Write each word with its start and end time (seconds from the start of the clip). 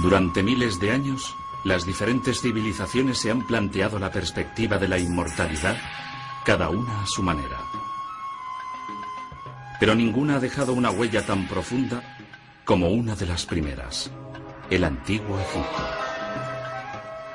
Durante 0.00 0.42
miles 0.42 0.80
de 0.80 0.90
años, 0.90 1.36
las 1.64 1.84
diferentes 1.84 2.40
civilizaciones 2.40 3.18
se 3.18 3.30
han 3.30 3.46
planteado 3.46 3.98
la 3.98 4.10
perspectiva 4.10 4.78
de 4.78 4.88
la 4.88 4.98
inmortalidad, 4.98 5.76
cada 6.46 6.70
una 6.70 7.02
a 7.02 7.06
su 7.06 7.22
manera. 7.22 7.58
Pero 9.78 9.94
ninguna 9.94 10.36
ha 10.36 10.40
dejado 10.40 10.72
una 10.72 10.90
huella 10.90 11.26
tan 11.26 11.46
profunda 11.46 12.16
como 12.64 12.88
una 12.88 13.14
de 13.14 13.26
las 13.26 13.44
primeras, 13.44 14.10
el 14.70 14.84
antiguo 14.84 15.38
Egipto. 15.38 15.86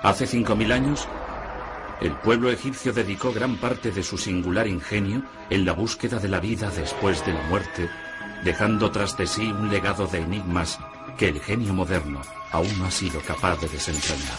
Hace 0.01 0.25
5.000 0.25 0.71
años, 0.71 1.07
el 2.01 2.13
pueblo 2.13 2.49
egipcio 2.49 2.91
dedicó 2.91 3.31
gran 3.31 3.57
parte 3.57 3.91
de 3.91 4.01
su 4.01 4.17
singular 4.17 4.67
ingenio 4.67 5.21
en 5.51 5.63
la 5.63 5.73
búsqueda 5.73 6.17
de 6.17 6.27
la 6.27 6.39
vida 6.39 6.71
después 6.71 7.23
de 7.23 7.33
la 7.33 7.43
muerte, 7.43 7.87
dejando 8.43 8.89
tras 8.89 9.15
de 9.15 9.27
sí 9.27 9.51
un 9.51 9.69
legado 9.69 10.07
de 10.07 10.21
enigmas 10.21 10.79
que 11.17 11.27
el 11.29 11.39
genio 11.41 11.73
moderno 11.73 12.21
aún 12.51 12.77
no 12.77 12.85
ha 12.85 12.91
sido 12.91 13.21
capaz 13.21 13.59
de 13.59 13.67
desentrañar. 13.67 14.37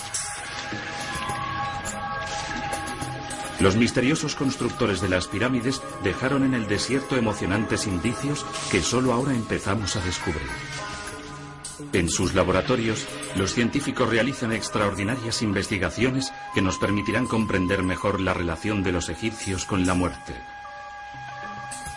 Los 3.61 3.75
misteriosos 3.75 4.37
constructores 4.37 5.01
de 5.01 5.09
las 5.09 5.27
pirámides 5.27 5.83
dejaron 6.05 6.45
en 6.45 6.55
el 6.55 6.69
desierto 6.69 7.17
emocionantes 7.17 7.89
indicios 7.89 8.47
que 8.71 8.83
solo 8.83 9.13
ahora 9.13 9.35
empezamos 9.35 9.97
a 9.97 10.01
descubrir. 10.01 10.47
En 11.93 12.09
sus 12.09 12.35
laboratorios, 12.35 13.07
los 13.35 13.53
científicos 13.55 14.09
realizan 14.09 14.53
extraordinarias 14.53 15.43
investigaciones 15.43 16.33
que 16.55 16.63
nos 16.63 16.79
permitirán 16.79 17.27
comprender 17.27 17.83
mejor 17.83 18.21
la 18.21 18.35
relación 18.35 18.83
de 18.83 18.93
los 18.93 19.09
egipcios 19.09 19.65
con 19.65 19.87
la 19.87 19.95
muerte. 19.95 20.35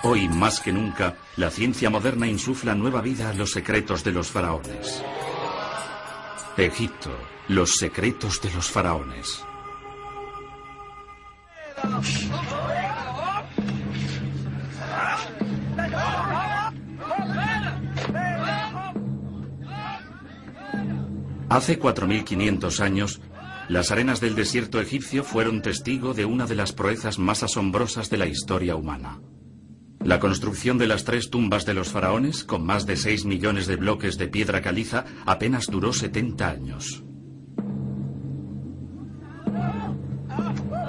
Hoy, 0.04 0.28
más 0.30 0.60
que 0.60 0.72
nunca, 0.72 1.16
la 1.38 1.52
ciencia 1.52 1.92
moderna 1.92 2.28
insufla 2.28 2.74
nueva 2.74 3.02
vida 3.02 3.30
a 3.30 3.34
los 3.34 3.52
secretos 3.52 4.04
de 4.04 4.12
los 4.12 4.32
faraones. 4.32 5.04
Egipto, 6.58 7.16
los 7.48 7.76
secretos 7.76 8.42
de 8.42 8.52
los 8.52 8.68
faraones. 8.68 9.46
Hace 21.50 21.80
4.500 21.80 22.80
años, 22.80 23.22
las 23.70 23.92
arenas 23.92 24.20
del 24.20 24.34
desierto 24.34 24.82
egipcio 24.82 25.24
fueron 25.24 25.62
testigo 25.62 26.16
de 26.16 26.26
una 26.26 26.48
de 26.48 26.56
las 26.56 26.74
proezas 26.74 27.20
más 27.20 27.44
asombrosas 27.44 28.10
de 28.10 28.18
la 28.18 28.26
historia 28.26 28.76
humana. 28.76 29.20
La 30.04 30.20
construcción 30.20 30.80
de 30.80 30.88
las 30.88 31.04
tres 31.04 31.30
tumbas 31.30 31.66
de 31.66 31.76
los 31.76 31.90
faraones, 31.90 32.44
con 32.44 32.66
más 32.66 32.88
de 32.88 32.98
6 32.98 33.26
millones 33.26 33.68
de 33.68 33.76
bloques 33.76 34.18
de 34.18 34.28
piedra 34.28 34.62
caliza, 34.62 35.06
apenas 35.28 35.68
duró 35.68 35.94
70 35.94 36.50
años. 36.50 37.04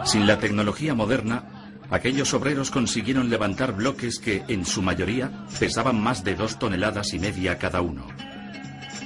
Sin 0.05 0.27
la 0.27 0.39
tecnología 0.39 0.95
moderna, 0.95 1.79
aquellos 1.91 2.33
obreros 2.33 2.71
consiguieron 2.71 3.29
levantar 3.29 3.77
bloques 3.77 4.19
que, 4.19 4.45
en 4.49 4.65
su 4.65 4.81
mayoría, 4.81 5.47
pesaban 5.61 6.01
más 6.01 6.25
de 6.25 6.35
dos 6.35 6.59
toneladas 6.59 7.13
y 7.13 7.19
media 7.19 7.59
cada 7.59 7.83
uno, 7.83 8.07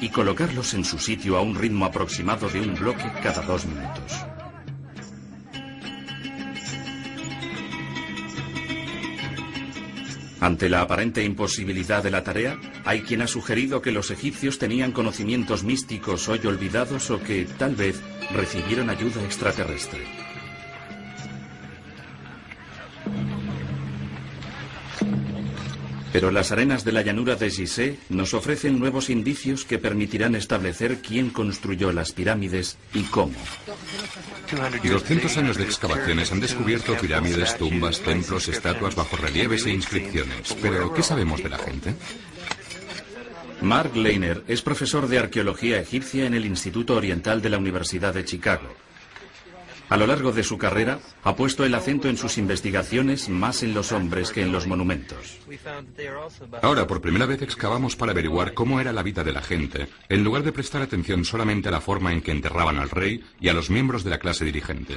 y 0.00 0.10
colocarlos 0.10 0.72
en 0.74 0.84
su 0.84 0.98
sitio 0.98 1.36
a 1.36 1.42
un 1.42 1.56
ritmo 1.56 1.84
aproximado 1.84 2.48
de 2.48 2.60
un 2.60 2.74
bloque 2.76 3.10
cada 3.22 3.42
dos 3.42 3.66
minutos. 3.66 4.24
Ante 10.40 10.68
la 10.68 10.82
aparente 10.82 11.24
imposibilidad 11.24 12.02
de 12.02 12.10
la 12.10 12.22
tarea, 12.22 12.58
hay 12.84 13.02
quien 13.02 13.22
ha 13.22 13.26
sugerido 13.26 13.80
que 13.80 13.90
los 13.90 14.10
egipcios 14.10 14.58
tenían 14.58 14.92
conocimientos 14.92 15.64
místicos 15.64 16.28
hoy 16.28 16.40
olvidados 16.44 17.10
o 17.10 17.22
que, 17.22 17.46
tal 17.58 17.74
vez, 17.74 18.00
recibieron 18.34 18.90
ayuda 18.90 19.24
extraterrestre. 19.24 20.00
Pero 26.16 26.30
las 26.30 26.50
arenas 26.50 26.82
de 26.82 26.92
la 26.92 27.02
llanura 27.02 27.36
de 27.36 27.50
Gizeh 27.50 27.98
nos 28.08 28.32
ofrecen 28.32 28.78
nuevos 28.78 29.10
indicios 29.10 29.66
que 29.66 29.76
permitirán 29.76 30.34
establecer 30.34 31.02
quién 31.02 31.28
construyó 31.28 31.92
las 31.92 32.12
pirámides 32.12 32.78
y 32.94 33.02
cómo. 33.02 33.34
Y 34.82 34.88
200 34.88 35.36
años 35.36 35.58
de 35.58 35.64
excavaciones 35.64 36.32
han 36.32 36.40
descubierto 36.40 36.96
pirámides, 36.96 37.58
tumbas, 37.58 38.00
templos, 38.00 38.48
estatuas, 38.48 38.94
bajorrelieves 38.94 39.66
e 39.66 39.72
inscripciones. 39.72 40.56
Pero, 40.62 40.94
¿qué 40.94 41.02
sabemos 41.02 41.42
de 41.42 41.50
la 41.50 41.58
gente? 41.58 41.94
Mark 43.60 43.94
Leiner 43.94 44.42
es 44.48 44.62
profesor 44.62 45.08
de 45.08 45.18
arqueología 45.18 45.78
egipcia 45.78 46.24
en 46.24 46.32
el 46.32 46.46
Instituto 46.46 46.94
Oriental 46.94 47.42
de 47.42 47.50
la 47.50 47.58
Universidad 47.58 48.14
de 48.14 48.24
Chicago. 48.24 48.74
A 49.88 49.96
lo 49.96 50.06
largo 50.06 50.32
de 50.32 50.42
su 50.42 50.58
carrera, 50.58 50.98
ha 51.22 51.36
puesto 51.36 51.64
el 51.64 51.74
acento 51.74 52.08
en 52.08 52.16
sus 52.16 52.38
investigaciones 52.38 53.28
más 53.28 53.62
en 53.62 53.72
los 53.72 53.92
hombres 53.92 54.32
que 54.32 54.42
en 54.42 54.50
los 54.50 54.66
monumentos. 54.66 55.38
Ahora, 56.60 56.86
por 56.86 57.00
primera 57.00 57.26
vez, 57.26 57.42
excavamos 57.42 57.94
para 57.94 58.12
averiguar 58.12 58.52
cómo 58.52 58.80
era 58.80 58.92
la 58.92 59.04
vida 59.04 59.22
de 59.22 59.32
la 59.32 59.42
gente, 59.42 59.88
en 60.08 60.24
lugar 60.24 60.42
de 60.42 60.52
prestar 60.52 60.82
atención 60.82 61.24
solamente 61.24 61.68
a 61.68 61.72
la 61.72 61.80
forma 61.80 62.12
en 62.12 62.20
que 62.20 62.32
enterraban 62.32 62.78
al 62.78 62.90
rey 62.90 63.24
y 63.40 63.48
a 63.48 63.52
los 63.52 63.70
miembros 63.70 64.02
de 64.02 64.10
la 64.10 64.18
clase 64.18 64.44
dirigente. 64.44 64.96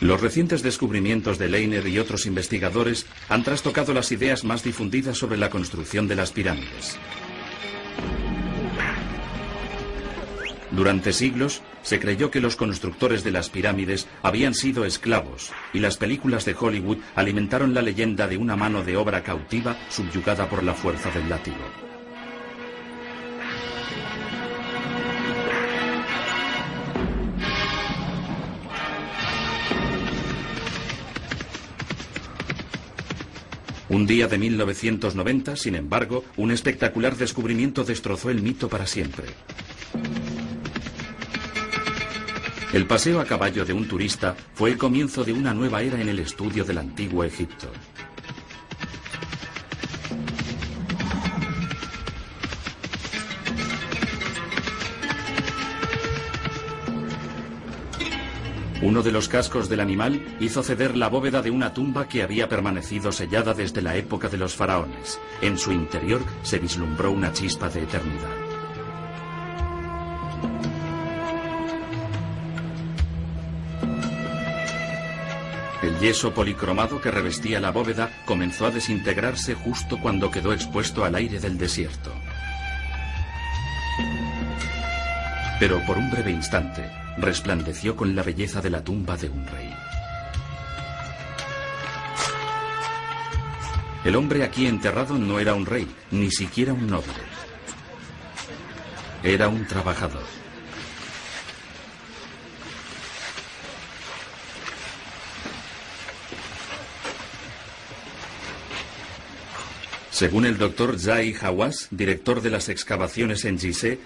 Los 0.00 0.20
recientes 0.20 0.62
descubrimientos 0.62 1.38
de 1.38 1.48
Leiner 1.48 1.86
y 1.86 1.98
otros 1.98 2.24
investigadores 2.24 3.04
han 3.28 3.42
trastocado 3.44 3.92
las 3.92 4.12
ideas 4.12 4.44
más 4.44 4.62
difundidas 4.62 5.18
sobre 5.18 5.36
la 5.36 5.50
construcción 5.50 6.08
de 6.08 6.16
las 6.16 6.30
pirámides. 6.32 6.98
Durante 10.70 11.12
siglos 11.12 11.62
se 11.82 11.98
creyó 11.98 12.30
que 12.30 12.40
los 12.40 12.54
constructores 12.54 13.24
de 13.24 13.32
las 13.32 13.50
pirámides 13.50 14.06
habían 14.22 14.54
sido 14.54 14.84
esclavos 14.84 15.50
y 15.72 15.80
las 15.80 15.96
películas 15.96 16.44
de 16.44 16.54
Hollywood 16.58 16.98
alimentaron 17.16 17.74
la 17.74 17.82
leyenda 17.82 18.28
de 18.28 18.36
una 18.36 18.54
mano 18.54 18.84
de 18.84 18.96
obra 18.96 19.22
cautiva 19.22 19.76
subyugada 19.88 20.48
por 20.48 20.62
la 20.62 20.74
fuerza 20.74 21.10
del 21.10 21.28
látigo. 21.28 21.56
Un 33.88 34.06
día 34.06 34.28
de 34.28 34.38
1990, 34.38 35.56
sin 35.56 35.74
embargo, 35.74 36.24
un 36.36 36.52
espectacular 36.52 37.16
descubrimiento 37.16 37.82
destrozó 37.82 38.30
el 38.30 38.40
mito 38.40 38.68
para 38.68 38.86
siempre. 38.86 39.24
El 42.72 42.86
paseo 42.86 43.20
a 43.20 43.24
caballo 43.24 43.64
de 43.64 43.72
un 43.72 43.88
turista 43.88 44.36
fue 44.54 44.70
el 44.70 44.78
comienzo 44.78 45.24
de 45.24 45.32
una 45.32 45.52
nueva 45.52 45.82
era 45.82 46.00
en 46.00 46.08
el 46.08 46.20
estudio 46.20 46.64
del 46.64 46.78
antiguo 46.78 47.24
Egipto. 47.24 47.68
Uno 58.82 59.02
de 59.02 59.10
los 59.10 59.28
cascos 59.28 59.68
del 59.68 59.80
animal 59.80 60.36
hizo 60.38 60.62
ceder 60.62 60.96
la 60.96 61.08
bóveda 61.08 61.42
de 61.42 61.50
una 61.50 61.74
tumba 61.74 62.08
que 62.08 62.22
había 62.22 62.48
permanecido 62.48 63.10
sellada 63.10 63.52
desde 63.52 63.82
la 63.82 63.96
época 63.96 64.28
de 64.28 64.38
los 64.38 64.54
faraones. 64.54 65.18
En 65.42 65.58
su 65.58 65.72
interior 65.72 66.22
se 66.42 66.60
vislumbró 66.60 67.10
una 67.10 67.32
chispa 67.32 67.68
de 67.68 67.82
eternidad. 67.82 68.39
Yeso 76.00 76.32
policromado 76.32 77.00
que 77.00 77.10
revestía 77.10 77.60
la 77.60 77.70
bóveda 77.70 78.10
comenzó 78.24 78.66
a 78.66 78.70
desintegrarse 78.70 79.54
justo 79.54 79.98
cuando 80.00 80.30
quedó 80.30 80.52
expuesto 80.52 81.04
al 81.04 81.14
aire 81.14 81.38
del 81.38 81.58
desierto. 81.58 82.12
Pero 85.60 85.84
por 85.84 85.98
un 85.98 86.10
breve 86.10 86.30
instante 86.30 86.90
resplandeció 87.18 87.94
con 87.94 88.16
la 88.16 88.22
belleza 88.22 88.62
de 88.62 88.70
la 88.70 88.82
tumba 88.82 89.16
de 89.18 89.28
un 89.28 89.46
rey. 89.46 89.70
El 94.02 94.16
hombre 94.16 94.42
aquí 94.42 94.66
enterrado 94.66 95.18
no 95.18 95.38
era 95.38 95.52
un 95.52 95.66
rey, 95.66 95.86
ni 96.10 96.30
siquiera 96.30 96.72
un 96.72 96.86
noble. 96.86 97.12
Era 99.22 99.48
un 99.48 99.66
trabajador. 99.66 100.39
Según 110.20 110.44
el 110.44 110.58
doctor 110.58 110.98
Zai 110.98 111.34
Hawass, 111.40 111.88
director 111.90 112.42
de 112.42 112.50
las 112.50 112.68
excavaciones 112.68 113.46
en 113.46 113.58
Gizeh, 113.58 113.98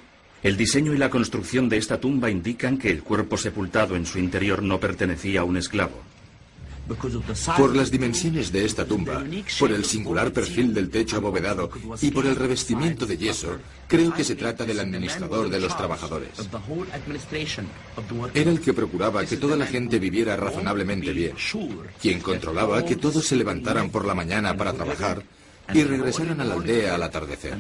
el 0.45 0.57
diseño 0.57 0.95
y 0.95 0.97
la 0.97 1.11
construcción 1.11 1.69
de 1.69 1.77
esta 1.77 1.99
tumba 1.99 2.31
indican 2.31 2.79
que 2.79 2.89
el 2.89 3.03
cuerpo 3.03 3.37
sepultado 3.37 3.97
en 3.97 4.07
su 4.07 4.21
interior 4.21 4.63
no 4.63 4.79
pertenecía 4.79 5.41
a 5.41 5.45
un 5.45 5.57
esclavo. 5.57 6.01
Por 7.57 7.75
las 7.75 7.91
dimensiones 7.91 8.53
de 8.53 8.65
esta 8.65 8.85
tumba, 8.85 9.25
por 9.59 9.73
el 9.73 9.85
singular 9.85 10.33
perfil 10.33 10.73
del 10.73 10.89
techo 10.89 11.17
abovedado 11.17 11.69
y 12.01 12.13
por 12.13 12.27
el 12.27 12.37
revestimiento 12.37 13.07
de 13.07 13.17
yeso, 13.17 13.59
creo 13.89 14.15
que 14.15 14.23
se 14.23 14.37
trata 14.37 14.65
del 14.65 14.79
administrador 14.79 15.51
de 15.51 15.59
los 15.59 15.77
trabajadores. 15.77 16.31
Era 18.35 18.51
el 18.53 18.61
que 18.61 18.73
procuraba 18.73 19.27
que 19.27 19.37
toda 19.37 19.57
la 19.57 19.67
gente 19.67 19.99
viviera 19.99 20.37
razonablemente 20.37 21.13
bien, 21.13 21.35
quien 22.01 22.21
controlaba 22.21 22.85
que 22.85 22.95
todos 22.95 23.27
se 23.27 23.35
levantaran 23.35 23.91
por 23.91 24.05
la 24.05 24.15
mañana 24.15 24.57
para 24.57 24.75
trabajar 24.75 25.25
y 25.73 25.85
regresaran 25.85 26.41
a 26.41 26.45
la 26.45 26.55
aldea 26.55 26.95
al 26.95 27.03
atardecer. 27.03 27.57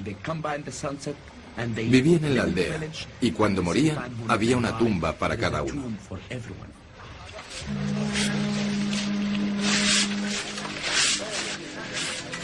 Vivían 1.76 2.24
en 2.24 2.36
la 2.36 2.42
aldea 2.42 2.80
y 3.20 3.30
cuando 3.30 3.62
morían 3.62 3.98
había 4.28 4.56
una 4.56 4.76
tumba 4.76 5.12
para 5.12 5.36
cada 5.36 5.62
uno. 5.62 5.84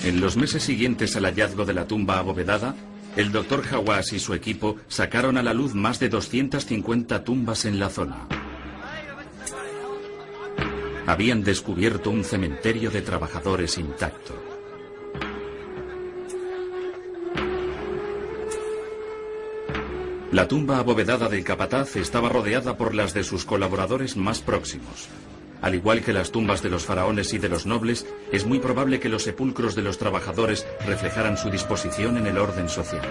En 0.05 0.21
los 0.21 0.37
meses 0.37 0.63
siguientes 0.63 1.15
al 1.17 1.25
hallazgo 1.25 1.67
de 1.67 1.75
la 1.75 1.87
tumba 1.87 2.19
abovedada, 2.19 2.75
el 3.17 3.33
doctor 3.33 3.65
Hawass 3.71 4.13
y 4.13 4.19
su 4.19 4.33
equipo 4.33 4.77
sacaron 4.89 5.37
a 5.37 5.43
la 5.43 5.53
luz 5.53 5.75
más 5.75 5.99
de 6.01 6.09
250 6.09 7.25
tumbas 7.25 7.65
en 7.65 7.79
la 7.79 7.91
zona. 7.91 8.27
Habían 11.07 11.43
descubierto 11.43 12.11
un 12.11 12.25
cementerio 12.25 12.91
de 12.91 13.03
trabajadores 13.03 13.77
intacto. 13.79 14.40
La 20.33 20.47
tumba 20.47 20.79
abovedada 20.79 21.29
del 21.29 21.43
capataz 21.43 21.97
estaba 21.97 22.29
rodeada 22.29 22.77
por 22.77 22.95
las 22.95 23.15
de 23.15 23.25
sus 23.25 23.45
colaboradores 23.45 24.17
más 24.17 24.39
próximos. 24.39 25.09
Al 25.61 25.75
igual 25.75 26.03
que 26.03 26.13
las 26.13 26.31
tumbas 26.31 26.63
de 26.63 26.71
los 26.71 26.87
faraones 26.87 27.35
y 27.35 27.39
de 27.39 27.49
los 27.49 27.67
nobles, 27.67 28.07
es 28.31 28.47
muy 28.47 28.61
probable 28.61 29.01
que 29.01 29.09
los 29.09 29.25
sepulcros 29.25 29.75
de 29.75 29.83
los 29.83 29.99
trabajadores 29.99 30.69
reflejaran 30.87 31.37
su 31.37 31.51
disposición 31.51 32.17
en 32.17 32.29
el 32.29 32.39
orden 32.39 32.69
social. 32.69 33.03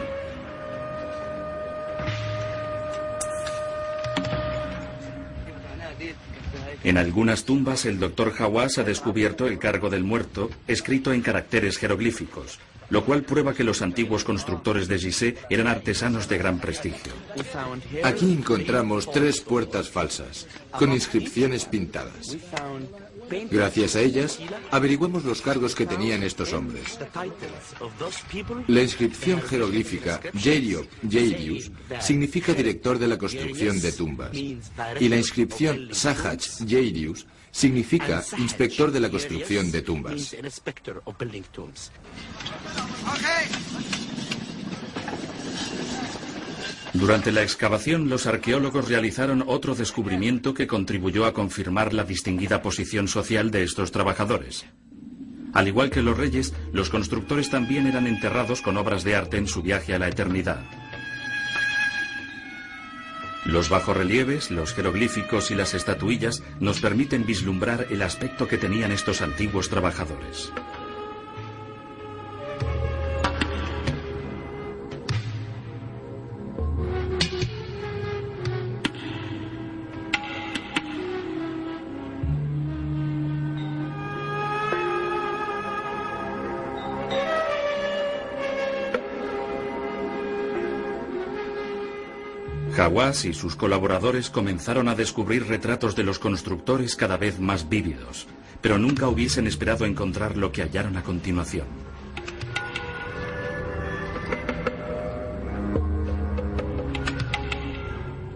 En 6.83 6.97
algunas 6.97 7.43
tumbas 7.43 7.85
el 7.85 7.99
doctor 7.99 8.33
Hawass 8.37 8.77
ha 8.77 8.83
descubierto 8.83 9.47
el 9.47 9.59
cargo 9.59 9.89
del 9.89 10.03
muerto 10.03 10.49
escrito 10.67 11.11
en 11.11 11.21
caracteres 11.21 11.77
jeroglíficos, 11.77 12.59
lo 12.89 13.03
cual 13.05 13.23
prueba 13.23 13.53
que 13.53 13.63
los 13.63 13.81
antiguos 13.81 14.23
constructores 14.23 14.87
de 14.87 14.97
Gizeh 14.97 15.37
eran 15.49 15.67
artesanos 15.67 16.29
de 16.29 16.37
gran 16.37 16.59
prestigio. 16.59 17.11
Aquí 18.03 18.31
encontramos 18.31 19.11
tres 19.11 19.41
puertas 19.41 19.89
falsas, 19.89 20.47
con 20.71 20.93
inscripciones 20.93 21.65
pintadas. 21.65 22.37
Gracias 23.49 23.95
a 23.95 24.01
ellas, 24.01 24.39
averiguamos 24.71 25.23
los 25.23 25.41
cargos 25.41 25.75
que 25.75 25.85
tenían 25.85 26.23
estos 26.23 26.53
hombres. 26.53 26.99
La 28.67 28.81
inscripción 28.81 29.41
jeroglífica 29.41 30.19
Jeriop 30.37 30.87
Jerius 31.09 31.71
significa 31.99 32.53
director 32.53 32.97
de 32.97 33.07
la 33.07 33.17
construcción 33.17 33.79
de 33.81 33.91
tumbas. 33.91 34.31
Y 34.33 35.09
la 35.09 35.17
inscripción 35.17 35.89
Sahach 35.93 36.67
Jerius 36.67 37.25
significa 37.51 38.23
inspector 38.37 38.91
de 38.91 38.99
la 38.99 39.09
construcción 39.09 39.71
de 39.71 39.81
tumbas. 39.81 40.35
Durante 46.93 47.31
la 47.31 47.43
excavación, 47.43 48.09
los 48.09 48.25
arqueólogos 48.25 48.89
realizaron 48.89 49.43
otro 49.45 49.75
descubrimiento 49.75 50.55
que 50.55 50.65
contribuyó 50.65 51.25
a 51.25 51.33
confirmar 51.33 51.93
la 51.93 52.03
distinguida 52.03 52.61
posición 52.63 53.07
social 53.07 53.51
de 53.51 53.63
estos 53.63 53.91
trabajadores. 53.91 54.65
Al 55.53 55.67
igual 55.67 55.91
que 55.91 56.01
los 56.01 56.17
reyes, 56.17 56.53
los 56.73 56.89
constructores 56.89 57.49
también 57.49 57.85
eran 57.85 58.07
enterrados 58.07 58.61
con 58.61 58.77
obras 58.77 59.03
de 59.03 59.15
arte 59.15 59.37
en 59.37 59.47
su 59.47 59.61
viaje 59.61 59.93
a 59.93 59.99
la 59.99 60.07
eternidad. 60.07 60.63
Los 63.45 63.69
bajorrelieves, 63.69 64.51
los 64.51 64.73
jeroglíficos 64.73 65.49
y 65.51 65.55
las 65.55 65.73
estatuillas 65.73 66.43
nos 66.59 66.81
permiten 66.81 67.25
vislumbrar 67.25 67.87
el 67.89 68.01
aspecto 68.01 68.47
que 68.47 68.57
tenían 68.57 68.91
estos 68.91 69.21
antiguos 69.21 69.69
trabajadores. 69.69 70.51
Hawass 92.79 93.25
y 93.25 93.33
sus 93.33 93.55
colaboradores 93.55 94.29
comenzaron 94.29 94.87
a 94.87 94.95
descubrir 94.95 95.47
retratos 95.47 95.95
de 95.95 96.03
los 96.03 96.19
constructores 96.19 96.95
cada 96.95 97.17
vez 97.17 97.39
más 97.39 97.67
vívidos, 97.67 98.27
pero 98.61 98.77
nunca 98.77 99.07
hubiesen 99.07 99.47
esperado 99.47 99.85
encontrar 99.85 100.37
lo 100.37 100.51
que 100.51 100.61
hallaron 100.61 100.95
a 100.97 101.03
continuación. 101.03 101.67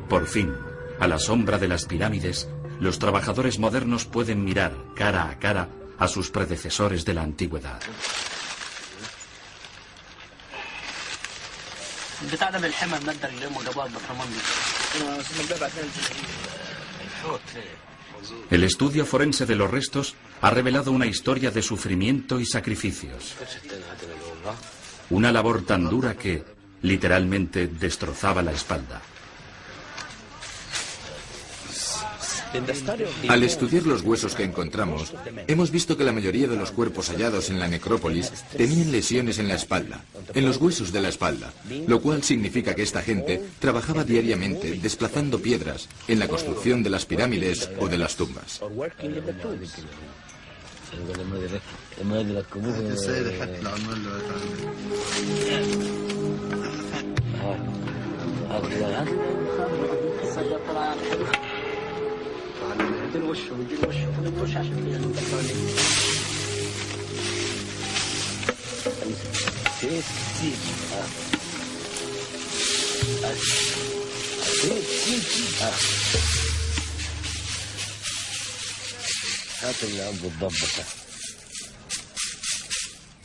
Por 0.09 0.27
fin, 0.27 0.53
a 0.99 1.07
la 1.07 1.17
sombra 1.17 1.57
de 1.57 1.67
las 1.67 1.85
pirámides, 1.85 2.49
los 2.79 2.99
trabajadores 2.99 3.59
modernos 3.59 4.05
pueden 4.05 4.43
mirar 4.43 4.73
cara 4.95 5.29
a 5.29 5.39
cara 5.39 5.69
a 5.97 6.07
sus 6.07 6.29
predecesores 6.29 7.05
de 7.05 7.13
la 7.13 7.23
antigüedad. 7.23 7.79
El 18.49 18.63
estudio 18.63 19.05
forense 19.05 19.45
de 19.45 19.55
los 19.55 19.69
restos 19.69 20.15
ha 20.41 20.49
revelado 20.49 20.91
una 20.91 21.05
historia 21.05 21.51
de 21.51 21.61
sufrimiento 21.61 22.39
y 22.39 22.45
sacrificios. 22.45 23.35
Una 25.09 25.31
labor 25.31 25.65
tan 25.65 25.89
dura 25.89 26.15
que, 26.15 26.43
literalmente, 26.81 27.67
destrozaba 27.67 28.41
la 28.41 28.51
espalda. 28.51 29.01
Al 33.27 33.43
estudiar 33.43 33.85
los 33.85 34.01
huesos 34.01 34.35
que 34.35 34.43
encontramos, 34.43 35.13
hemos 35.47 35.71
visto 35.71 35.97
que 35.97 36.03
la 36.03 36.11
mayoría 36.11 36.47
de 36.47 36.55
los 36.55 36.71
cuerpos 36.71 37.09
hallados 37.09 37.49
en 37.49 37.59
la 37.59 37.67
necrópolis 37.67 38.31
tenían 38.55 38.91
lesiones 38.91 39.39
en 39.39 39.47
la 39.47 39.55
espalda, 39.55 40.03
en 40.33 40.45
los 40.45 40.57
huesos 40.57 40.91
de 40.91 41.01
la 41.01 41.09
espalda, 41.09 41.53
lo 41.87 42.01
cual 42.01 42.23
significa 42.23 42.75
que 42.75 42.83
esta 42.83 43.01
gente 43.01 43.41
trabajaba 43.59 44.03
diariamente 44.03 44.73
desplazando 44.73 45.39
piedras 45.39 45.89
en 46.07 46.19
la 46.19 46.27
construcción 46.27 46.83
de 46.83 46.89
las 46.89 47.05
pirámides 47.05 47.69
o 47.79 47.87
de 47.87 47.97
las 47.97 48.15
tumbas. 48.15 48.61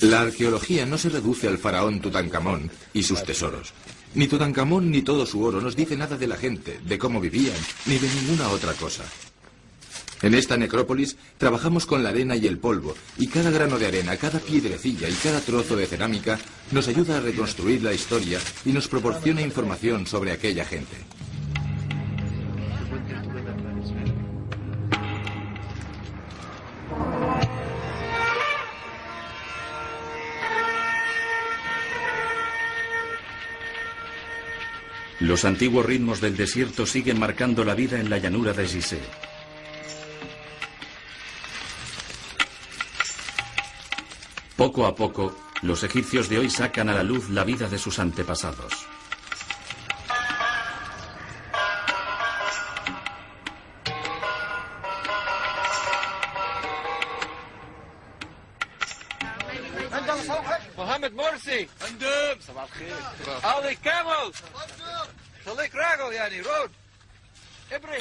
La 0.01 0.21
arqueología 0.21 0.87
no 0.87 0.99
se 0.99 1.09
reduce 1.09 1.49
al 1.49 1.59
faraón 1.59 2.01
Tutankamón 2.01 2.71
y 2.93 3.03
sus 3.03 3.23
tesoros. 3.25 3.73
Ni 4.15 4.29
Tutankamón 4.29 4.91
ni 4.91 5.03
todo 5.03 5.27
su 5.27 5.43
oro 5.43 5.61
nos 5.61 5.77
dice 5.77 5.97
nada 5.97 6.17
de 6.17 6.27
la 6.27 6.37
gente, 6.37 6.79
de 6.85 6.99
cómo 6.99 7.21
vivían, 7.21 7.57
ni 7.87 7.99
de 7.99 8.09
ninguna 8.09 8.49
otra 8.51 8.75
cosa. 8.75 9.05
En 10.21 10.35
esta 10.35 10.57
necrópolis 10.57 11.17
trabajamos 11.37 11.87
con 11.87 12.03
la 12.03 12.09
arena 12.09 12.35
y 12.35 12.47
el 12.47 12.59
polvo, 12.59 12.97
y 13.19 13.29
cada 13.29 13.51
grano 13.51 13.79
de 13.79 13.87
arena, 13.87 14.17
cada 14.17 14.41
piedrecilla 14.41 15.09
y 15.09 15.15
cada 15.15 15.41
trozo 15.41 15.77
de 15.77 15.87
cerámica 15.87 16.39
nos 16.73 16.89
ayuda 16.89 17.19
a 17.19 17.21
reconstruir 17.21 17.83
la 17.83 17.95
historia 17.95 18.41
y 18.65 18.73
nos 18.73 18.89
proporciona 18.89 19.43
información 19.43 20.07
sobre 20.07 20.33
aquella 20.33 20.65
gente. 20.65 20.97
Los 35.21 35.45
antiguos 35.45 35.85
ritmos 35.85 36.21
del 36.21 36.37
desierto 36.37 36.87
siguen 36.87 37.19
marcando 37.19 37.65
la 37.65 37.75
vida 37.75 38.01
en 38.01 38.09
la 38.09 38.19
llanura 38.19 38.53
de 38.53 38.67
Gizeh. 38.67 39.38
Poco 44.59 44.87
a 44.87 44.95
poco, 44.97 45.33
los 45.63 45.85
egipcios 45.85 46.29
de 46.29 46.39
hoy 46.39 46.51
sacan 46.51 46.89
a 46.89 46.93
la 46.93 47.05
luz 47.05 47.31
la 47.31 47.45
vida 47.45 47.69
de 47.69 47.79
sus 47.79 48.01
antepasados. 48.01 48.89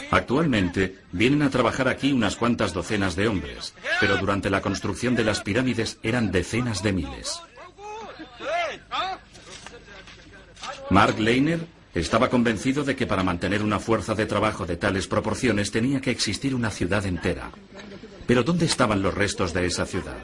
Actualmente 0.10 0.96
vienen 1.12 1.44
a 1.44 1.50
trabajar 1.52 1.88
aquí 1.88 2.12
unas 2.12 2.36
cuantas 2.36 2.74
docenas 2.74 3.16
de 3.16 3.28
hombres, 3.28 3.76
pero 4.00 4.18
durante 4.18 4.50
la 4.50 4.62
construcción 4.62 5.16
de 5.16 5.24
las 5.24 5.42
pirámides 5.42 5.98
eran 6.04 6.32
decenas 6.32 6.84
de 6.84 6.94
miles. 6.94 7.42
Mark 10.90 11.20
Leiner 11.20 11.60
estaba 11.94 12.30
convencido 12.30 12.84
de 12.84 12.96
que 12.96 13.08
para 13.08 13.24
mantener 13.24 13.64
una 13.64 13.80
fuerza 13.80 14.16
de 14.16 14.26
trabajo 14.26 14.66
de 14.66 14.78
tales 14.78 15.08
proporciones 15.08 15.72
tenía 15.72 16.00
que 16.00 16.12
existir 16.12 16.56
una 16.56 16.70
ciudad 16.70 17.06
entera. 17.06 17.52
Pero 18.26 18.44
¿dónde 18.44 18.66
estaban 18.66 19.02
los 19.02 19.14
restos 19.14 19.54
de 19.54 19.66
esa 19.66 19.86
ciudad? 19.86 20.18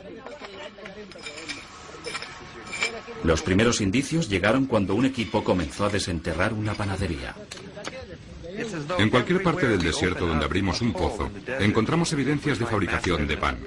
Los 3.24 3.42
primeros 3.42 3.80
indicios 3.80 4.30
llegaron 4.30 4.66
cuando 4.66 4.96
un 4.96 5.06
equipo 5.06 5.44
comenzó 5.44 5.86
a 5.86 5.90
desenterrar 5.90 6.54
una 6.54 6.74
panadería. 6.74 7.34
En 8.98 9.10
cualquier 9.10 9.44
parte 9.44 9.68
del 9.68 9.82
desierto 9.82 10.28
donde 10.28 10.46
abrimos 10.46 10.82
un 10.82 10.94
pozo, 10.94 11.30
encontramos 11.60 12.12
evidencias 12.14 12.60
de 12.60 12.66
fabricación 12.66 13.28
de 13.28 13.38
pan. 13.38 13.58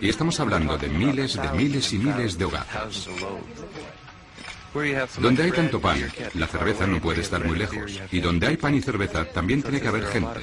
Y 0.00 0.08
estamos 0.08 0.38
hablando 0.40 0.76
de 0.76 0.88
miles 0.88 1.34
de 1.34 1.50
miles 1.52 1.92
y 1.92 1.98
miles 1.98 2.38
de 2.38 2.44
hogazas. 2.44 3.08
Donde 5.18 5.42
hay 5.42 5.50
tanto 5.50 5.80
pan, 5.80 5.98
la 6.34 6.46
cerveza 6.46 6.86
no 6.86 7.00
puede 7.00 7.22
estar 7.22 7.44
muy 7.44 7.58
lejos. 7.58 8.00
Y 8.12 8.20
donde 8.20 8.46
hay 8.46 8.56
pan 8.56 8.74
y 8.74 8.82
cerveza, 8.82 9.24
también 9.24 9.62
tiene 9.62 9.80
que 9.80 9.88
haber 9.88 10.04
gente. 10.06 10.40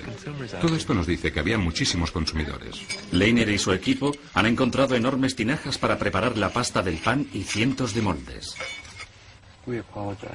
Todo 0.59 0.75
esto 0.75 0.93
nos 0.93 1.07
dice 1.07 1.31
que 1.31 1.39
había 1.39 1.57
muchísimos 1.57 2.11
consumidores. 2.11 2.81
Leiner 3.11 3.49
y 3.49 3.57
su 3.57 3.71
equipo 3.71 4.11
han 4.33 4.47
encontrado 4.47 4.95
enormes 4.95 5.35
tinajas 5.35 5.77
para 5.77 5.97
preparar 5.97 6.37
la 6.37 6.49
pasta 6.49 6.81
del 6.81 6.97
pan 6.97 7.27
y 7.33 7.43
cientos 7.43 7.93
de 7.93 8.01
moldes. 8.01 8.55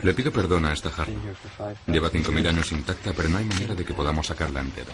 Le 0.03 0.15
pido 0.15 0.33
perdón 0.33 0.65
a 0.65 0.73
esta 0.73 0.91
jarra. 0.91 1.13
Lleva 1.87 2.11
5.000 2.11 2.49
años 2.49 2.73
intacta, 2.73 3.13
pero 3.13 3.29
no 3.29 3.39
hay 3.39 3.45
manera 3.45 3.75
de 3.75 3.85
que 3.85 3.95
podamos 3.95 4.27
sacarla 4.27 4.61
entera. 4.61 4.93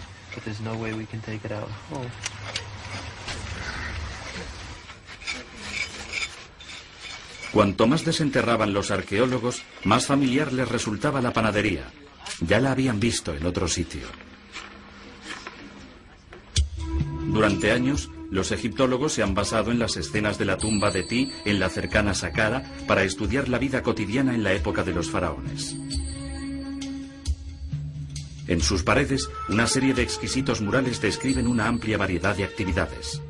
Cuanto 7.52 7.87
más 7.87 8.05
desenterraban 8.05 8.75
los 8.75 8.90
arqueólogos, 8.90 9.62
más 9.85 10.07
familiar 10.07 10.52
les 10.52 10.69
resultaba 10.69 11.23
la 11.23 11.33
panadería. 11.33 11.85
Ya 12.40 12.61
la 12.61 12.73
habían 12.73 13.00
visto 13.00 13.33
en 13.33 13.47
otro 13.47 13.66
sitio. 13.66 14.07
Durante 17.28 17.73
años, 17.73 18.11
los 18.30 18.52
egiptólogos 18.52 19.12
se 19.12 19.23
han 19.23 19.35
basado 19.35 19.71
en 19.71 19.78
las 19.78 19.97
escenas 19.97 20.38
de 20.38 20.45
la 20.45 20.59
tumba 20.59 20.90
de 20.90 21.02
Ti 21.02 21.33
en 21.45 21.61
la 21.61 21.68
cercana 21.68 22.14
Saqqara 22.14 22.64
para 22.87 23.04
estudiar 23.04 23.49
la 23.49 23.59
vida 23.59 23.83
cotidiana 23.83 24.35
en 24.35 24.42
la 24.42 24.52
época 24.52 24.83
de 24.83 24.92
los 24.92 25.11
faraones. 25.11 25.76
En 28.49 28.61
sus 28.61 28.85
paredes, 28.85 29.28
una 29.49 29.66
serie 29.66 29.92
de 29.92 30.02
exquisitos 30.02 30.61
murales 30.61 31.00
describen 31.00 31.49
una 31.49 31.66
amplia 31.66 31.99
variedad 31.99 32.37
de 32.37 32.45
actividades. 32.45 33.21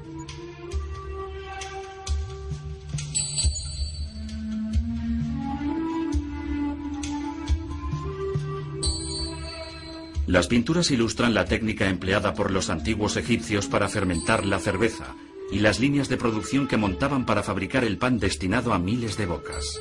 Las 10.26 10.48
pinturas 10.48 10.90
ilustran 10.90 11.34
la 11.34 11.44
técnica 11.44 11.88
empleada 11.88 12.34
por 12.34 12.50
los 12.50 12.68
antiguos 12.68 13.16
egipcios 13.16 13.68
para 13.68 13.88
fermentar 13.88 14.44
la 14.44 14.58
cerveza 14.58 15.14
y 15.52 15.60
las 15.60 15.78
líneas 15.78 16.08
de 16.08 16.16
producción 16.16 16.66
que 16.66 16.76
montaban 16.76 17.24
para 17.26 17.44
fabricar 17.44 17.84
el 17.84 17.96
pan 17.96 18.18
destinado 18.18 18.72
a 18.72 18.80
miles 18.80 19.16
de 19.16 19.26
bocas. 19.26 19.80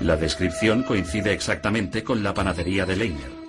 La 0.00 0.16
descripción 0.16 0.82
coincide 0.82 1.32
exactamente 1.32 2.04
con 2.04 2.22
la 2.22 2.34
panadería 2.34 2.84
de 2.84 2.96
Leiner. 2.96 3.46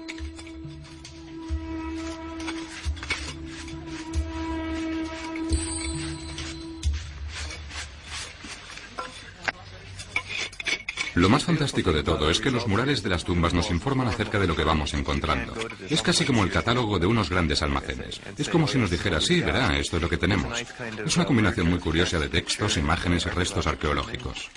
Lo 11.18 11.30
más 11.30 11.46
fantástico 11.46 11.92
de 11.92 12.04
todo 12.04 12.30
es 12.30 12.40
que 12.40 12.52
los 12.52 12.68
murales 12.68 13.02
de 13.02 13.10
las 13.10 13.26
tumbas 13.26 13.52
nos 13.52 13.72
informan 13.72 14.08
acerca 14.08 14.40
de 14.40 14.46
lo 14.46 14.56
que 14.56 14.64
vamos 14.64 14.94
encontrando. 14.94 15.56
Es 15.90 16.04
casi 16.04 16.26
como 16.26 16.44
el 16.44 16.52
catálogo 16.52 17.00
de 17.00 17.08
unos 17.08 17.32
grandes 17.32 17.64
almacenes. 17.64 18.22
Es 18.38 18.48
como 18.48 18.68
si 18.68 18.78
nos 18.78 18.92
dijera, 18.92 19.20
sí, 19.20 19.42
verá, 19.42 19.76
esto 19.78 19.96
es 19.96 20.02
lo 20.04 20.10
que 20.10 20.18
tenemos. 20.18 20.64
Es 21.04 21.16
una 21.16 21.26
combinación 21.26 21.70
muy 21.72 21.80
curiosa 21.80 22.20
de 22.20 22.30
textos, 22.30 22.78
imágenes 22.78 23.26
y 23.26 23.30
restos 23.30 23.66
arqueológicos. 23.66 24.50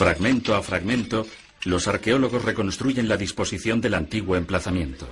Fragmento 0.00 0.54
a 0.54 0.62
fragmento, 0.62 1.26
los 1.64 1.86
arqueólogos 1.86 2.42
reconstruyen 2.42 3.06
la 3.06 3.18
disposición 3.18 3.82
del 3.82 3.92
antiguo 3.92 4.34
emplazamiento. 4.34 5.06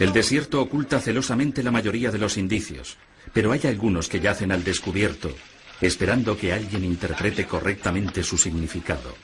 El 0.00 0.12
desierto 0.12 0.60
oculta 0.60 0.98
celosamente 0.98 1.62
la 1.62 1.70
mayoría 1.70 2.10
de 2.10 2.18
los 2.18 2.36
indicios, 2.36 2.96
pero 3.32 3.52
hay 3.52 3.60
algunos 3.62 4.08
que 4.08 4.18
yacen 4.18 4.50
al 4.50 4.64
descubierto, 4.64 5.32
esperando 5.80 6.36
que 6.36 6.52
alguien 6.52 6.82
interprete 6.82 7.46
correctamente 7.46 8.24
su 8.24 8.36
significado. 8.36 9.14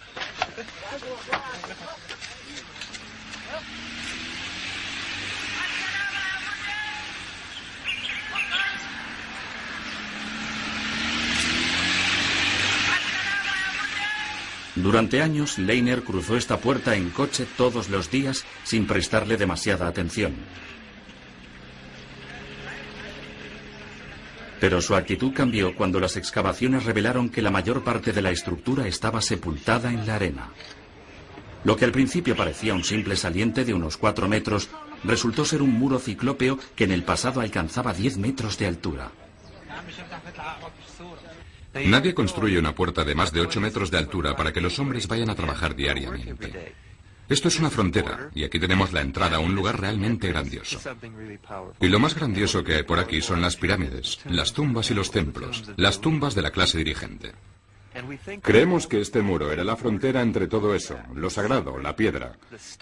Durante 14.82 15.20
años, 15.20 15.58
Leiner 15.58 16.02
cruzó 16.02 16.36
esta 16.36 16.58
puerta 16.58 16.96
en 16.96 17.10
coche 17.10 17.46
todos 17.56 17.90
los 17.90 18.10
días 18.10 18.46
sin 18.64 18.86
prestarle 18.86 19.36
demasiada 19.36 19.86
atención. 19.86 20.34
Pero 24.58 24.80
su 24.80 24.94
actitud 24.94 25.32
cambió 25.34 25.74
cuando 25.74 26.00
las 26.00 26.16
excavaciones 26.16 26.84
revelaron 26.84 27.28
que 27.28 27.42
la 27.42 27.50
mayor 27.50 27.84
parte 27.84 28.12
de 28.12 28.22
la 28.22 28.30
estructura 28.30 28.86
estaba 28.86 29.20
sepultada 29.20 29.90
en 29.90 30.06
la 30.06 30.14
arena. 30.14 30.48
Lo 31.64 31.76
que 31.76 31.84
al 31.84 31.92
principio 31.92 32.34
parecía 32.34 32.72
un 32.72 32.84
simple 32.84 33.16
saliente 33.16 33.66
de 33.66 33.74
unos 33.74 33.98
cuatro 33.98 34.28
metros 34.28 34.70
resultó 35.04 35.44
ser 35.44 35.60
un 35.60 35.78
muro 35.78 35.98
ciclópeo 35.98 36.58
que 36.74 36.84
en 36.84 36.92
el 36.92 37.02
pasado 37.02 37.40
alcanzaba 37.40 37.92
10 37.92 38.16
metros 38.16 38.56
de 38.56 38.66
altura. 38.66 39.10
Nadie 41.74 42.14
construye 42.14 42.58
una 42.58 42.74
puerta 42.74 43.04
de 43.04 43.14
más 43.14 43.32
de 43.32 43.40
8 43.40 43.60
metros 43.60 43.90
de 43.90 43.98
altura 43.98 44.36
para 44.36 44.52
que 44.52 44.60
los 44.60 44.78
hombres 44.78 45.06
vayan 45.06 45.30
a 45.30 45.34
trabajar 45.34 45.74
diariamente. 45.74 46.74
Esto 47.28 47.46
es 47.46 47.60
una 47.60 47.70
frontera 47.70 48.28
y 48.34 48.42
aquí 48.42 48.58
tenemos 48.58 48.92
la 48.92 49.02
entrada 49.02 49.36
a 49.36 49.40
un 49.40 49.54
lugar 49.54 49.80
realmente 49.80 50.28
grandioso. 50.28 50.80
Y 51.80 51.88
lo 51.88 52.00
más 52.00 52.16
grandioso 52.16 52.64
que 52.64 52.74
hay 52.74 52.82
por 52.82 52.98
aquí 52.98 53.22
son 53.22 53.40
las 53.40 53.56
pirámides, 53.56 54.18
las 54.24 54.52
tumbas 54.52 54.90
y 54.90 54.94
los 54.94 55.12
templos, 55.12 55.70
las 55.76 56.00
tumbas 56.00 56.34
de 56.34 56.42
la 56.42 56.50
clase 56.50 56.78
dirigente. 56.78 57.32
Creemos 58.42 58.86
que 58.86 59.00
este 59.00 59.20
muro 59.20 59.50
era 59.52 59.64
la 59.64 59.76
frontera 59.76 60.22
entre 60.22 60.46
todo 60.46 60.74
eso, 60.74 60.96
lo 61.14 61.28
sagrado, 61.28 61.78
la 61.78 61.96
piedra, 61.96 62.36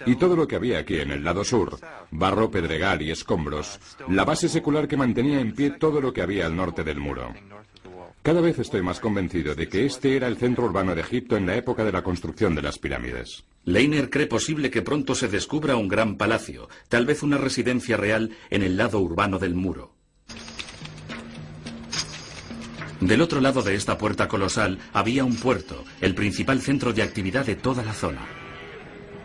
y 0.05 0.15
todo 0.15 0.35
lo 0.35 0.47
que 0.47 0.55
había 0.55 0.79
aquí 0.79 0.99
en 0.99 1.11
el 1.11 1.23
lado 1.23 1.43
sur, 1.43 1.79
barro, 2.11 2.51
pedregal 2.51 3.01
y 3.01 3.11
escombros, 3.11 3.79
la 4.07 4.23
base 4.23 4.49
secular 4.49 4.87
que 4.87 4.97
mantenía 4.97 5.39
en 5.39 5.53
pie 5.53 5.71
todo 5.71 5.99
lo 5.99 6.13
que 6.13 6.21
había 6.21 6.45
al 6.45 6.55
norte 6.55 6.83
del 6.83 6.99
muro. 6.99 7.33
Cada 8.21 8.41
vez 8.41 8.59
estoy 8.59 8.81
más 8.81 8.99
convencido 8.99 9.55
de 9.55 9.69
que 9.69 9.85
este 9.85 10.15
era 10.15 10.27
el 10.27 10.37
centro 10.37 10.65
urbano 10.65 10.93
de 10.93 11.01
Egipto 11.01 11.37
en 11.37 11.45
la 11.45 11.55
época 11.55 11.85
de 11.85 11.91
la 11.91 12.03
construcción 12.03 12.53
de 12.53 12.61
las 12.61 12.77
pirámides. 12.77 13.45
Leiner 13.63 14.09
cree 14.09 14.27
posible 14.27 14.69
que 14.69 14.81
pronto 14.81 15.15
se 15.15 15.29
descubra 15.29 15.77
un 15.77 15.87
gran 15.87 16.17
palacio, 16.17 16.67
tal 16.89 17.05
vez 17.05 17.23
una 17.23 17.37
residencia 17.37 17.95
real 17.95 18.31
en 18.49 18.63
el 18.63 18.75
lado 18.75 18.99
urbano 18.99 19.39
del 19.39 19.55
muro. 19.55 19.95
Del 22.99 23.21
otro 23.21 23.39
lado 23.39 23.61
de 23.61 23.75
esta 23.75 23.97
puerta 23.97 24.27
colosal 24.27 24.79
había 24.91 25.23
un 25.23 25.37
puerto, 25.37 25.85
el 26.01 26.13
principal 26.13 26.61
centro 26.61 26.91
de 26.91 27.03
actividad 27.03 27.45
de 27.45 27.55
toda 27.55 27.83
la 27.83 27.93
zona. 27.93 28.27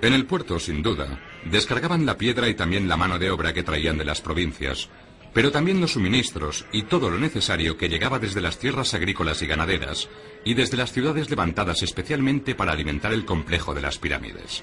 En 0.01 0.13
el 0.13 0.27
puerto, 0.27 0.61
sin 0.61 0.83
duda, 0.83 1.19
Descargaban 1.45 2.07
la 2.07 2.17
piedra 2.17 2.49
y 2.49 2.55
también 2.55 2.89
la 2.89 2.97
mano 2.97 3.19
de 3.19 3.31
obra 3.31 3.53
que 3.53 3.63
traían 3.63 3.99
de 3.99 4.05
las 4.05 4.23
provincias, 4.23 4.89
pero 5.35 5.51
también 5.51 5.81
los 5.81 5.93
suministros 5.93 6.65
y 6.73 6.85
todo 6.85 7.11
lo 7.11 7.19
necesario 7.19 7.77
que 7.77 7.89
llegaba 7.89 8.21
desde 8.21 8.41
las 8.41 8.59
tierras 8.59 8.95
agrícolas 8.95 9.43
y 9.43 9.47
ganaderas 9.47 10.09
y 10.45 10.55
desde 10.55 10.77
las 10.77 10.93
ciudades 10.93 11.29
levantadas 11.29 11.83
especialmente 11.83 12.55
para 12.55 12.73
alimentar 12.73 13.13
el 13.13 13.25
complejo 13.25 13.75
de 13.75 13.83
las 13.83 13.99
pirámides. 13.99 14.63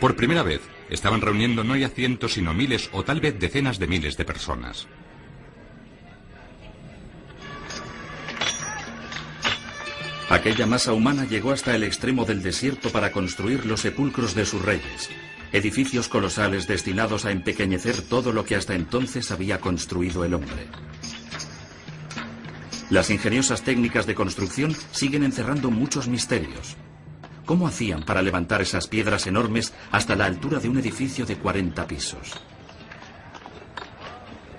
Por 0.00 0.16
primera 0.16 0.42
vez 0.42 0.60
estaban 0.90 1.20
reuniendo 1.20 1.64
no 1.64 1.76
ya 1.76 1.88
cientos 1.88 2.34
sino 2.34 2.52
miles 2.52 2.90
o 2.92 3.04
tal 3.04 3.20
vez 3.20 3.38
decenas 3.38 3.78
de 3.78 3.86
miles 3.86 4.16
de 4.16 4.24
personas. 4.24 4.88
Aquella 10.28 10.66
masa 10.66 10.92
humana 10.92 11.24
llegó 11.24 11.52
hasta 11.52 11.76
el 11.76 11.84
extremo 11.84 12.24
del 12.24 12.42
desierto 12.42 12.90
para 12.90 13.12
construir 13.12 13.64
los 13.64 13.82
sepulcros 13.82 14.34
de 14.34 14.44
sus 14.44 14.60
reyes, 14.60 15.08
edificios 15.52 16.08
colosales 16.08 16.66
destinados 16.66 17.24
a 17.24 17.30
empequeñecer 17.30 18.02
todo 18.02 18.32
lo 18.32 18.44
que 18.44 18.56
hasta 18.56 18.74
entonces 18.74 19.30
había 19.30 19.60
construido 19.60 20.24
el 20.24 20.34
hombre. 20.34 20.66
Las 22.90 23.10
ingeniosas 23.10 23.62
técnicas 23.62 24.06
de 24.06 24.14
construcción 24.14 24.76
siguen 24.92 25.24
encerrando 25.24 25.70
muchos 25.70 26.06
misterios. 26.06 26.76
¿Cómo 27.44 27.66
hacían 27.66 28.04
para 28.04 28.22
levantar 28.22 28.60
esas 28.60 28.86
piedras 28.86 29.26
enormes 29.26 29.72
hasta 29.90 30.16
la 30.16 30.26
altura 30.26 30.58
de 30.58 30.68
un 30.68 30.78
edificio 30.78 31.26
de 31.26 31.36
40 31.36 31.86
pisos? 31.86 32.40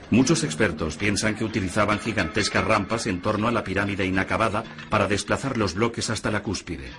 Muchos 0.09 0.45
expertos 0.45 0.95
piensan 0.95 1.35
que 1.35 1.43
utilizaban 1.43 1.99
gigantescas 1.99 2.63
rampas 2.63 3.07
en 3.07 3.21
torno 3.21 3.49
a 3.49 3.51
la 3.51 3.63
pirámide 3.63 4.05
inacabada 4.05 4.63
para 4.89 5.07
desplazar 5.07 5.57
los 5.57 5.73
bloques 5.73 6.09
hasta 6.09 6.31
la 6.31 6.41
cúspide. 6.41 6.89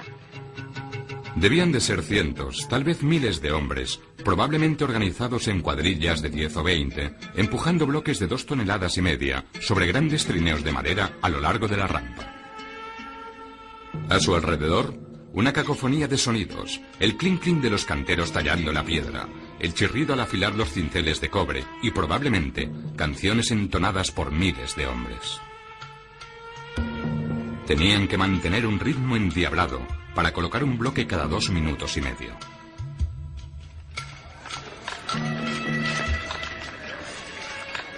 Debían 1.40 1.70
de 1.70 1.80
ser 1.80 2.02
cientos, 2.02 2.66
tal 2.68 2.82
vez 2.82 3.04
miles 3.04 3.40
de 3.40 3.52
hombres, 3.52 4.00
probablemente 4.24 4.82
organizados 4.82 5.46
en 5.46 5.60
cuadrillas 5.60 6.20
de 6.20 6.30
10 6.30 6.56
o 6.56 6.62
20, 6.64 7.14
empujando 7.36 7.86
bloques 7.86 8.18
de 8.18 8.26
dos 8.26 8.44
toneladas 8.44 8.98
y 8.98 9.02
media 9.02 9.44
sobre 9.60 9.86
grandes 9.86 10.26
trineos 10.26 10.64
de 10.64 10.72
madera 10.72 11.12
a 11.22 11.28
lo 11.28 11.40
largo 11.40 11.68
de 11.68 11.76
la 11.76 11.86
rampa. 11.86 12.34
A 14.08 14.18
su 14.18 14.34
alrededor, 14.34 14.94
una 15.32 15.52
cacofonía 15.52 16.08
de 16.08 16.18
sonidos, 16.18 16.80
el 16.98 17.16
clink 17.16 17.40
clink 17.40 17.62
de 17.62 17.70
los 17.70 17.84
canteros 17.84 18.32
tallando 18.32 18.72
la 18.72 18.82
piedra, 18.82 19.28
el 19.60 19.74
chirrido 19.74 20.14
al 20.14 20.20
afilar 20.20 20.56
los 20.56 20.72
cinceles 20.72 21.20
de 21.20 21.30
cobre 21.30 21.62
y 21.84 21.92
probablemente 21.92 22.68
canciones 22.96 23.52
entonadas 23.52 24.10
por 24.10 24.32
miles 24.32 24.74
de 24.74 24.86
hombres. 24.88 25.40
Tenían 27.68 28.08
que 28.08 28.18
mantener 28.18 28.66
un 28.66 28.80
ritmo 28.80 29.14
endiablado 29.14 29.97
para 30.18 30.32
colocar 30.32 30.64
un 30.64 30.76
bloque 30.76 31.06
cada 31.06 31.28
dos 31.28 31.48
minutos 31.48 31.96
y 31.96 32.00
medio. 32.00 32.32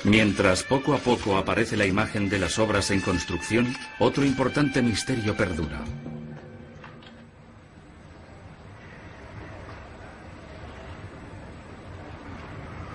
Mientras 0.05 0.62
poco 0.62 0.93
a 0.93 0.99
poco 0.99 1.39
aparece 1.39 1.79
la 1.79 1.87
imagen 1.87 2.29
de 2.29 2.39
las 2.39 2.59
obras 2.59 2.91
en 2.91 3.00
construcción, 3.00 3.75
otro 3.99 4.23
importante 4.27 4.83
misterio 4.83 5.35
perdura. 5.35 5.81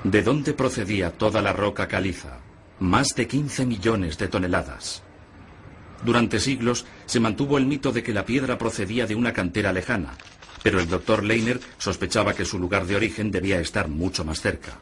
¿De 0.03 0.21
dónde 0.21 0.53
procedía 0.53 1.09
toda 1.09 1.41
la 1.41 1.51
roca 1.51 1.87
caliza? 1.87 2.41
Más 2.79 3.15
de 3.15 3.27
15 3.27 3.65
millones 3.65 4.19
de 4.19 4.27
toneladas. 4.27 5.01
Durante 6.05 6.39
siglos 6.39 6.85
se 7.07 7.19
mantuvo 7.19 7.57
el 7.57 7.65
mito 7.65 7.91
de 7.91 8.03
que 8.03 8.13
la 8.13 8.25
piedra 8.25 8.59
procedía 8.59 9.07
de 9.07 9.15
una 9.15 9.33
cantera 9.33 9.73
lejana, 9.73 10.13
pero 10.61 10.79
el 10.79 10.87
doctor 10.87 11.23
Leiner 11.23 11.59
sospechaba 11.79 12.35
que 12.35 12.45
su 12.45 12.59
lugar 12.59 12.85
de 12.85 12.95
origen 12.95 13.31
debía 13.31 13.59
estar 13.59 13.87
mucho 13.87 14.23
más 14.23 14.39
cerca. 14.39 14.79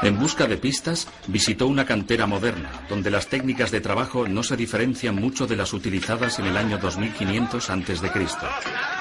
En 0.00 0.16
busca 0.16 0.46
de 0.46 0.58
pistas, 0.58 1.08
visitó 1.26 1.66
una 1.66 1.84
cantera 1.84 2.28
moderna, 2.28 2.70
donde 2.88 3.10
las 3.10 3.26
técnicas 3.26 3.72
de 3.72 3.80
trabajo 3.80 4.28
no 4.28 4.44
se 4.44 4.56
diferencian 4.56 5.16
mucho 5.16 5.48
de 5.48 5.56
las 5.56 5.72
utilizadas 5.72 6.38
en 6.38 6.46
el 6.46 6.56
año 6.56 6.78
2500 6.78 7.68
a.C. 7.68 8.97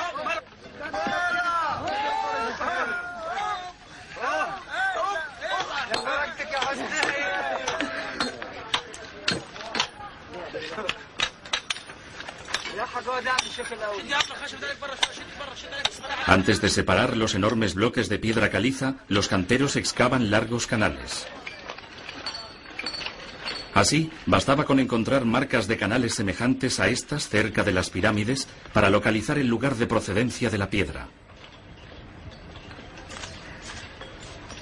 Antes 16.25 16.61
de 16.61 16.69
separar 16.69 17.17
los 17.17 17.35
enormes 17.35 17.73
bloques 17.73 18.09
de 18.09 18.19
piedra 18.19 18.49
caliza, 18.49 18.95
los 19.07 19.27
canteros 19.27 19.75
excavan 19.75 20.29
largos 20.29 20.67
canales. 20.67 21.27
Así, 23.73 24.11
bastaba 24.25 24.65
con 24.65 24.79
encontrar 24.79 25.25
marcas 25.25 25.67
de 25.67 25.77
canales 25.77 26.15
semejantes 26.15 26.79
a 26.79 26.89
estas 26.89 27.29
cerca 27.29 27.63
de 27.63 27.71
las 27.71 27.89
pirámides 27.89 28.47
para 28.73 28.89
localizar 28.89 29.37
el 29.37 29.47
lugar 29.47 29.75
de 29.75 29.87
procedencia 29.87 30.49
de 30.49 30.57
la 30.57 30.69
piedra. 30.69 31.07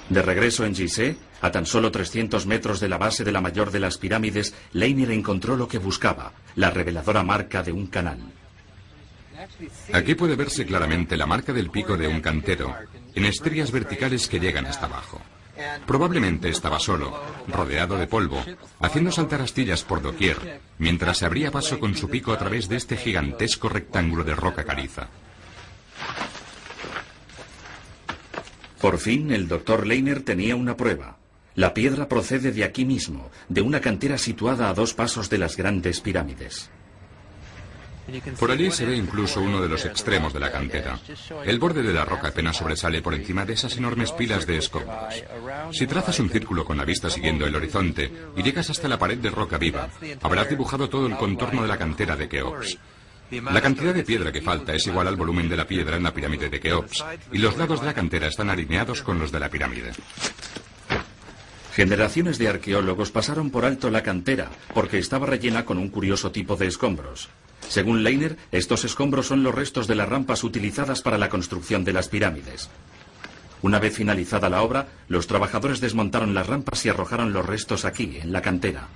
De 0.08 0.22
regreso 0.22 0.64
en 0.64 0.74
Gizeh, 0.74 1.16
a 1.40 1.50
tan 1.50 1.66
solo 1.66 1.90
300 1.90 2.46
metros 2.46 2.78
de 2.78 2.88
la 2.88 2.98
base 2.98 3.24
de 3.24 3.32
la 3.32 3.40
mayor 3.40 3.70
de 3.70 3.80
las 3.80 3.98
pirámides, 3.98 4.54
Leiner 4.72 5.10
encontró 5.10 5.56
lo 5.56 5.66
que 5.66 5.78
buscaba, 5.78 6.32
la 6.54 6.70
reveladora 6.70 7.22
marca 7.22 7.62
de 7.62 7.72
un 7.72 7.86
canal. 7.88 8.20
Aquí 9.92 10.14
puede 10.14 10.36
verse 10.36 10.66
claramente 10.66 11.16
la 11.16 11.26
marca 11.26 11.52
del 11.52 11.70
pico 11.70 11.96
de 11.96 12.08
un 12.08 12.20
cantero, 12.20 12.74
en 13.14 13.24
estrías 13.24 13.72
verticales 13.72 14.28
que 14.28 14.40
llegan 14.40 14.66
hasta 14.66 14.86
abajo. 14.86 15.20
Probablemente 15.86 16.50
estaba 16.50 16.78
solo, 16.78 17.18
rodeado 17.48 17.96
de 17.96 18.06
polvo, 18.06 18.44
haciendo 18.80 19.10
saltar 19.10 19.40
astillas 19.40 19.84
por 19.84 20.02
doquier, 20.02 20.60
mientras 20.78 21.18
se 21.18 21.26
abría 21.26 21.50
paso 21.50 21.80
con 21.80 21.94
su 21.96 22.10
pico 22.10 22.32
a 22.32 22.38
través 22.38 22.68
de 22.68 22.76
este 22.76 22.96
gigantesco 22.96 23.68
rectángulo 23.68 24.24
de 24.24 24.34
roca 24.34 24.64
caliza. 24.64 25.08
Por 28.80 28.98
fin, 28.98 29.32
el 29.32 29.48
doctor 29.48 29.86
Leiner 29.86 30.22
tenía 30.22 30.54
una 30.54 30.76
prueba. 30.76 31.16
La 31.54 31.72
piedra 31.72 32.06
procede 32.06 32.52
de 32.52 32.64
aquí 32.64 32.84
mismo, 32.84 33.30
de 33.48 33.62
una 33.62 33.80
cantera 33.80 34.18
situada 34.18 34.68
a 34.68 34.74
dos 34.74 34.92
pasos 34.92 35.30
de 35.30 35.38
las 35.38 35.56
grandes 35.56 36.02
pirámides. 36.02 36.70
Por 38.38 38.50
allí 38.50 38.70
se 38.70 38.86
ve 38.86 38.96
incluso 38.96 39.40
uno 39.40 39.60
de 39.60 39.68
los 39.68 39.84
extremos 39.84 40.32
de 40.32 40.40
la 40.40 40.52
cantera. 40.52 40.98
El 41.44 41.58
borde 41.58 41.82
de 41.82 41.92
la 41.92 42.04
roca 42.04 42.28
apenas 42.28 42.56
sobresale 42.56 43.02
por 43.02 43.14
encima 43.14 43.44
de 43.44 43.54
esas 43.54 43.76
enormes 43.76 44.12
pilas 44.12 44.46
de 44.46 44.58
escombros. 44.58 45.24
Si 45.72 45.86
trazas 45.86 46.20
un 46.20 46.30
círculo 46.30 46.64
con 46.64 46.76
la 46.76 46.84
vista 46.84 47.10
siguiendo 47.10 47.46
el 47.46 47.56
horizonte 47.56 48.12
y 48.36 48.42
llegas 48.42 48.70
hasta 48.70 48.88
la 48.88 48.98
pared 48.98 49.18
de 49.18 49.30
roca 49.30 49.58
viva, 49.58 49.88
habrás 50.22 50.48
dibujado 50.48 50.88
todo 50.88 51.06
el 51.06 51.16
contorno 51.16 51.62
de 51.62 51.68
la 51.68 51.78
cantera 51.78 52.16
de 52.16 52.28
Keops. 52.28 52.78
La 53.30 53.60
cantidad 53.60 53.92
de 53.92 54.04
piedra 54.04 54.30
que 54.30 54.40
falta 54.40 54.72
es 54.72 54.86
igual 54.86 55.08
al 55.08 55.16
volumen 55.16 55.48
de 55.48 55.56
la 55.56 55.66
piedra 55.66 55.96
en 55.96 56.04
la 56.04 56.14
pirámide 56.14 56.48
de 56.48 56.60
Keops, 56.60 57.04
y 57.32 57.38
los 57.38 57.56
lados 57.56 57.80
de 57.80 57.86
la 57.86 57.94
cantera 57.94 58.28
están 58.28 58.50
alineados 58.50 59.02
con 59.02 59.18
los 59.18 59.32
de 59.32 59.40
la 59.40 59.48
pirámide. 59.48 59.92
Generaciones 61.74 62.38
de 62.38 62.48
arqueólogos 62.48 63.10
pasaron 63.10 63.50
por 63.50 63.64
alto 63.64 63.90
la 63.90 64.02
cantera 64.02 64.48
porque 64.72 64.98
estaba 64.98 65.26
rellena 65.26 65.64
con 65.64 65.76
un 65.76 65.90
curioso 65.90 66.30
tipo 66.30 66.56
de 66.56 66.68
escombros. 66.68 67.28
Según 67.68 68.02
Leiner, 68.02 68.36
estos 68.52 68.84
escombros 68.84 69.26
son 69.26 69.42
los 69.42 69.54
restos 69.54 69.86
de 69.86 69.94
las 69.94 70.08
rampas 70.08 70.44
utilizadas 70.44 71.02
para 71.02 71.18
la 71.18 71.28
construcción 71.28 71.84
de 71.84 71.92
las 71.92 72.08
pirámides. 72.08 72.70
Una 73.62 73.78
vez 73.78 73.96
finalizada 73.96 74.48
la 74.48 74.62
obra, 74.62 74.88
los 75.08 75.26
trabajadores 75.26 75.80
desmontaron 75.80 76.34
las 76.34 76.46
rampas 76.46 76.84
y 76.86 76.88
arrojaron 76.88 77.32
los 77.32 77.44
restos 77.44 77.84
aquí, 77.84 78.18
en 78.22 78.32
la 78.32 78.42
cantera. 78.42 78.88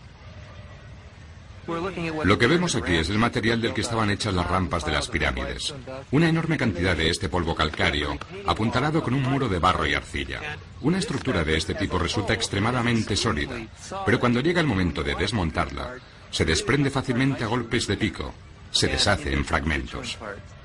Lo 2.25 2.39
que 2.39 2.47
vemos 2.47 2.75
aquí 2.75 2.97
es 2.97 3.11
el 3.11 3.19
material 3.19 3.61
del 3.61 3.75
que 3.75 3.83
estaban 3.83 4.11
hechas 4.11 4.35
las 4.35 4.49
rampas 4.49 4.85
de 4.85 4.93
las 4.93 5.09
pirámides. 5.09 5.75
Una 6.11 6.29
enorme 6.29 6.57
cantidad 6.57 6.97
de 6.97 7.11
este 7.11 7.29
polvo 7.29 7.55
calcáreo, 7.55 8.19
apuntalado 8.47 9.03
con 9.03 9.15
un 9.15 9.23
muro 9.23 9.49
de 9.49 9.59
barro 9.59 9.87
y 9.87 9.95
arcilla. 9.95 10.41
Una 10.81 10.99
estructura 10.99 11.45
de 11.45 11.57
este 11.57 11.75
tipo 11.75 11.99
resulta 11.99 12.33
extremadamente 12.33 13.15
sólida, 13.15 13.57
pero 14.05 14.19
cuando 14.19 14.41
llega 14.41 14.61
el 14.61 14.67
momento 14.67 15.03
de 15.03 15.15
desmontarla, 15.15 15.97
se 16.31 16.45
desprende 16.45 16.91
fácilmente 16.91 17.45
a 17.45 17.49
golpes 17.49 17.87
de 17.87 17.97
pico, 17.97 18.35
se 18.71 18.89
deshace 18.89 19.33
en 19.33 19.45
fragmentos. 19.45 20.19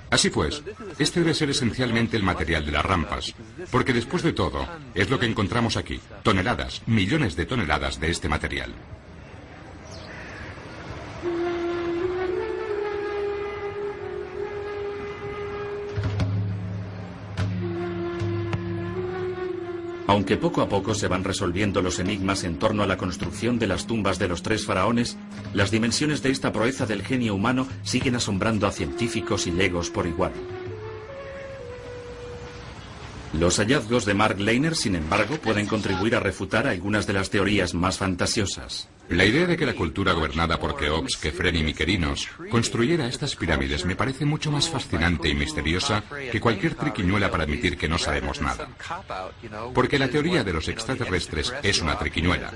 Así 0.09 0.29
pues, 0.29 0.63
este 0.99 1.19
debe 1.19 1.33
ser 1.33 1.49
esencialmente 1.49 2.15
el 2.15 2.23
material 2.23 2.65
de 2.65 2.71
las 2.71 2.85
rampas, 2.85 3.33
porque 3.71 3.93
después 3.93 4.23
de 4.23 4.33
todo, 4.33 4.67
es 4.93 5.09
lo 5.09 5.19
que 5.19 5.25
encontramos 5.25 5.77
aquí, 5.77 5.99
toneladas, 6.23 6.81
millones 6.85 7.35
de 7.35 7.45
toneladas 7.45 7.99
de 7.99 8.11
este 8.11 8.29
material. 8.29 8.73
Aunque 20.07 20.37
poco 20.37 20.61
a 20.61 20.69
poco 20.69 20.93
se 20.93 21.07
van 21.07 21.23
resolviendo 21.23 21.81
los 21.81 21.97
enigmas 21.99 22.43
en 22.43 22.59
torno 22.59 22.83
a 22.83 22.87
la 22.87 22.97
construcción 22.97 23.57
de 23.57 23.67
las 23.67 23.87
tumbas 23.87 24.19
de 24.19 24.27
los 24.27 24.43
tres 24.43 24.65
faraones, 24.65 25.17
las 25.53 25.71
dimensiones 25.71 26.21
de 26.21 26.29
esta 26.29 26.51
proeza 26.51 26.85
del 26.85 27.03
genio 27.03 27.33
humano 27.33 27.67
siguen 27.83 28.15
asombrando 28.15 28.67
a 28.67 28.71
científicos 28.71 29.47
y 29.47 29.51
legos 29.51 29.89
por 29.89 30.05
igual. 30.05 30.33
Los 33.33 33.57
hallazgos 33.57 34.05
de 34.05 34.13
Mark 34.13 34.39
Lehner, 34.39 34.75
sin 34.75 34.95
embargo, 34.95 35.37
pueden 35.37 35.65
contribuir 35.65 36.15
a 36.15 36.19
refutar 36.19 36.67
algunas 36.67 37.05
de 37.07 37.13
las 37.13 37.29
teorías 37.29 37.73
más 37.73 37.97
fantasiosas. 37.97 38.87
La 39.09 39.23
idea 39.23 39.45
de 39.45 39.55
que 39.55 39.65
la 39.65 39.75
cultura 39.75 40.13
gobernada 40.13 40.59
por 40.59 40.75
Keops, 40.75 41.17
Kefren 41.17 41.55
y 41.55 41.63
Miquerinos 41.63 42.27
construyera 42.49 43.07
estas 43.07 43.35
pirámides 43.35 43.85
me 43.85 43.95
parece 43.95 44.25
mucho 44.25 44.51
más 44.51 44.67
fascinante 44.67 45.29
y 45.29 45.35
misteriosa 45.35 46.03
que 46.31 46.39
cualquier 46.39 46.73
triquiñuela 46.73 47.29
para 47.29 47.43
admitir 47.43 47.77
que 47.77 47.87
no 47.87 47.99
sabemos 47.99 48.41
nada. 48.41 48.67
Porque 49.73 49.99
la 49.99 50.07
teoría 50.07 50.43
de 50.43 50.53
los 50.53 50.67
extraterrestres 50.67 51.53
es 51.61 51.81
una 51.81 51.99
triquiñuela. 51.99 52.51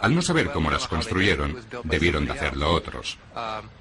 Al 0.00 0.14
no 0.14 0.22
saber 0.22 0.50
cómo 0.52 0.70
las 0.70 0.86
construyeron, 0.86 1.56
debieron 1.82 2.26
de 2.26 2.32
hacerlo 2.32 2.72
otros. 2.72 3.18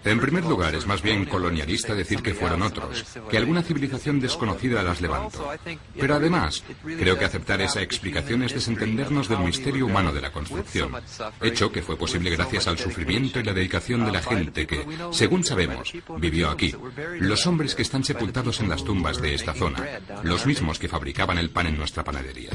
En 0.03 0.19
primer 0.19 0.45
lugar, 0.45 0.73
es 0.73 0.88
más 0.88 1.03
bien 1.03 1.25
colonialista 1.25 1.93
decir 1.93 2.23
que 2.23 2.34
fueron 2.34 2.63
otros, 2.63 3.06
que 3.30 3.38
alguna 3.38 3.62
civilización 3.62 4.19
desconocida 4.19 4.82
las 4.82 5.01
levantó. 5.01 5.51
Pero 5.99 6.15
además, 6.15 6.63
creo 6.84 7.17
que 7.17 7.25
aceptar 7.25 7.62
esa 7.62 7.82
explicación 7.82 8.41
es 8.41 8.53
desentendernos 8.53 9.27
del 9.27 9.39
misterio 9.39 9.86
humano 9.86 10.12
de 10.12 10.21
la 10.21 10.32
construcción, 10.32 10.95
hecho 11.41 11.71
que 11.71 11.84
fue 11.84 11.97
gracias 12.13 12.67
al 12.67 12.78
sufrimiento 12.78 13.39
y 13.39 13.43
la 13.43 13.54
dedicación 13.54 14.06
de 14.06 14.12
la 14.12 14.22
gente 14.22 14.67
que, 14.67 14.86
según 15.12 15.43
sabemos, 15.43 15.93
vivió 16.20 16.50
aquí. 16.50 16.74
Los 17.20 17.46
hombres 17.48 17.76
que 17.76 17.82
están 17.82 18.04
sepultados 18.04 18.60
en 18.60 18.70
las 18.70 18.84
tumbas 18.84 19.22
de 19.22 19.34
esta 19.34 19.54
zona, 19.54 19.86
los 20.24 20.46
mismos 20.46 20.80
que 20.80 20.88
fabricaban 20.88 21.38
el 21.38 21.50
pan 21.50 21.67
en 21.67 21.78
nuestra 21.78 22.04
panadería. 22.04 22.52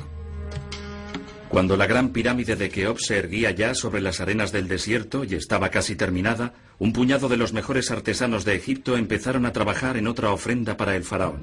Cuando 1.49 1.77
la 1.77 1.87
gran 1.87 2.11
pirámide 2.11 2.57
de 2.57 2.71
Keops 2.71 3.07
se 3.09 3.19
erguía 3.19 3.51
ya 3.51 3.75
sobre 3.75 4.01
las 4.01 4.21
arenas 4.21 4.53
del 4.53 4.69
desierto 4.69 5.23
y 5.23 5.35
estaba 5.35 5.69
casi 5.69 5.97
terminada, 5.97 6.55
un 6.79 6.95
puñado 6.95 7.29
de 7.29 7.37
los 7.37 7.53
mejores 7.53 7.91
artesanos 7.91 8.47
de 8.47 8.55
Egipto 8.55 8.97
empezaron 8.97 9.45
a 9.45 9.53
trabajar 9.53 9.99
en 9.99 10.07
otra 10.07 10.31
ofrenda 10.31 10.79
para 10.79 10.97
el 10.97 11.05
faraón. 11.05 11.43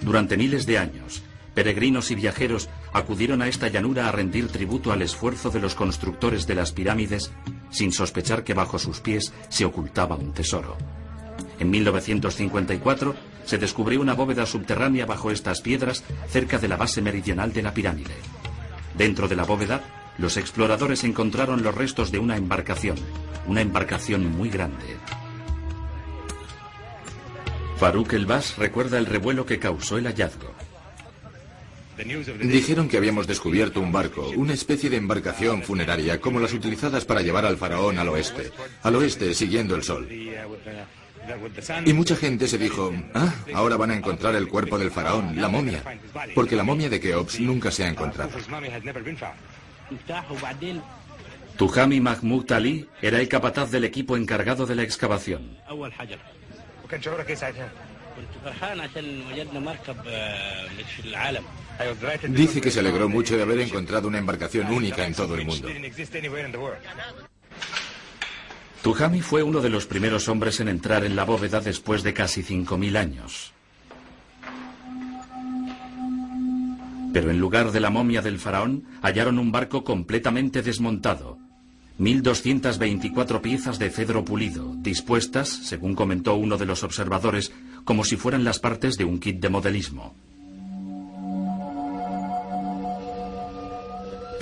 Durante 0.00 0.36
miles 0.36 0.66
de 0.66 0.78
años, 0.78 1.22
Peregrinos 1.54 2.10
y 2.10 2.16
viajeros 2.16 2.68
acudieron 2.92 3.40
a 3.40 3.48
esta 3.48 3.68
llanura 3.68 4.08
a 4.08 4.12
rendir 4.12 4.48
tributo 4.48 4.92
al 4.92 5.02
esfuerzo 5.02 5.50
de 5.50 5.60
los 5.60 5.74
constructores 5.74 6.46
de 6.46 6.56
las 6.56 6.72
pirámides 6.72 7.32
sin 7.70 7.92
sospechar 7.92 8.44
que 8.44 8.54
bajo 8.54 8.78
sus 8.78 9.00
pies 9.00 9.32
se 9.48 9.64
ocultaba 9.64 10.16
un 10.16 10.32
tesoro. 10.32 10.76
En 11.58 11.70
1954 11.70 13.14
se 13.44 13.58
descubrió 13.58 14.00
una 14.00 14.14
bóveda 14.14 14.46
subterránea 14.46 15.06
bajo 15.06 15.30
estas 15.30 15.60
piedras 15.60 16.02
cerca 16.28 16.58
de 16.58 16.68
la 16.68 16.76
base 16.76 17.02
meridional 17.02 17.52
de 17.52 17.62
la 17.62 17.74
pirámide. 17.74 18.14
Dentro 18.96 19.28
de 19.28 19.36
la 19.36 19.44
bóveda, 19.44 19.82
los 20.18 20.36
exploradores 20.36 21.04
encontraron 21.04 21.62
los 21.62 21.74
restos 21.74 22.10
de 22.12 22.18
una 22.18 22.36
embarcación, 22.36 22.96
una 23.46 23.60
embarcación 23.60 24.26
muy 24.36 24.50
grande. 24.50 24.96
Farouk 27.78 28.12
El-Bas 28.12 28.56
recuerda 28.56 28.98
el 28.98 29.06
revuelo 29.06 29.44
que 29.44 29.58
causó 29.58 29.98
el 29.98 30.06
hallazgo. 30.06 30.53
Dijeron 32.42 32.88
que 32.88 32.96
habíamos 32.96 33.26
descubierto 33.26 33.80
un 33.80 33.92
barco, 33.92 34.30
una 34.36 34.52
especie 34.52 34.90
de 34.90 34.96
embarcación 34.96 35.62
funeraria 35.62 36.20
como 36.20 36.40
las 36.40 36.52
utilizadas 36.52 37.04
para 37.04 37.22
llevar 37.22 37.44
al 37.46 37.56
faraón 37.56 37.98
al 37.98 38.08
oeste, 38.08 38.50
al 38.82 38.96
oeste 38.96 39.34
siguiendo 39.34 39.74
el 39.76 39.82
sol. 39.82 40.08
Y 41.86 41.92
mucha 41.92 42.16
gente 42.16 42.48
se 42.48 42.58
dijo, 42.58 42.92
ah, 43.14 43.32
ahora 43.54 43.76
van 43.76 43.92
a 43.92 43.96
encontrar 43.96 44.34
el 44.34 44.48
cuerpo 44.48 44.78
del 44.78 44.90
faraón, 44.90 45.40
la 45.40 45.48
momia, 45.48 45.82
porque 46.34 46.56
la 46.56 46.64
momia 46.64 46.88
de 46.88 47.00
Keops 47.00 47.40
nunca 47.40 47.70
se 47.70 47.84
ha 47.84 47.88
encontrado. 47.88 48.30
Tuhami 51.56 52.00
Mahmoud 52.00 52.50
Ali 52.52 52.88
era 53.00 53.20
el 53.20 53.28
capataz 53.28 53.70
del 53.70 53.84
equipo 53.84 54.16
encargado 54.16 54.66
de 54.66 54.74
la 54.74 54.82
excavación. 54.82 55.56
Dice 62.28 62.60
que 62.60 62.70
se 62.70 62.80
alegró 62.80 63.08
mucho 63.08 63.36
de 63.36 63.42
haber 63.42 63.60
encontrado 63.60 64.08
una 64.08 64.18
embarcación 64.18 64.68
única 64.72 65.06
en 65.06 65.14
todo 65.14 65.34
el 65.34 65.46
mundo. 65.46 65.68
Tuhami 68.82 69.22
fue 69.22 69.42
uno 69.42 69.60
de 69.60 69.70
los 69.70 69.86
primeros 69.86 70.28
hombres 70.28 70.60
en 70.60 70.68
entrar 70.68 71.04
en 71.04 71.16
la 71.16 71.24
bóveda 71.24 71.60
después 71.60 72.02
de 72.02 72.12
casi 72.12 72.42
5.000 72.42 72.96
años. 72.98 73.52
Pero 77.14 77.30
en 77.30 77.38
lugar 77.38 77.70
de 77.70 77.80
la 77.80 77.90
momia 77.90 78.20
del 78.20 78.38
faraón, 78.38 78.84
hallaron 79.00 79.38
un 79.38 79.52
barco 79.52 79.84
completamente 79.84 80.62
desmontado. 80.62 81.38
1.224 81.98 83.40
piezas 83.40 83.78
de 83.78 83.88
cedro 83.88 84.24
pulido, 84.24 84.74
dispuestas, 84.78 85.48
según 85.48 85.94
comentó 85.94 86.34
uno 86.34 86.58
de 86.58 86.66
los 86.66 86.82
observadores, 86.82 87.52
como 87.84 88.04
si 88.04 88.16
fueran 88.16 88.44
las 88.44 88.58
partes 88.58 88.96
de 88.96 89.04
un 89.04 89.20
kit 89.20 89.40
de 89.40 89.48
modelismo. 89.48 90.14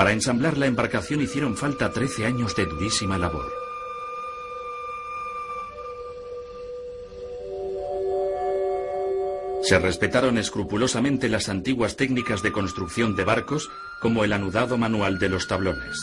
Para 0.02 0.14
ensamblar 0.14 0.58
la 0.58 0.66
embarcación 0.66 1.20
hicieron 1.20 1.56
falta 1.56 1.92
13 1.92 2.26
años 2.26 2.56
de 2.56 2.66
durísima 2.66 3.18
labor. 3.18 3.52
Se 9.62 9.78
respetaron 9.78 10.38
escrupulosamente 10.38 11.28
las 11.28 11.48
antiguas 11.48 11.94
técnicas 11.94 12.42
de 12.42 12.50
construcción 12.50 13.14
de 13.14 13.22
barcos, 13.22 13.70
como 14.00 14.24
el 14.24 14.32
anudado 14.32 14.76
manual 14.76 15.20
de 15.20 15.28
los 15.28 15.46
tablones. 15.46 15.96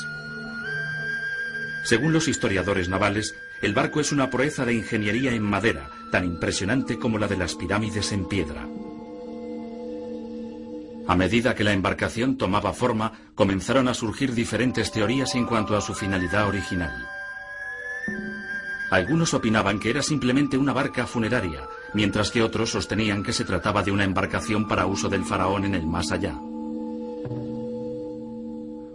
Según 1.84 2.14
los 2.14 2.30
historiadores 2.30 2.88
navales, 2.88 3.36
el 3.62 3.74
barco 3.74 4.00
es 4.00 4.14
una 4.14 4.30
proeza 4.30 4.64
de 4.64 4.76
ingeniería 4.76 5.34
en 5.34 5.44
madera, 5.44 5.90
tan 6.10 6.24
impresionante 6.24 6.98
como 6.98 7.18
la 7.18 7.28
de 7.28 7.36
las 7.36 7.54
pirámides 7.54 8.14
en 8.14 8.30
piedra. 8.30 8.66
A 11.10 11.16
medida 11.16 11.56
que 11.56 11.64
la 11.64 11.74
embarcación 11.74 12.38
tomaba 12.38 12.72
forma, 12.72 13.14
comenzaron 13.34 13.88
a 13.88 13.96
surgir 13.96 14.36
diferentes 14.36 14.92
teorías 14.92 15.34
en 15.34 15.48
cuanto 15.48 15.76
a 15.76 15.82
su 15.82 15.96
finalidad 15.96 16.48
original. 16.48 16.94
Algunos 18.92 19.34
opinaban 19.34 19.80
que 19.80 19.90
era 19.90 20.04
simplemente 20.04 20.56
una 20.56 20.72
barca 20.72 21.08
funeraria, 21.08 21.68
mientras 21.96 22.30
que 22.30 22.44
otros 22.44 22.70
sostenían 22.70 23.24
que 23.24 23.34
se 23.34 23.44
trataba 23.44 23.82
de 23.82 23.92
una 23.92 24.04
embarcación 24.04 24.68
para 24.68 24.86
uso 24.86 25.10
del 25.10 25.26
faraón 25.26 25.66
en 25.66 25.74
el 25.74 25.88
más 25.88 26.12
allá. 26.12 26.36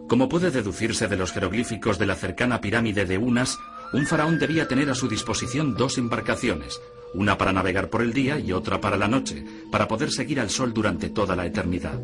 Como 0.06 0.28
puede 0.28 0.52
deducirse 0.52 1.08
de 1.08 1.16
los 1.16 1.32
jeroglíficos 1.32 1.98
de 1.98 2.06
la 2.06 2.14
cercana 2.14 2.60
pirámide 2.60 3.06
de 3.06 3.18
Unas, 3.18 3.58
un 3.92 4.06
faraón 4.06 4.38
debía 4.38 4.68
tener 4.68 4.88
a 4.88 4.94
su 4.94 5.08
disposición 5.08 5.74
dos 5.74 5.98
embarcaciones, 5.98 6.80
una 7.14 7.38
para 7.38 7.52
navegar 7.52 7.88
por 7.88 8.02
el 8.02 8.12
día 8.12 8.38
y 8.38 8.52
otra 8.52 8.80
para 8.80 8.96
la 8.96 9.08
noche, 9.08 9.44
para 9.70 9.88
poder 9.88 10.10
seguir 10.10 10.40
al 10.40 10.50
sol 10.50 10.74
durante 10.74 11.08
toda 11.08 11.36
la 11.36 11.46
eternidad. 11.46 12.00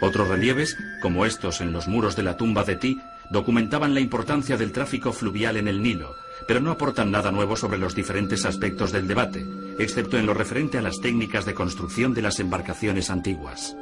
Otros 0.00 0.28
relieves, 0.28 0.76
como 1.02 1.26
estos 1.26 1.60
en 1.60 1.72
los 1.72 1.86
muros 1.86 2.16
de 2.16 2.22
la 2.22 2.36
tumba 2.36 2.64
de 2.64 2.76
Ti, 2.76 2.98
documentaban 3.30 3.94
la 3.94 4.00
importancia 4.00 4.56
del 4.56 4.72
tráfico 4.72 5.12
fluvial 5.12 5.56
en 5.56 5.68
el 5.68 5.82
Nilo, 5.82 6.14
pero 6.48 6.60
no 6.60 6.70
aportan 6.70 7.10
nada 7.10 7.30
nuevo 7.30 7.56
sobre 7.56 7.78
los 7.78 7.94
diferentes 7.94 8.46
aspectos 8.46 8.92
del 8.92 9.06
debate, 9.06 9.44
excepto 9.78 10.16
en 10.18 10.26
lo 10.26 10.34
referente 10.34 10.78
a 10.78 10.82
las 10.82 11.00
técnicas 11.00 11.44
de 11.44 11.54
construcción 11.54 12.14
de 12.14 12.22
las 12.22 12.40
embarcaciones 12.40 13.10
antiguas. 13.10 13.76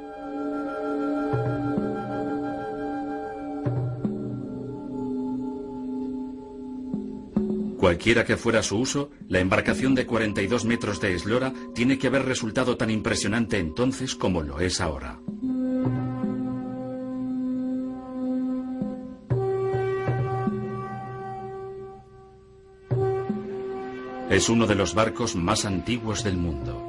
Cualquiera 7.79 8.25
que 8.25 8.37
fuera 8.37 8.65
su 8.65 8.77
uso, 8.77 9.11
la 9.29 9.39
embarcación 9.39 9.95
de 9.95 10.05
42 10.05 10.65
metros 10.65 11.01
de 11.01 11.15
eslora 11.15 11.53
tiene 11.77 11.97
que 11.97 12.09
haber 12.09 12.25
resultado 12.25 12.77
tan 12.77 12.91
impresionante 12.91 13.59
entonces 13.59 14.17
como 14.17 14.43
lo 14.43 14.59
es 14.59 14.81
ahora. 14.81 15.21
Es 24.29 24.49
uno 24.49 24.67
de 24.67 24.75
los 24.75 24.95
barcos 24.95 25.37
más 25.37 25.65
antiguos 25.65 26.25
del 26.25 26.37
mundo. 26.37 26.88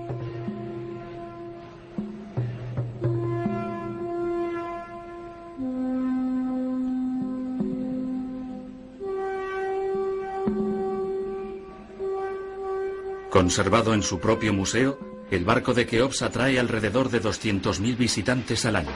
Conservado 13.40 13.94
en 13.94 14.04
su 14.04 14.20
propio 14.20 14.52
museo, 14.52 15.00
el 15.32 15.46
barco 15.46 15.74
de 15.74 15.88
Keops 15.88 16.24
atrae 16.24 16.60
alrededor 16.60 17.10
de 17.10 17.22
200.000 17.22 17.96
visitantes 17.96 18.66
al 18.66 18.76
año. 18.76 18.92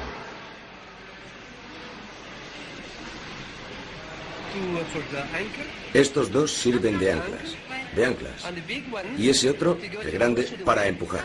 Estos 5.93 6.29
dos 6.29 6.51
sirven 6.51 6.99
de 6.99 7.13
anclas, 7.13 7.55
de 7.95 8.05
anclas. 8.05 8.45
Y 9.17 9.29
ese 9.29 9.49
otro, 9.49 9.77
el 9.81 10.11
grande, 10.11 10.43
para 10.65 10.87
empujar. 10.87 11.23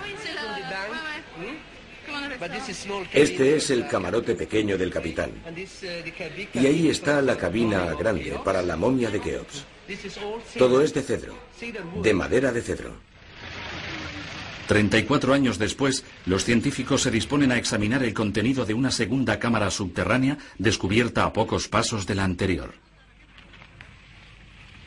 Este 3.12 3.56
es 3.56 3.70
el 3.70 3.88
camarote 3.88 4.36
pequeño 4.36 4.78
del 4.78 4.92
capitán. 4.92 5.32
Y 6.54 6.66
ahí 6.66 6.88
está 6.88 7.20
la 7.20 7.36
cabina 7.36 7.94
grande 7.94 8.38
para 8.44 8.62
la 8.62 8.76
momia 8.76 9.10
de 9.10 9.20
Keops. 9.20 9.64
Todo 10.56 10.82
es 10.82 10.92
de 10.92 11.02
cedro, 11.02 11.34
de 12.02 12.14
madera 12.14 12.52
de 12.52 12.62
cedro. 12.62 13.07
34 14.68 15.32
años 15.32 15.58
después, 15.58 16.04
los 16.26 16.44
científicos 16.44 17.00
se 17.00 17.10
disponen 17.10 17.50
a 17.52 17.56
examinar 17.56 18.02
el 18.02 18.12
contenido 18.12 18.66
de 18.66 18.74
una 18.74 18.90
segunda 18.90 19.38
cámara 19.38 19.70
subterránea 19.70 20.36
descubierta 20.58 21.24
a 21.24 21.32
pocos 21.32 21.68
pasos 21.68 22.06
de 22.06 22.14
la 22.14 22.24
anterior. 22.24 22.74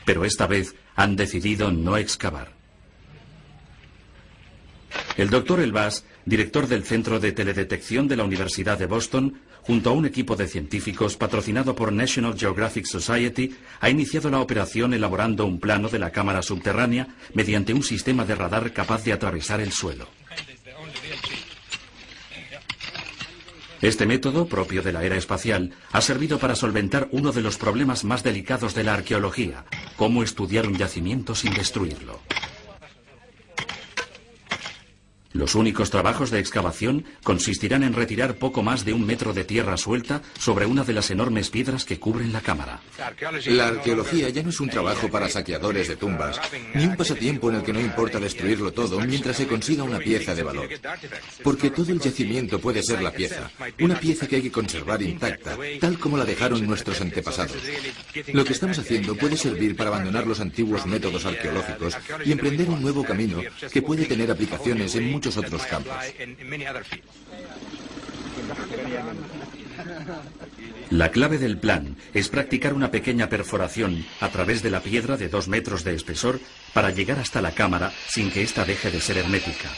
Pero 0.04 0.24
esta 0.24 0.46
vez 0.46 0.76
han 0.94 1.16
decidido 1.16 1.72
no 1.72 1.96
excavar. 1.96 2.52
El 5.16 5.30
doctor 5.30 5.58
Elbas, 5.58 6.04
director 6.24 6.68
del 6.68 6.84
Centro 6.84 7.18
de 7.18 7.32
Teledetección 7.32 8.06
de 8.06 8.16
la 8.16 8.24
Universidad 8.24 8.78
de 8.78 8.86
Boston, 8.86 9.40
junto 9.62 9.90
a 9.90 9.92
un 9.92 10.06
equipo 10.06 10.36
de 10.36 10.46
científicos 10.46 11.16
patrocinado 11.16 11.74
por 11.74 11.92
National 11.92 12.38
Geographic 12.38 12.86
Society, 12.86 13.56
ha 13.80 13.90
iniciado 13.90 14.30
la 14.30 14.40
operación 14.40 14.92
elaborando 14.92 15.46
un 15.46 15.60
plano 15.60 15.88
de 15.88 15.98
la 15.98 16.10
cámara 16.10 16.42
subterránea 16.42 17.08
mediante 17.34 17.72
un 17.72 17.82
sistema 17.82 18.24
de 18.24 18.34
radar 18.34 18.72
capaz 18.72 19.04
de 19.04 19.12
atravesar 19.12 19.60
el 19.60 19.72
suelo. 19.72 20.08
Este 23.80 24.06
método, 24.06 24.46
propio 24.46 24.80
de 24.80 24.92
la 24.92 25.02
era 25.02 25.16
espacial, 25.16 25.72
ha 25.90 26.00
servido 26.00 26.38
para 26.38 26.54
solventar 26.54 27.08
uno 27.10 27.32
de 27.32 27.42
los 27.42 27.56
problemas 27.56 28.04
más 28.04 28.22
delicados 28.22 28.74
de 28.76 28.84
la 28.84 28.94
arqueología, 28.94 29.64
cómo 29.96 30.22
estudiar 30.22 30.68
un 30.68 30.76
yacimiento 30.76 31.34
sin 31.34 31.52
destruirlo. 31.52 32.20
Los 35.32 35.54
únicos 35.54 35.90
trabajos 35.90 36.30
de 36.30 36.38
excavación 36.38 37.04
consistirán 37.22 37.82
en 37.82 37.94
retirar 37.94 38.36
poco 38.36 38.62
más 38.62 38.84
de 38.84 38.92
un 38.92 39.06
metro 39.06 39.32
de 39.32 39.44
tierra 39.44 39.76
suelta 39.76 40.20
sobre 40.38 40.66
una 40.66 40.84
de 40.84 40.92
las 40.92 41.10
enormes 41.10 41.48
piedras 41.48 41.84
que 41.84 41.98
cubren 41.98 42.32
la 42.32 42.42
cámara. 42.42 42.80
La 43.46 43.68
arqueología 43.68 44.28
ya 44.28 44.42
no 44.42 44.50
es 44.50 44.60
un 44.60 44.68
trabajo 44.68 45.08
para 45.08 45.28
saqueadores 45.28 45.88
de 45.88 45.96
tumbas, 45.96 46.38
ni 46.74 46.84
un 46.84 46.96
pasatiempo 46.96 47.48
en 47.48 47.56
el 47.56 47.62
que 47.62 47.72
no 47.72 47.80
importa 47.80 48.20
destruirlo 48.20 48.72
todo 48.72 49.00
mientras 49.00 49.36
se 49.36 49.46
consiga 49.46 49.84
una 49.84 49.98
pieza 49.98 50.34
de 50.34 50.42
valor. 50.42 50.68
Porque 51.42 51.70
todo 51.70 51.92
el 51.92 52.00
yacimiento 52.00 52.58
puede 52.58 52.82
ser 52.82 53.02
la 53.02 53.10
pieza, 53.10 53.50
una 53.80 53.98
pieza 53.98 54.26
que 54.26 54.36
hay 54.36 54.42
que 54.42 54.52
conservar 54.52 55.00
intacta, 55.00 55.56
tal 55.80 55.98
como 55.98 56.18
la 56.18 56.24
dejaron 56.24 56.66
nuestros 56.66 57.00
antepasados. 57.00 57.56
Lo 58.32 58.44
que 58.44 58.52
estamos 58.52 58.78
haciendo 58.78 59.16
puede 59.16 59.36
servir 59.36 59.76
para 59.76 59.88
abandonar 59.88 60.26
los 60.26 60.40
antiguos 60.40 60.86
métodos 60.86 61.24
arqueológicos 61.24 61.96
y 62.24 62.32
emprender 62.32 62.68
un 62.68 62.82
nuevo 62.82 63.02
camino 63.02 63.40
que 63.72 63.82
puede 63.82 64.04
tener 64.04 64.30
aplicaciones 64.30 64.94
en 64.94 65.10
muchos 65.10 65.21
La 70.90 71.10
clave 71.10 71.38
del 71.38 71.58
plan 71.58 71.96
es 72.12 72.28
practicar 72.28 72.74
una 72.74 72.90
pequeña 72.90 73.28
perforación 73.28 74.04
a 74.20 74.28
través 74.28 74.62
de 74.62 74.70
la 74.70 74.80
piedra 74.80 75.16
de 75.16 75.28
dos 75.28 75.48
metros 75.48 75.84
de 75.84 75.94
espesor 75.94 76.40
para 76.74 76.90
llegar 76.90 77.18
hasta 77.18 77.40
la 77.40 77.52
cámara 77.52 77.92
sin 78.08 78.30
que 78.30 78.42
ésta 78.42 78.64
deje 78.64 78.90
de 78.90 79.00
ser 79.00 79.18
hermética. 79.18 79.70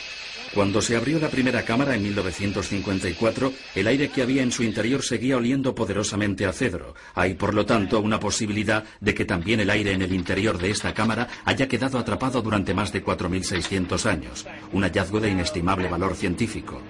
Cuando 0.55 0.81
se 0.81 0.97
abrió 0.97 1.19
la 1.19 1.31
primera 1.31 1.65
cámara 1.65 1.97
en 1.97 2.03
1954, 2.05 3.53
el 3.75 3.87
aire 3.89 4.09
que 4.09 4.23
había 4.23 4.41
en 4.43 4.53
su 4.53 4.63
interior 4.63 5.03
seguía 5.03 5.37
oliendo 5.37 5.75
poderosamente 5.75 6.47
a 6.47 6.53
cedro. 6.53 6.95
Hay, 7.15 7.35
por 7.35 7.55
lo 7.55 7.67
tanto, 7.67 7.99
una 7.99 8.21
posibilidad 8.21 8.85
de 9.01 9.15
que 9.15 9.25
también 9.25 9.59
el 9.59 9.71
aire 9.71 9.93
en 9.93 10.03
el 10.03 10.13
interior 10.13 10.57
de 10.59 10.71
esta 10.71 10.95
cámara 10.95 11.27
haya 11.45 11.67
quedado 11.67 11.99
atrapado 11.99 12.41
durante 12.41 12.73
más 12.73 12.93
de 12.93 13.05
4.600 13.05 14.07
años, 14.07 14.47
un 14.73 14.85
hallazgo 14.85 15.19
de 15.19 15.31
inestimable 15.31 15.89
valor 15.89 16.15
científico. 16.15 16.81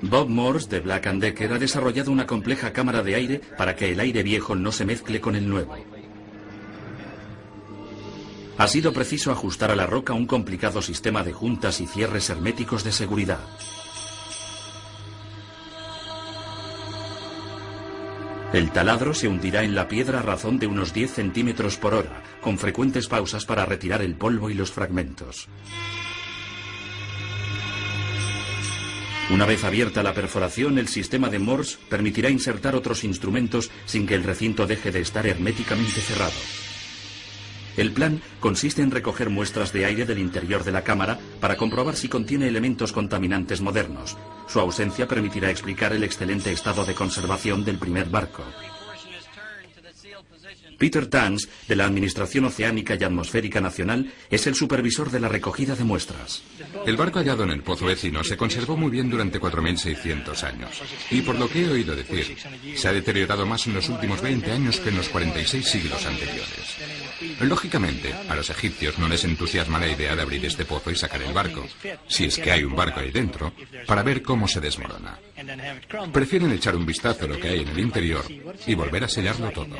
Bob 0.00 0.28
Morse 0.28 0.68
de 0.68 0.80
Black 0.80 1.10
Decker 1.14 1.52
ha 1.52 1.58
desarrollado 1.58 2.12
una 2.12 2.26
compleja 2.26 2.72
cámara 2.72 3.02
de 3.02 3.16
aire 3.16 3.40
para 3.58 3.74
que 3.74 3.90
el 3.90 3.98
aire 3.98 4.22
viejo 4.22 4.54
no 4.54 4.70
se 4.70 4.84
mezcle 4.84 5.20
con 5.20 5.34
el 5.34 5.48
nuevo. 5.48 5.76
Ha 8.56 8.68
sido 8.68 8.92
preciso 8.92 9.32
ajustar 9.32 9.72
a 9.72 9.76
la 9.76 9.86
roca 9.86 10.12
un 10.12 10.26
complicado 10.26 10.80
sistema 10.80 11.24
de 11.24 11.32
juntas 11.32 11.80
y 11.80 11.86
cierres 11.86 12.30
herméticos 12.30 12.84
de 12.84 12.92
seguridad. 12.92 13.40
El 18.52 18.70
taladro 18.70 19.12
se 19.14 19.26
hundirá 19.26 19.64
en 19.64 19.74
la 19.74 19.88
piedra 19.88 20.20
a 20.20 20.22
razón 20.22 20.60
de 20.60 20.68
unos 20.68 20.94
10 20.94 21.12
centímetros 21.12 21.76
por 21.76 21.94
hora, 21.94 22.22
con 22.40 22.56
frecuentes 22.56 23.08
pausas 23.08 23.44
para 23.44 23.66
retirar 23.66 24.00
el 24.00 24.14
polvo 24.14 24.48
y 24.48 24.54
los 24.54 24.70
fragmentos. 24.70 25.48
Una 29.30 29.46
vez 29.46 29.64
abierta 29.64 30.04
la 30.04 30.14
perforación, 30.14 30.78
el 30.78 30.86
sistema 30.86 31.28
de 31.28 31.40
Morse 31.40 31.78
permitirá 31.88 32.30
insertar 32.30 32.76
otros 32.76 33.02
instrumentos 33.02 33.72
sin 33.86 34.06
que 34.06 34.14
el 34.14 34.22
recinto 34.22 34.68
deje 34.68 34.92
de 34.92 35.00
estar 35.00 35.26
herméticamente 35.26 36.00
cerrado. 36.00 36.73
El 37.76 37.92
plan 37.92 38.20
consiste 38.40 38.82
en 38.82 38.90
recoger 38.90 39.30
muestras 39.30 39.72
de 39.72 39.84
aire 39.84 40.04
del 40.04 40.18
interior 40.18 40.62
de 40.64 40.72
la 40.72 40.84
cámara 40.84 41.18
para 41.40 41.56
comprobar 41.56 41.96
si 41.96 42.08
contiene 42.08 42.46
elementos 42.46 42.92
contaminantes 42.92 43.60
modernos. 43.60 44.16
Su 44.46 44.60
ausencia 44.60 45.08
permitirá 45.08 45.50
explicar 45.50 45.92
el 45.92 46.04
excelente 46.04 46.52
estado 46.52 46.84
de 46.84 46.94
conservación 46.94 47.64
del 47.64 47.78
primer 47.78 48.08
barco. 48.08 48.44
Peter 50.84 51.06
Tans, 51.06 51.48
de 51.66 51.76
la 51.76 51.86
Administración 51.86 52.44
Oceánica 52.44 52.94
y 52.94 53.02
Atmosférica 53.02 53.58
Nacional, 53.58 54.12
es 54.28 54.46
el 54.46 54.54
supervisor 54.54 55.10
de 55.10 55.18
la 55.18 55.30
recogida 55.30 55.74
de 55.74 55.82
muestras. 55.82 56.42
El 56.84 56.98
barco 56.98 57.20
hallado 57.20 57.44
en 57.44 57.52
el 57.52 57.62
pozo 57.62 57.86
vecino 57.86 58.22
se 58.22 58.36
conservó 58.36 58.76
muy 58.76 58.90
bien 58.90 59.08
durante 59.08 59.40
4.600 59.40 60.42
años. 60.42 60.82
Y 61.10 61.22
por 61.22 61.38
lo 61.38 61.48
que 61.48 61.62
he 61.62 61.70
oído 61.70 61.96
decir, 61.96 62.36
se 62.76 62.86
ha 62.86 62.92
deteriorado 62.92 63.46
más 63.46 63.66
en 63.66 63.72
los 63.72 63.88
últimos 63.88 64.20
20 64.20 64.52
años 64.52 64.78
que 64.78 64.90
en 64.90 64.98
los 64.98 65.08
46 65.08 65.66
siglos 65.66 66.04
anteriores. 66.04 66.76
Lógicamente, 67.40 68.12
a 68.28 68.34
los 68.34 68.50
egipcios 68.50 68.98
no 68.98 69.08
les 69.08 69.24
entusiasma 69.24 69.78
la 69.78 69.88
idea 69.88 70.14
de 70.14 70.20
abrir 70.20 70.44
este 70.44 70.66
pozo 70.66 70.90
y 70.90 70.96
sacar 70.96 71.22
el 71.22 71.32
barco, 71.32 71.66
si 72.06 72.26
es 72.26 72.36
que 72.36 72.52
hay 72.52 72.62
un 72.62 72.76
barco 72.76 73.00
ahí 73.00 73.10
dentro, 73.10 73.54
para 73.86 74.02
ver 74.02 74.20
cómo 74.20 74.46
se 74.46 74.60
desmorona. 74.60 75.18
Prefieren 76.12 76.52
echar 76.52 76.76
un 76.76 76.84
vistazo 76.84 77.24
a 77.24 77.28
lo 77.28 77.40
que 77.40 77.48
hay 77.48 77.60
en 77.60 77.68
el 77.68 77.78
interior 77.78 78.26
y 78.66 78.74
volver 78.74 79.04
a 79.04 79.08
sellarlo 79.08 79.50
todo. 79.50 79.78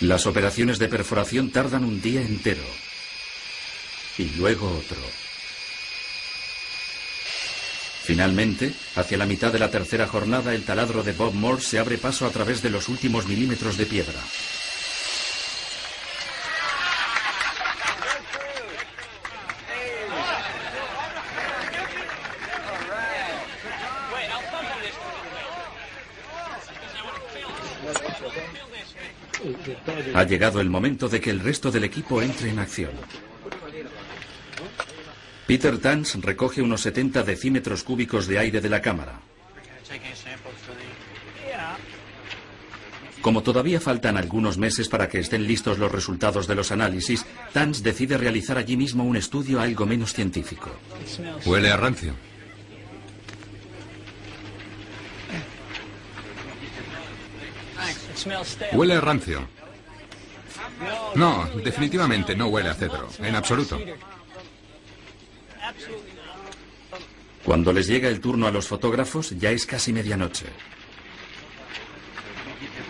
Las 0.00 0.26
operaciones 0.26 0.78
de 0.78 0.88
perforación 0.88 1.50
tardan 1.50 1.84
un 1.84 2.00
día 2.00 2.20
entero 2.20 2.62
y 4.16 4.24
luego 4.36 4.68
otro. 4.68 4.98
Finalmente, 8.02 8.72
hacia 8.94 9.18
la 9.18 9.26
mitad 9.26 9.52
de 9.52 9.58
la 9.58 9.70
tercera 9.72 10.06
jornada, 10.06 10.54
el 10.54 10.64
taladro 10.64 11.02
de 11.02 11.12
Bob 11.12 11.34
Moore 11.34 11.60
se 11.60 11.80
abre 11.80 11.98
paso 11.98 12.24
a 12.24 12.30
través 12.30 12.62
de 12.62 12.70
los 12.70 12.88
últimos 12.88 13.26
milímetros 13.26 13.76
de 13.76 13.86
piedra. 13.86 14.20
Ha 30.14 30.24
llegado 30.24 30.60
el 30.60 30.70
momento 30.70 31.08
de 31.08 31.20
que 31.20 31.30
el 31.30 31.40
resto 31.40 31.70
del 31.70 31.84
equipo 31.84 32.22
entre 32.22 32.50
en 32.50 32.58
acción. 32.58 32.92
Peter 35.46 35.78
Tans 35.78 36.16
recoge 36.20 36.60
unos 36.60 36.80
70 36.80 37.22
decímetros 37.22 37.84
cúbicos 37.84 38.26
de 38.26 38.38
aire 38.38 38.60
de 38.60 38.68
la 38.68 38.82
cámara. 38.82 39.20
Como 43.22 43.42
todavía 43.42 43.80
faltan 43.80 44.16
algunos 44.16 44.56
meses 44.56 44.88
para 44.88 45.08
que 45.08 45.18
estén 45.18 45.46
listos 45.46 45.78
los 45.78 45.90
resultados 45.90 46.46
de 46.46 46.54
los 46.54 46.70
análisis, 46.70 47.26
Tans 47.52 47.82
decide 47.82 48.16
realizar 48.18 48.58
allí 48.58 48.76
mismo 48.76 49.04
un 49.04 49.16
estudio 49.16 49.60
algo 49.60 49.86
menos 49.86 50.12
científico. 50.12 50.70
Huele 51.44 51.70
a 51.70 51.76
rancio. 51.76 52.14
Huele 58.72 58.94
a 58.94 59.00
rancio. 59.00 59.55
No, 61.14 61.48
definitivamente 61.64 62.36
no 62.36 62.48
huele 62.48 62.68
a 62.68 62.74
cedro, 62.74 63.08
en 63.18 63.34
absoluto. 63.34 63.80
Cuando 67.44 67.72
les 67.72 67.86
llega 67.86 68.08
el 68.08 68.20
turno 68.20 68.46
a 68.46 68.50
los 68.50 68.66
fotógrafos, 68.66 69.30
ya 69.38 69.50
es 69.50 69.66
casi 69.66 69.92
medianoche. 69.92 70.46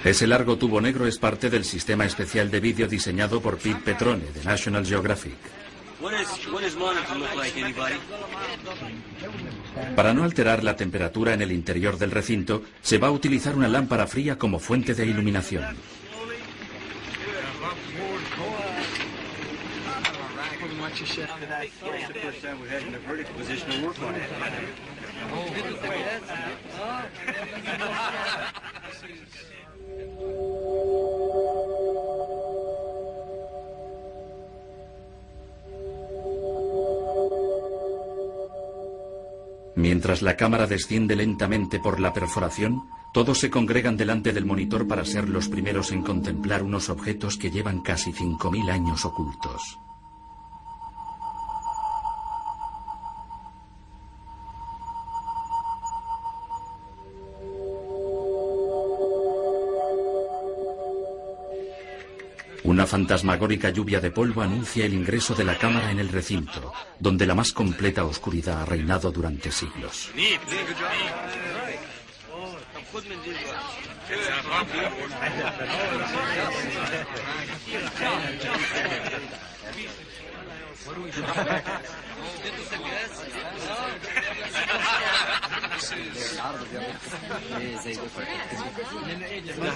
Ese 0.03 0.27
largo 0.27 0.57
tubo 0.57 0.81
negro 0.81 1.07
es 1.07 1.19
parte 1.19 1.51
del 1.51 1.65
sistema 1.65 2.05
especial 2.05 2.51
de 2.51 2.61
vídeo 2.61 2.87
diseñado 2.87 3.41
por 3.41 3.59
Pete 3.59 3.81
Petrone, 3.85 4.25
de 4.33 4.45
National 4.45 4.87
Geographic. 4.87 5.37
Para 9.97 10.15
no 10.15 10.25
alterar 10.25 10.63
la 10.63 10.77
temperatura 10.77 11.35
en 11.35 11.43
el 11.43 11.53
interior 11.53 11.99
del 11.99 12.11
recinto, 12.11 12.63
se 12.83 12.99
va 12.99 13.09
a 13.09 13.13
utilizar 13.13 13.57
una 13.57 13.69
lámpara 13.69 14.07
fría 14.07 14.39
como 14.39 14.59
fuente 14.59 14.95
de 14.95 15.07
iluminación. 15.07 15.65
Mientras 39.75 40.23
la 40.23 40.37
cámara 40.37 40.67
desciende 40.67 41.15
lentamente 41.15 41.79
por 41.79 42.01
la 42.01 42.15
perforación, 42.15 42.89
todos 43.13 43.39
se 43.39 43.51
congregan 43.51 43.97
delante 43.97 44.33
del 44.33 44.47
monitor 44.47 44.89
para 44.89 45.05
ser 45.05 45.29
los 45.29 45.49
primeros 45.49 45.93
en 45.93 46.03
contemplar 46.03 46.63
unos 46.63 46.89
objetos 46.89 47.37
que 47.37 47.51
llevan 47.51 47.83
casi 47.83 48.13
5.000 48.13 48.71
años 48.71 49.05
ocultos. 49.05 49.79
Una 62.77 62.87
fantasmagórica 62.87 63.71
lluvia 63.71 64.01
de 64.03 64.11
polvo 64.11 64.43
anuncia 64.43 64.85
el 64.85 64.93
ingreso 64.93 65.35
de 65.35 65.45
la 65.45 65.57
cámara 65.57 65.91
en 65.91 65.99
el 65.99 66.11
recinto, 66.11 66.75
donde 67.01 67.25
la 67.25 67.35
más 67.35 67.51
completa 67.51 68.05
oscuridad 68.05 68.61
ha 68.61 68.67
reinado 68.67 69.11
durante 69.11 69.51
siglos. 69.51 70.11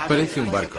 Parece 0.07 0.41
un 0.43 0.53
barco. 0.53 0.79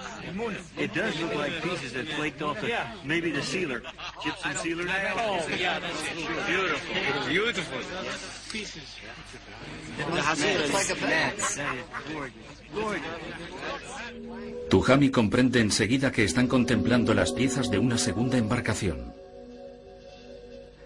It 0.77 0.93
does 0.93 1.19
look 1.19 1.35
like 1.35 1.61
pieces 1.61 1.93
that 1.93 2.07
flaked 2.07 2.41
off 2.41 2.59
the, 2.61 2.71
maybe 3.03 3.31
the 3.31 3.41
sealer. 3.41 3.81
Gypsum 4.23 4.53
sealer? 4.55 4.85
Oh, 5.17 5.47
yeah, 5.57 5.79
that's 5.79 6.01
beautiful. 6.47 7.27
Beautiful. 7.27 7.79
Pieces. 8.51 8.83
It's 9.97 10.73
like 10.73 10.89
a 10.89 11.01
bag. 11.01 11.33
Tujami 14.69 15.09
comprende 15.09 15.59
enseguida 15.59 16.11
que 16.11 16.23
están 16.23 16.47
contemplando 16.47 17.13
las 17.13 17.31
piezas 17.31 17.69
de 17.69 17.79
una 17.79 17.97
segunda 17.97 18.37
embarcación. 18.37 19.13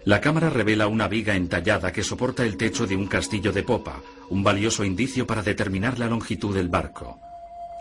La 0.04 0.20
cámara 0.20 0.50
revela 0.50 0.86
una 0.86 1.08
viga 1.08 1.34
entallada 1.34 1.92
que 1.92 2.04
soporta 2.04 2.44
el 2.44 2.56
techo 2.56 2.86
de 2.86 2.96
un 2.96 3.06
castillo 3.08 3.52
de 3.52 3.64
popa, 3.64 4.02
un 4.30 4.42
valioso 4.44 4.84
indicio 4.84 5.26
para 5.26 5.42
determinar 5.42 5.98
la 5.98 6.06
longitud 6.06 6.54
del 6.54 6.68
barco. 6.68 7.20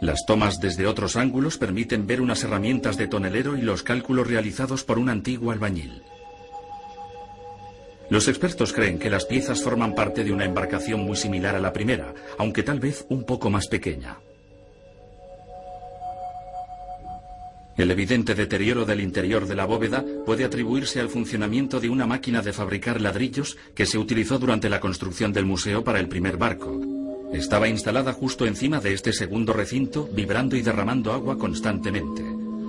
Las 0.02 0.26
tomas 0.26 0.60
desde 0.60 0.88
otros 0.88 1.16
ángulos 1.16 1.58
permiten 1.58 2.06
ver 2.06 2.20
unas 2.20 2.44
herramientas 2.44 2.98
de 2.98 3.08
tonelero 3.08 3.58
y 3.58 3.62
los 3.62 3.82
cálculos 3.82 4.28
realizados 4.28 4.84
por 4.84 5.00
un 5.00 5.10
antiguo 5.10 5.52
albañil. 5.52 6.04
Los 8.10 8.28
expertos 8.28 8.72
creen 8.74 9.00
que 9.00 9.10
las 9.10 9.26
piezas 9.26 9.64
forman 9.64 9.96
parte 9.96 10.24
de 10.24 10.32
una 10.32 10.46
embarcación 10.46 11.02
muy 11.02 11.16
similar 11.16 11.56
a 11.56 11.60
la 11.60 11.74
primera, 11.74 12.14
aunque 12.38 12.62
tal 12.62 12.80
vez 12.80 13.06
un 13.10 13.24
poco 13.24 13.50
más 13.50 13.68
pequeña. 13.68 14.18
El 17.78 17.92
evidente 17.92 18.36
deterioro 18.36 18.86
del 18.86 19.02
interior 19.02 19.48
de 19.48 19.56
la 19.56 19.66
bóveda 19.66 20.06
puede 20.26 20.46
atribuirse 20.46 21.00
al 21.00 21.10
funcionamiento 21.10 21.80
de 21.80 21.90
una 21.90 22.06
máquina 22.06 22.42
de 22.42 22.54
fabricar 22.54 23.02
ladrillos 23.02 23.58
que 23.74 23.86
se 23.86 23.98
utilizó 23.98 24.40
durante 24.40 24.70
la 24.70 24.80
construcción 24.80 25.34
del 25.34 25.46
museo 25.46 25.84
para 25.84 26.00
el 26.00 26.08
primer 26.08 26.38
barco. 26.38 26.95
Estaba 27.36 27.68
instalada 27.68 28.14
justo 28.14 28.46
encima 28.46 28.80
de 28.80 28.94
este 28.94 29.12
segundo 29.12 29.52
recinto, 29.52 30.08
vibrando 30.08 30.56
y 30.56 30.62
derramando 30.62 31.12
agua 31.12 31.38
constantemente. 31.38 32.24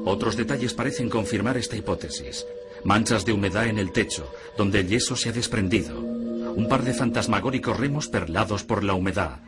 Otros 0.04 0.36
detalles 0.36 0.74
parecen 0.74 1.08
confirmar 1.08 1.56
esta 1.56 1.76
hipótesis. 1.76 2.44
Manchas 2.82 3.24
de 3.24 3.32
humedad 3.32 3.68
en 3.68 3.78
el 3.78 3.92
techo, 3.92 4.28
donde 4.58 4.80
el 4.80 4.88
yeso 4.88 5.14
se 5.14 5.28
ha 5.28 5.32
desprendido. 5.32 6.00
Un 6.00 6.66
par 6.68 6.82
de 6.82 6.94
fantasmagóricos 6.94 7.78
remos 7.78 8.08
perlados 8.08 8.64
por 8.64 8.82
la 8.82 8.94
humedad. 8.94 9.38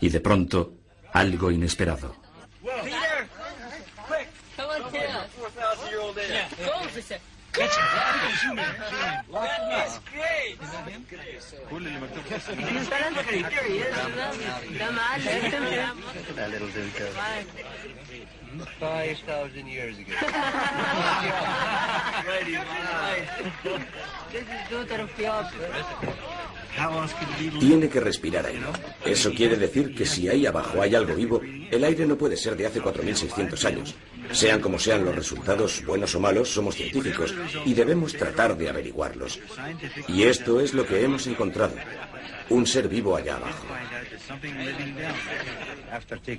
Y 0.00 0.08
de 0.08 0.20
pronto, 0.20 0.72
algo 1.12 1.50
inesperado. 1.50 2.14
Catch 7.52 7.76
him. 7.76 7.84
Catch 7.84 8.42
him. 8.42 8.56
That 9.32 9.86
is 9.86 9.98
great. 10.12 10.56
Is 10.62 10.70
that 10.70 10.86
him? 10.88 11.04
little 16.50 16.68
dude 16.68 16.94
5,000 18.78 19.66
years 19.66 19.98
ago. 19.98 20.12
This 24.32 24.42
is 24.42 24.70
daughter 24.70 25.02
of 25.02 25.10
Tiene 27.58 27.88
que 27.88 28.00
respirar 28.00 28.46
aire. 28.46 28.66
Eso 29.04 29.32
quiere 29.32 29.56
decir 29.56 29.94
que 29.94 30.06
si 30.06 30.28
ahí 30.28 30.46
abajo 30.46 30.80
hay 30.80 30.94
algo 30.94 31.14
vivo, 31.14 31.40
el 31.70 31.84
aire 31.84 32.06
no 32.06 32.16
puede 32.16 32.36
ser 32.36 32.56
de 32.56 32.66
hace 32.66 32.80
4.600 32.80 33.64
años. 33.64 33.94
Sean 34.32 34.60
como 34.60 34.78
sean 34.78 35.04
los 35.04 35.14
resultados, 35.14 35.84
buenos 35.84 36.14
o 36.14 36.20
malos, 36.20 36.48
somos 36.48 36.76
científicos 36.76 37.34
y 37.64 37.74
debemos 37.74 38.12
tratar 38.12 38.56
de 38.56 38.68
averiguarlos. 38.68 39.40
Y 40.08 40.22
esto 40.22 40.60
es 40.60 40.72
lo 40.72 40.86
que 40.86 41.04
hemos 41.04 41.26
encontrado. 41.26 41.74
Un 42.48 42.66
ser 42.66 42.88
vivo 42.88 43.16
allá 43.16 43.36
abajo. 43.36 43.66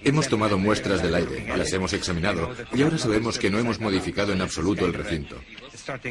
Hemos 0.03 0.27
tomado 0.27 0.57
muestras 0.57 1.01
del 1.01 1.15
aire, 1.15 1.45
las 1.57 1.71
hemos 1.73 1.93
examinado 1.93 2.53
y 2.73 2.81
ahora 2.81 2.97
sabemos 2.97 3.37
que 3.37 3.49
no 3.49 3.59
hemos 3.59 3.79
modificado 3.79 4.31
en 4.31 4.41
absoluto 4.41 4.85
el 4.85 4.93
recinto. 4.93 5.37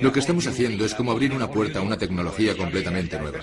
Lo 0.00 0.12
que 0.12 0.20
estamos 0.20 0.46
haciendo 0.46 0.84
es 0.84 0.94
como 0.94 1.12
abrir 1.12 1.32
una 1.32 1.50
puerta 1.50 1.78
a 1.78 1.82
una 1.82 1.96
tecnología 1.96 2.56
completamente 2.56 3.18
nueva. 3.18 3.40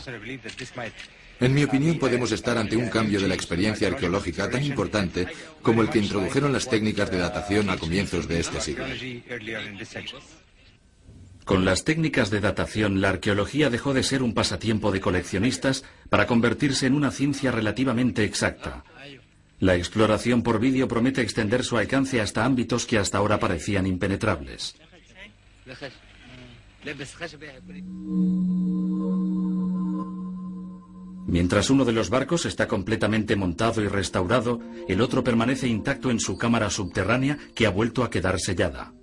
En 1.39 1.53
mi 1.53 1.63
opinión 1.63 1.99
podemos 1.99 2.31
estar 2.31 2.57
ante 2.57 2.75
un 2.75 2.89
cambio 2.89 3.19
de 3.19 3.27
la 3.27 3.35
experiencia 3.35 3.87
arqueológica 3.87 4.49
tan 4.49 4.63
importante 4.63 5.27
como 5.61 5.81
el 5.81 5.89
que 5.89 5.99
introdujeron 5.99 6.51
las 6.51 6.67
técnicas 6.67 7.11
de 7.11 7.19
datación 7.19 7.69
a 7.69 7.77
comienzos 7.77 8.27
de 8.27 8.39
este 8.39 8.59
siglo. 8.59 8.85
Con 11.45 11.63
las 11.63 11.85
técnicas 11.85 12.29
de 12.29 12.41
datación, 12.41 12.99
la 12.99 13.09
arqueología 13.09 13.69
dejó 13.69 13.93
de 13.93 14.03
ser 14.03 14.21
un 14.21 14.33
pasatiempo 14.33 14.91
de 14.91 14.99
coleccionistas 14.99 15.85
para 16.09 16.27
convertirse 16.27 16.87
en 16.87 16.93
una 16.93 17.11
ciencia 17.11 17.51
relativamente 17.51 18.23
exacta. 18.25 18.83
La 19.59 19.75
exploración 19.75 20.43
por 20.43 20.59
vídeo 20.59 20.87
promete 20.87 21.21
extender 21.21 21.63
su 21.63 21.77
alcance 21.77 22.19
hasta 22.19 22.43
ámbitos 22.45 22.85
que 22.85 22.97
hasta 22.97 23.17
ahora 23.19 23.39
parecían 23.39 23.87
impenetrables. 23.87 24.75
Mientras 31.27 31.69
uno 31.69 31.83
de 31.83 31.91
los 31.91 32.09
barcos 32.09 32.45
está 32.45 32.67
completamente 32.67 33.35
montado 33.35 33.81
y 33.81 33.87
restaurado, 33.87 34.61
el 34.87 35.01
otro 35.01 35.23
permanece 35.23 35.67
intacto 35.67 36.09
en 36.09 36.21
su 36.21 36.37
cámara 36.37 36.69
subterránea 36.69 37.37
que 37.53 37.67
ha 37.67 37.69
vuelto 37.69 38.03
a 38.03 38.09
quedar 38.09 38.39
sellada. 38.39 38.93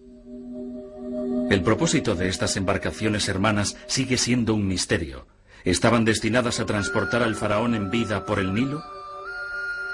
El 1.51 1.63
propósito 1.63 2.15
de 2.15 2.29
estas 2.29 2.57
embarcaciones 2.57 3.29
hermanas 3.29 3.77
sigue 3.87 4.17
siendo 4.17 4.55
un 4.55 4.67
misterio. 4.67 5.27
¿Estaban 5.65 6.07
destinadas 6.07 6.61
a 6.61 6.67
transportar 6.67 7.23
al 7.23 7.37
faraón 7.37 7.75
en 7.75 7.91
vida 7.91 8.25
por 8.25 8.39
el 8.39 8.55
Nilo? 8.55 8.83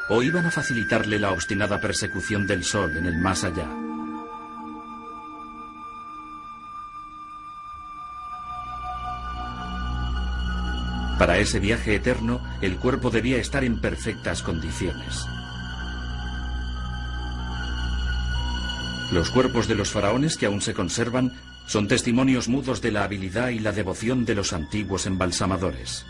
¿O 0.08 0.22
iban 0.22 0.46
a 0.46 0.50
facilitarle 0.52 1.18
la 1.18 1.32
obstinada 1.32 1.80
persecución 1.80 2.46
del 2.46 2.62
sol 2.62 2.96
en 2.96 3.06
el 3.06 3.18
más 3.18 3.42
allá? 3.42 3.89
Para 11.20 11.36
ese 11.36 11.60
viaje 11.60 11.94
eterno, 11.94 12.40
el 12.62 12.78
cuerpo 12.78 13.10
debía 13.10 13.36
estar 13.36 13.62
en 13.62 13.78
perfectas 13.78 14.42
condiciones. 14.42 15.26
Los 19.12 19.28
cuerpos 19.28 19.68
de 19.68 19.74
los 19.74 19.90
faraones 19.90 20.38
que 20.38 20.46
aún 20.46 20.62
se 20.62 20.72
conservan 20.72 21.34
son 21.66 21.88
testimonios 21.88 22.48
mudos 22.48 22.80
de 22.80 22.92
la 22.92 23.04
habilidad 23.04 23.50
y 23.50 23.58
la 23.58 23.72
devoción 23.72 24.24
de 24.24 24.34
los 24.34 24.54
antiguos 24.54 25.04
embalsamadores. 25.04 26.06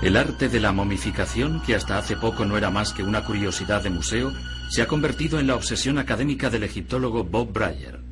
El 0.00 0.16
arte 0.16 0.48
de 0.48 0.60
la 0.60 0.70
momificación, 0.70 1.60
que 1.62 1.74
hasta 1.74 1.98
hace 1.98 2.16
poco 2.16 2.44
no 2.44 2.56
era 2.56 2.70
más 2.70 2.92
que 2.92 3.02
una 3.02 3.24
curiosidad 3.24 3.82
de 3.82 3.90
museo, 3.90 4.32
se 4.70 4.80
ha 4.80 4.86
convertido 4.86 5.40
en 5.40 5.48
la 5.48 5.56
obsesión 5.56 5.98
académica 5.98 6.50
del 6.50 6.62
egiptólogo 6.62 7.24
Bob 7.24 7.52
Breyer. 7.52 8.03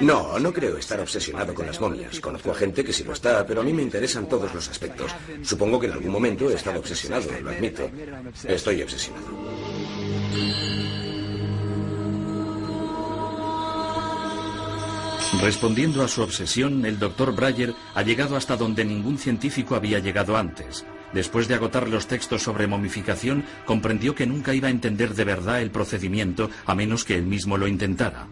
No, 0.00 0.38
no 0.38 0.52
creo 0.52 0.76
estar 0.76 1.00
obsesionado 1.00 1.54
con 1.54 1.66
las 1.66 1.80
momias. 1.80 2.20
Conozco 2.20 2.50
a 2.50 2.54
gente 2.54 2.84
que 2.84 2.92
sí 2.92 3.04
lo 3.04 3.12
está, 3.12 3.46
pero 3.46 3.60
a 3.60 3.64
mí 3.64 3.72
me 3.72 3.82
interesan 3.82 4.28
todos 4.28 4.52
los 4.54 4.68
aspectos. 4.68 5.14
Supongo 5.42 5.78
que 5.78 5.86
en 5.86 5.92
algún 5.92 6.12
momento 6.12 6.50
he 6.50 6.54
estado 6.54 6.80
obsesionado, 6.80 7.28
lo 7.40 7.50
admito. 7.50 7.90
Estoy 8.46 8.82
obsesionado. 8.82 9.26
Respondiendo 15.42 16.02
a 16.02 16.08
su 16.08 16.22
obsesión, 16.22 16.84
el 16.86 16.98
doctor 16.98 17.34
Breyer 17.34 17.74
ha 17.94 18.02
llegado 18.02 18.34
hasta 18.34 18.56
donde 18.56 18.84
ningún 18.84 19.18
científico 19.18 19.76
había 19.76 19.98
llegado 19.98 20.36
antes. 20.36 20.84
Después 21.12 21.48
de 21.48 21.54
agotar 21.54 21.88
los 21.88 22.06
textos 22.06 22.42
sobre 22.42 22.66
momificación, 22.66 23.44
comprendió 23.64 24.14
que 24.14 24.26
nunca 24.26 24.54
iba 24.54 24.68
a 24.68 24.72
entender 24.72 25.14
de 25.14 25.24
verdad 25.24 25.60
el 25.62 25.70
procedimiento 25.70 26.50
a 26.66 26.74
menos 26.74 27.04
que 27.04 27.14
él 27.14 27.24
mismo 27.24 27.56
lo 27.56 27.68
intentara. 27.68 28.26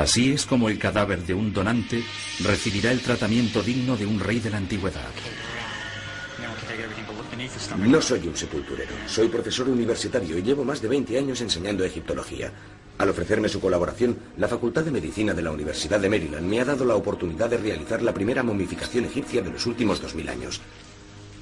Así 0.00 0.32
es 0.32 0.46
como 0.46 0.70
el 0.70 0.78
cadáver 0.78 1.26
de 1.26 1.34
un 1.34 1.52
donante 1.52 2.02
recibirá 2.42 2.90
el 2.90 3.02
tratamiento 3.02 3.62
digno 3.62 3.98
de 3.98 4.06
un 4.06 4.18
rey 4.18 4.40
de 4.40 4.48
la 4.48 4.56
antigüedad. 4.56 5.10
No 7.76 8.00
soy 8.00 8.26
un 8.26 8.34
sepulturero, 8.34 8.92
soy 9.06 9.28
profesor 9.28 9.68
universitario 9.68 10.38
y 10.38 10.42
llevo 10.42 10.64
más 10.64 10.80
de 10.80 10.88
20 10.88 11.18
años 11.18 11.42
enseñando 11.42 11.84
egiptología. 11.84 12.50
Al 12.96 13.10
ofrecerme 13.10 13.50
su 13.50 13.60
colaboración, 13.60 14.16
la 14.38 14.48
Facultad 14.48 14.84
de 14.84 14.90
Medicina 14.90 15.34
de 15.34 15.42
la 15.42 15.50
Universidad 15.50 16.00
de 16.00 16.08
Maryland 16.08 16.48
me 16.48 16.60
ha 16.60 16.64
dado 16.64 16.86
la 16.86 16.96
oportunidad 16.96 17.50
de 17.50 17.58
realizar 17.58 18.00
la 18.00 18.14
primera 18.14 18.42
momificación 18.42 19.04
egipcia 19.04 19.42
de 19.42 19.50
los 19.50 19.66
últimos 19.66 20.00
2000 20.00 20.28
años. 20.30 20.62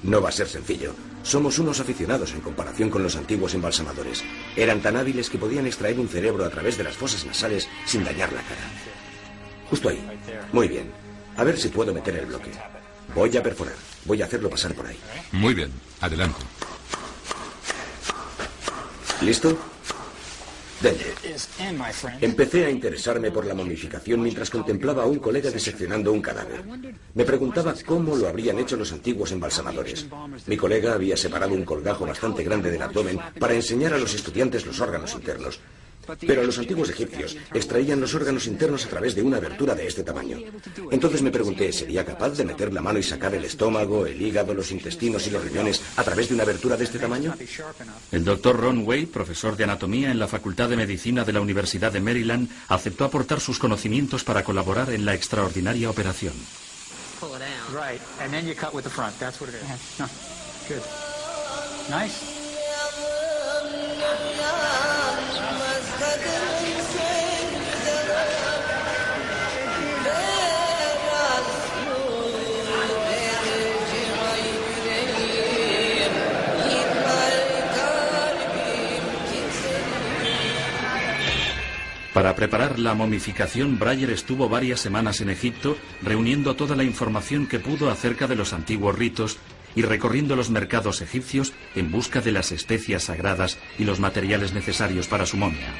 No 0.03 0.21
va 0.21 0.29
a 0.29 0.31
ser 0.33 0.47
sencillo. 0.47 0.93
Somos 1.23 1.59
unos 1.59 1.79
aficionados 1.79 2.31
en 2.31 2.41
comparación 2.41 2.89
con 2.89 3.03
los 3.03 3.15
antiguos 3.15 3.53
embalsamadores. 3.53 4.23
Eran 4.55 4.81
tan 4.81 4.95
hábiles 4.95 5.29
que 5.29 5.37
podían 5.37 5.67
extraer 5.67 5.99
un 5.99 6.07
cerebro 6.07 6.45
a 6.45 6.49
través 6.49 6.77
de 6.77 6.85
las 6.85 6.95
fosas 6.95 7.25
nasales 7.25 7.67
sin 7.85 8.03
dañar 8.03 8.31
la 8.31 8.41
cara. 8.41 8.61
Justo 9.69 9.89
ahí. 9.89 10.01
Muy 10.53 10.67
bien. 10.67 10.91
A 11.35 11.43
ver 11.43 11.57
si 11.57 11.69
puedo 11.69 11.93
meter 11.93 12.15
el 12.15 12.25
bloque. 12.25 12.51
Voy 13.13 13.35
a 13.35 13.43
perforar. 13.43 13.75
Voy 14.05 14.21
a 14.21 14.25
hacerlo 14.25 14.49
pasar 14.49 14.73
por 14.73 14.87
ahí. 14.87 14.97
Muy 15.31 15.53
bien. 15.53 15.71
Adelante. 16.01 16.39
¿Listo? 19.21 19.57
Empecé 22.21 22.65
a 22.65 22.69
interesarme 22.69 23.31
por 23.31 23.45
la 23.45 23.53
momificación 23.53 24.21
mientras 24.21 24.49
contemplaba 24.49 25.03
a 25.03 25.07
un 25.07 25.19
colega 25.19 25.51
diseccionando 25.51 26.13
un 26.13 26.21
cadáver. 26.21 26.63
Me 27.13 27.25
preguntaba 27.25 27.73
cómo 27.85 28.15
lo 28.15 28.27
habrían 28.27 28.59
hecho 28.59 28.77
los 28.77 28.93
antiguos 28.93 29.31
embalsamadores. 29.31 30.07
Mi 30.47 30.55
colega 30.55 30.93
había 30.93 31.17
separado 31.17 31.53
un 31.53 31.65
colgajo 31.65 32.05
bastante 32.05 32.43
grande 32.43 32.71
del 32.71 32.81
abdomen 32.81 33.19
para 33.39 33.53
enseñar 33.53 33.93
a 33.93 33.97
los 33.97 34.13
estudiantes 34.13 34.65
los 34.65 34.79
órganos 34.79 35.13
internos. 35.13 35.59
Pero 36.25 36.43
los 36.43 36.57
antiguos 36.57 36.89
egipcios 36.89 37.37
extraían 37.53 37.99
los 37.99 38.13
órganos 38.15 38.47
internos 38.47 38.85
a 38.85 38.89
través 38.89 39.15
de 39.15 39.21
una 39.21 39.37
abertura 39.37 39.75
de 39.75 39.87
este 39.87 40.03
tamaño. 40.03 40.37
Entonces 40.91 41.21
me 41.21 41.31
pregunté, 41.31 41.71
¿sería 41.71 42.05
capaz 42.05 42.31
de 42.31 42.45
meter 42.45 42.73
la 42.73 42.81
mano 42.81 42.99
y 42.99 43.03
sacar 43.03 43.33
el 43.35 43.45
estómago, 43.45 44.05
el 44.05 44.21
hígado, 44.21 44.53
los 44.53 44.71
intestinos 44.71 45.27
y 45.27 45.31
los 45.31 45.43
riñones 45.43 45.81
a 45.95 46.03
través 46.03 46.29
de 46.29 46.35
una 46.35 46.43
abertura 46.43 46.77
de 46.77 46.83
este 46.83 46.99
tamaño? 46.99 47.35
El 48.11 48.23
doctor 48.23 48.59
Ron 48.59 48.87
Way, 48.87 49.07
profesor 49.07 49.55
de 49.55 49.63
anatomía 49.63 50.11
en 50.11 50.19
la 50.19 50.27
Facultad 50.27 50.69
de 50.69 50.77
Medicina 50.77 51.23
de 51.23 51.33
la 51.33 51.41
Universidad 51.41 51.91
de 51.91 51.99
Maryland, 51.99 52.49
aceptó 52.67 53.05
aportar 53.05 53.39
sus 53.39 53.59
conocimientos 53.59 54.23
para 54.23 54.43
colaborar 54.43 54.91
en 54.91 55.05
la 55.05 55.13
extraordinaria 55.13 55.89
operación. 55.89 56.33
Para 82.13 82.35
preparar 82.35 82.79
la 82.79 82.95
momificación, 82.95 83.77
Breyer 83.77 84.09
estuvo 84.09 84.49
varias 84.49 84.79
semanas 84.79 85.21
en 85.21 85.29
Egipto 85.29 85.77
reuniendo 86.01 86.55
toda 86.55 86.75
la 86.75 86.83
información 86.83 87.45
que 87.45 87.59
pudo 87.59 87.91
acerca 87.91 88.27
de 88.27 88.35
los 88.35 88.51
antiguos 88.51 88.97
ritos 88.97 89.37
y 89.75 89.83
recorriendo 89.83 90.35
los 90.35 90.49
mercados 90.49 91.01
egipcios 91.01 91.53
en 91.75 91.91
busca 91.91 92.21
de 92.21 92.31
las 92.31 92.51
especias 92.51 93.03
sagradas 93.03 93.59
y 93.77 93.83
los 93.83 93.99
materiales 93.99 94.53
necesarios 94.53 95.07
para 95.07 95.27
su 95.27 95.37
momia. 95.37 95.73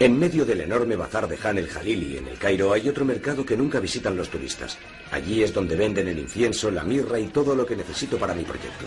En 0.00 0.18
medio 0.18 0.44
del 0.44 0.60
enorme 0.60 0.96
bazar 0.96 1.28
de 1.28 1.38
Han 1.42 1.58
el 1.58 1.68
Jalili 1.68 2.16
en 2.16 2.26
el 2.26 2.36
Cairo 2.36 2.72
hay 2.72 2.88
otro 2.88 3.04
mercado 3.04 3.46
que 3.46 3.56
nunca 3.56 3.78
visitan 3.78 4.16
los 4.16 4.28
turistas. 4.28 4.76
Allí 5.12 5.44
es 5.44 5.54
donde 5.54 5.76
venden 5.76 6.08
el 6.08 6.18
incienso, 6.18 6.68
la 6.70 6.82
mirra 6.82 7.20
y 7.20 7.28
todo 7.28 7.54
lo 7.54 7.64
que 7.64 7.76
necesito 7.76 8.18
para 8.18 8.34
mi 8.34 8.42
proyecto. 8.42 8.86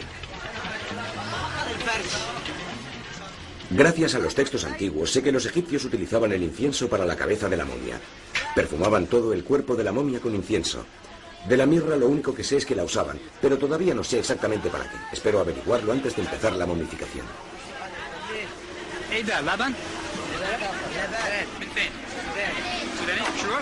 Gracias 3.70 4.16
a 4.16 4.20
los 4.20 4.36
textos 4.36 4.66
antiguos 4.66 5.12
sé 5.12 5.24
que 5.24 5.32
los 5.32 5.46
egipcios 5.46 5.86
utilizaban 5.86 6.34
el 6.34 6.44
incienso 6.44 6.90
para 6.90 7.06
la 7.06 7.16
cabeza 7.16 7.48
de 7.48 7.58
la 7.58 7.66
momia. 7.66 8.00
Perfumaban 8.54 9.08
todo 9.08 9.32
el 9.32 9.46
cuerpo 9.46 9.76
de 9.76 9.86
la 9.86 9.94
momia 9.94 10.20
con 10.20 10.36
incienso. 10.36 10.86
De 11.48 11.56
la 11.56 11.66
mirra 11.66 11.96
lo 11.96 12.08
único 12.08 12.34
que 12.34 12.44
sé 12.44 12.58
es 12.58 12.66
que 12.66 12.76
la 12.76 12.84
usaban, 12.84 13.18
pero 13.42 13.58
todavía 13.58 13.94
no 13.94 14.04
sé 14.04 14.20
exactamente 14.20 14.70
para 14.70 14.90
qué. 14.90 14.98
Espero 15.14 15.40
averiguarlo 15.40 15.94
antes 15.94 16.18
de 16.18 16.24
empezar 16.24 16.54
la 16.54 16.66
momificación. 16.66 17.26
من 21.61 21.69
فين؟ 21.75 21.91
سوداني 22.99 23.21
شو؟ 23.43 23.55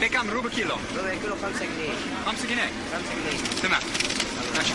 بكم 0.00 0.30
روبع 0.30 0.48
كيلو؟ 0.50 0.76
ربع 0.98 1.14
كيلو 1.14 1.34
5 1.42 1.64
جنيه 1.64 1.92
5 2.26 2.48
جنيه 2.48 2.62
5 2.92 3.04
جنيه 3.14 3.60
تمام 3.62 3.80
ماشي 4.56 4.72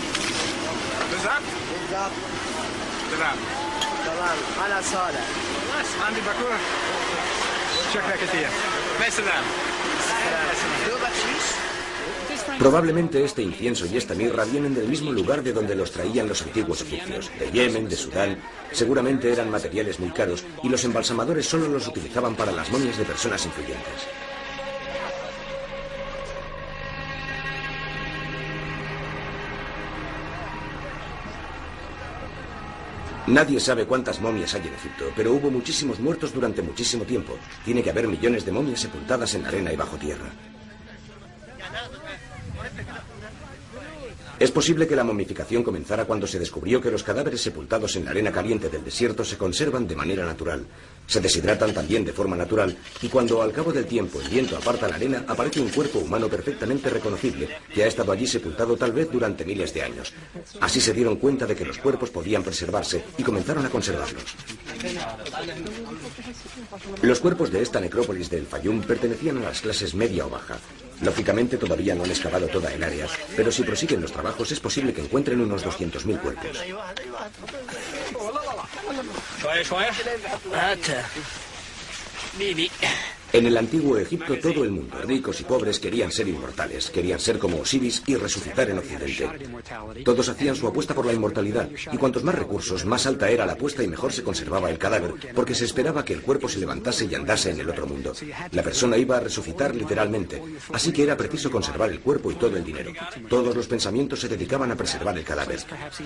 بالظبط 1.12 1.44
بالظبط 1.72 2.12
تمام 3.12 3.36
تمام 4.06 4.38
انا 4.66 4.82
صالح 4.82 5.26
بس 5.80 5.88
عندي 6.08 6.22
باكور 6.22 6.58
شكرا 7.94 8.16
كثير 8.16 8.50
مع 9.00 9.08
السلامه 9.08 9.48
دوبك 10.88 11.14
شيش 11.14 11.46
Probablemente 12.59 13.25
este 13.25 13.43
incienso 13.43 13.87
y 13.87 13.97
esta 13.97 14.15
mirra 14.15 14.45
vienen 14.45 14.75
del 14.75 14.87
mismo 14.87 15.13
lugar 15.13 15.43
de 15.43 15.53
donde 15.53 15.75
los 15.75 15.91
traían 15.91 16.29
los 16.29 16.43
antiguos 16.43 16.83
egipcios, 16.83 17.31
de 17.39 17.51
Yemen, 17.51 17.89
de 17.89 17.97
Sudán. 17.97 18.39
Seguramente 18.73 19.33
eran 19.33 19.51
materiales 19.51 19.99
muy 19.99 20.11
caros 20.11 20.45
y 20.63 20.69
los 20.69 20.85
embalsamadores 20.85 21.47
solo 21.47 21.69
los 21.69 21.89
utilizaban 21.89 22.37
para 22.37 22.53
las 22.53 22.71
momias 22.71 22.99
de 22.99 23.05
personas 23.05 23.45
influyentes. 23.47 24.07
Nadie 33.27 33.61
sabe 33.61 33.87
cuántas 33.87 34.21
momias 34.21 34.55
hay 34.55 34.67
en 34.67 34.75
Egipto, 34.75 35.13
pero 35.15 35.33
hubo 35.33 35.51
muchísimos 35.51 36.01
muertos 36.01 36.35
durante 36.35 36.63
muchísimo 36.63 37.05
tiempo. 37.05 37.39
Tiene 37.65 37.83
que 37.83 37.91
haber 37.91 38.09
millones 38.09 38.45
de 38.45 38.51
momias 38.51 38.81
sepultadas 38.81 39.35
en 39.35 39.47
arena 39.47 39.73
y 39.73 39.77
bajo 39.77 39.97
tierra. 39.97 40.31
Es 44.41 44.51
posible 44.51 44.89
que 44.89 44.97
la 44.97 45.05
momificación 45.05 45.63
comenzara 45.63 46.07
cuando 46.07 46.27
se 46.27 46.39
descubrió 46.39 46.81
que 46.81 46.91
los 46.91 47.03
cadáveres 47.03 47.43
sepultados 47.43 47.95
en 47.97 48.07
la 48.07 48.13
arena 48.13 48.33
caliente 48.33 48.71
del 48.71 48.83
desierto 48.83 49.23
se 49.23 49.37
conservan 49.37 49.87
de 49.87 49.95
manera 49.95 50.25
natural. 50.25 50.65
Se 51.07 51.21
deshidratan 51.21 51.75
también 51.75 52.07
de 52.07 52.15
forma 52.15 52.37
natural 52.37 52.75
y 53.03 53.09
cuando 53.09 53.43
al 53.43 53.53
cabo 53.53 53.71
del 53.71 53.85
tiempo 53.85 54.19
el 54.19 54.31
viento 54.31 54.57
aparta 54.57 54.89
la 54.89 54.95
arena 54.95 55.27
aparece 55.29 55.61
un 55.61 55.69
cuerpo 55.69 55.99
humano 55.99 56.29
perfectamente 56.29 56.89
reconocible 56.89 57.51
que 57.75 57.85
ha 57.85 57.87
estado 57.87 58.13
allí 58.13 58.27
sepultado 58.27 58.79
tal 58.79 58.93
vez 58.93 59.13
durante 59.13 59.45
miles 59.45 59.75
de 59.75 59.83
años. 59.83 60.15
Así 60.63 60.81
se 60.81 60.95
dieron 60.95 61.17
cuenta 61.17 61.45
de 61.45 61.55
que 61.55 61.67
los 61.67 61.77
cuerpos 61.77 62.09
podían 62.09 62.43
preservarse 62.43 63.05
y 63.19 63.23
comenzaron 63.23 63.67
a 63.67 63.69
conservarlos. 63.69 64.25
Los 67.03 67.21
cuerpos 67.21 67.53
de 67.53 67.61
esta 67.61 67.79
necrópolis 67.79 68.31
del 68.31 68.47
Fayum 68.47 68.81
pertenecían 68.81 69.37
a 69.37 69.51
las 69.51 69.61
clases 69.61 69.95
media 69.95 70.25
o 70.25 70.31
baja. 70.31 70.59
Lógicamente 71.03 71.57
todavía 71.57 71.95
no 71.95 72.05
han 72.05 72.11
excavado 72.11 72.47
toda 72.49 72.73
el 72.73 72.83
área, 72.83 73.07
pero 73.37 73.51
si 73.51 73.63
prosiguen 73.63 74.03
los 74.03 74.13
trabajos 74.13 74.53
es 74.53 74.61
posible 74.61 74.93
que 74.93 75.01
encuentren 75.01 75.41
unos 75.41 75.65
200.000 75.65 76.21
cuerpos. 76.21 76.59
En 83.33 83.47
el 83.47 83.57
antiguo 83.57 83.97
Egipto 83.97 84.37
todo 84.39 84.65
el 84.65 84.73
mundo, 84.73 84.97
ricos 85.03 85.41
y 85.41 85.45
pobres, 85.45 85.79
querían 85.79 86.11
ser 86.11 86.27
inmortales, 86.27 86.91
querían 86.91 87.21
ser 87.21 87.39
como 87.39 87.61
Osiris 87.61 88.03
y 88.07 88.17
resucitar 88.17 88.69
en 88.69 88.79
Occidente. 88.79 89.29
Todos 90.05 90.29
hacían 90.29 90.57
su 90.57 90.67
apuesta 90.67 90.95
por 90.95 91.07
la 91.07 91.13
inmortalidad, 91.13 91.69
y 91.93 91.97
cuantos 91.97 92.25
más 92.25 92.35
recursos, 92.35 92.85
más 92.85 93.07
alta 93.07 93.31
era 93.31 93.47
la 93.47 93.53
apuesta 93.53 93.85
y 93.85 93.89
mejor 93.89 94.13
se 94.13 94.25
conservaba 94.25 94.69
el 94.69 94.79
cadáver, 94.79 95.15
porque 95.35 95.55
se 95.55 95.65
esperaba 95.65 96.05
que 96.05 96.15
el 96.15 96.23
cuerpo 96.23 96.49
se 96.49 96.59
levantase 96.59 97.07
y 97.07 97.15
andase 97.15 97.51
en 97.51 97.61
el 97.61 97.71
otro 97.71 97.87
mundo. 97.87 98.13
La 98.51 98.65
persona 98.65 98.97
iba 98.97 99.17
a 99.17 99.21
resucitar 99.21 99.77
literalmente, 99.77 100.43
así 100.73 100.91
que 100.91 101.05
era 101.05 101.17
preciso 101.17 101.53
conservar 101.53 101.91
el 101.91 102.01
cuerpo 102.01 102.33
y 102.33 102.35
todo 102.35 102.57
el 102.57 102.65
dinero. 102.65 102.93
Todos 103.29 103.55
los 103.55 103.69
pensamientos 103.69 104.21
se 104.21 104.29
dedicaban 104.29 104.73
a 104.73 104.77
preservar 104.77 105.17
el 105.17 105.25
cadáver. 105.25 105.61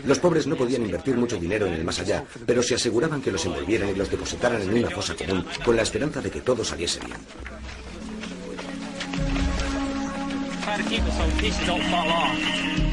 Los 0.04 0.18
pobres 0.18 0.46
no 0.46 0.56
podían 0.56 0.82
invertir 0.82 1.16
mucho 1.16 1.38
dinero 1.38 1.66
en 1.66 1.72
el 1.72 1.84
más 1.84 2.00
allá, 2.00 2.24
pero 2.44 2.62
se 2.62 2.74
aseguraban 2.74 3.22
que 3.22 3.32
los 3.32 3.46
envolvieran 3.46 3.88
y 3.88 3.94
los 3.94 4.10
depositaran 4.10 4.60
en 4.60 4.74
una 4.74 4.90
fosa 4.90 5.14
común, 5.14 5.46
con 5.64 5.74
la 5.74 5.82
esperanza 5.82 6.20
de 6.20 6.30
que 6.30 6.42
todo 6.42 6.62
saliese 6.62 7.00
bien. 7.00 7.13
Try 10.62 10.76
to 10.76 10.82
keep 10.88 11.02
it 11.02 11.12
so 11.12 11.30
pieces 11.38 11.66
don't 11.66 11.82
fall 11.84 12.08
off. 12.08 12.84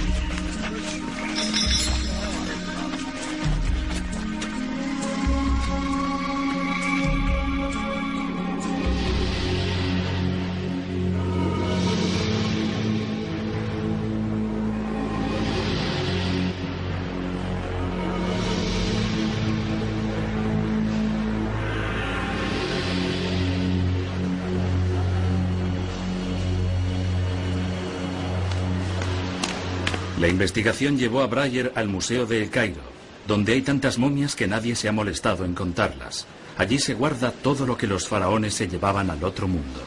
Investigación 30.41 30.97
llevó 30.97 31.21
a 31.21 31.27
Breyer 31.27 31.71
al 31.75 31.87
Museo 31.87 32.25
de 32.25 32.41
El 32.41 32.49
Cairo, 32.49 32.81
donde 33.27 33.53
hay 33.53 33.61
tantas 33.61 33.99
momias 33.99 34.35
que 34.35 34.47
nadie 34.47 34.75
se 34.75 34.89
ha 34.89 34.91
molestado 34.91 35.45
en 35.45 35.53
contarlas. 35.53 36.25
Allí 36.57 36.79
se 36.79 36.95
guarda 36.95 37.31
todo 37.31 37.67
lo 37.67 37.77
que 37.77 37.85
los 37.85 38.07
faraones 38.07 38.55
se 38.55 38.67
llevaban 38.67 39.11
al 39.11 39.23
otro 39.23 39.47
mundo. 39.47 39.81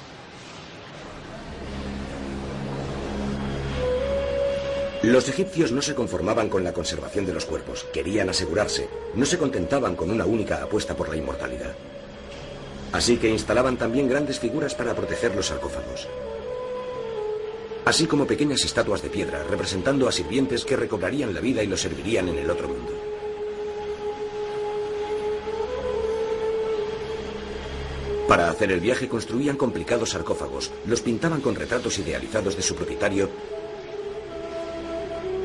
Los 5.02 5.28
egipcios 5.28 5.72
no 5.72 5.82
se 5.82 5.96
conformaban 5.96 6.48
con 6.48 6.62
la 6.62 6.72
conservación 6.72 7.26
de 7.26 7.34
los 7.34 7.46
cuerpos, 7.46 7.84
querían 7.92 8.30
asegurarse, 8.30 8.88
no 9.16 9.26
se 9.26 9.38
contentaban 9.38 9.96
con 9.96 10.08
una 10.08 10.24
única 10.24 10.62
apuesta 10.62 10.94
por 10.94 11.08
la 11.08 11.16
inmortalidad. 11.16 11.74
Así 12.92 13.16
que 13.16 13.28
instalaban 13.28 13.76
también 13.76 14.08
grandes 14.08 14.38
figuras 14.38 14.76
para 14.76 14.94
proteger 14.94 15.34
los 15.34 15.46
sarcófagos. 15.46 16.06
Así 17.84 18.06
como 18.06 18.26
pequeñas 18.26 18.64
estatuas 18.64 19.02
de 19.02 19.10
piedra 19.10 19.44
representando 19.44 20.08
a 20.08 20.12
sirvientes 20.12 20.64
que 20.64 20.76
recobrarían 20.76 21.34
la 21.34 21.40
vida 21.40 21.62
y 21.62 21.66
lo 21.66 21.76
servirían 21.76 22.28
en 22.28 22.38
el 22.38 22.50
otro 22.50 22.68
mundo. 22.68 22.92
Para 28.26 28.50
hacer 28.50 28.72
el 28.72 28.80
viaje 28.80 29.06
construían 29.06 29.56
complicados 29.56 30.10
sarcófagos, 30.10 30.72
los 30.86 31.02
pintaban 31.02 31.42
con 31.42 31.54
retratos 31.54 31.98
idealizados 31.98 32.56
de 32.56 32.62
su 32.62 32.74
propietario 32.74 33.28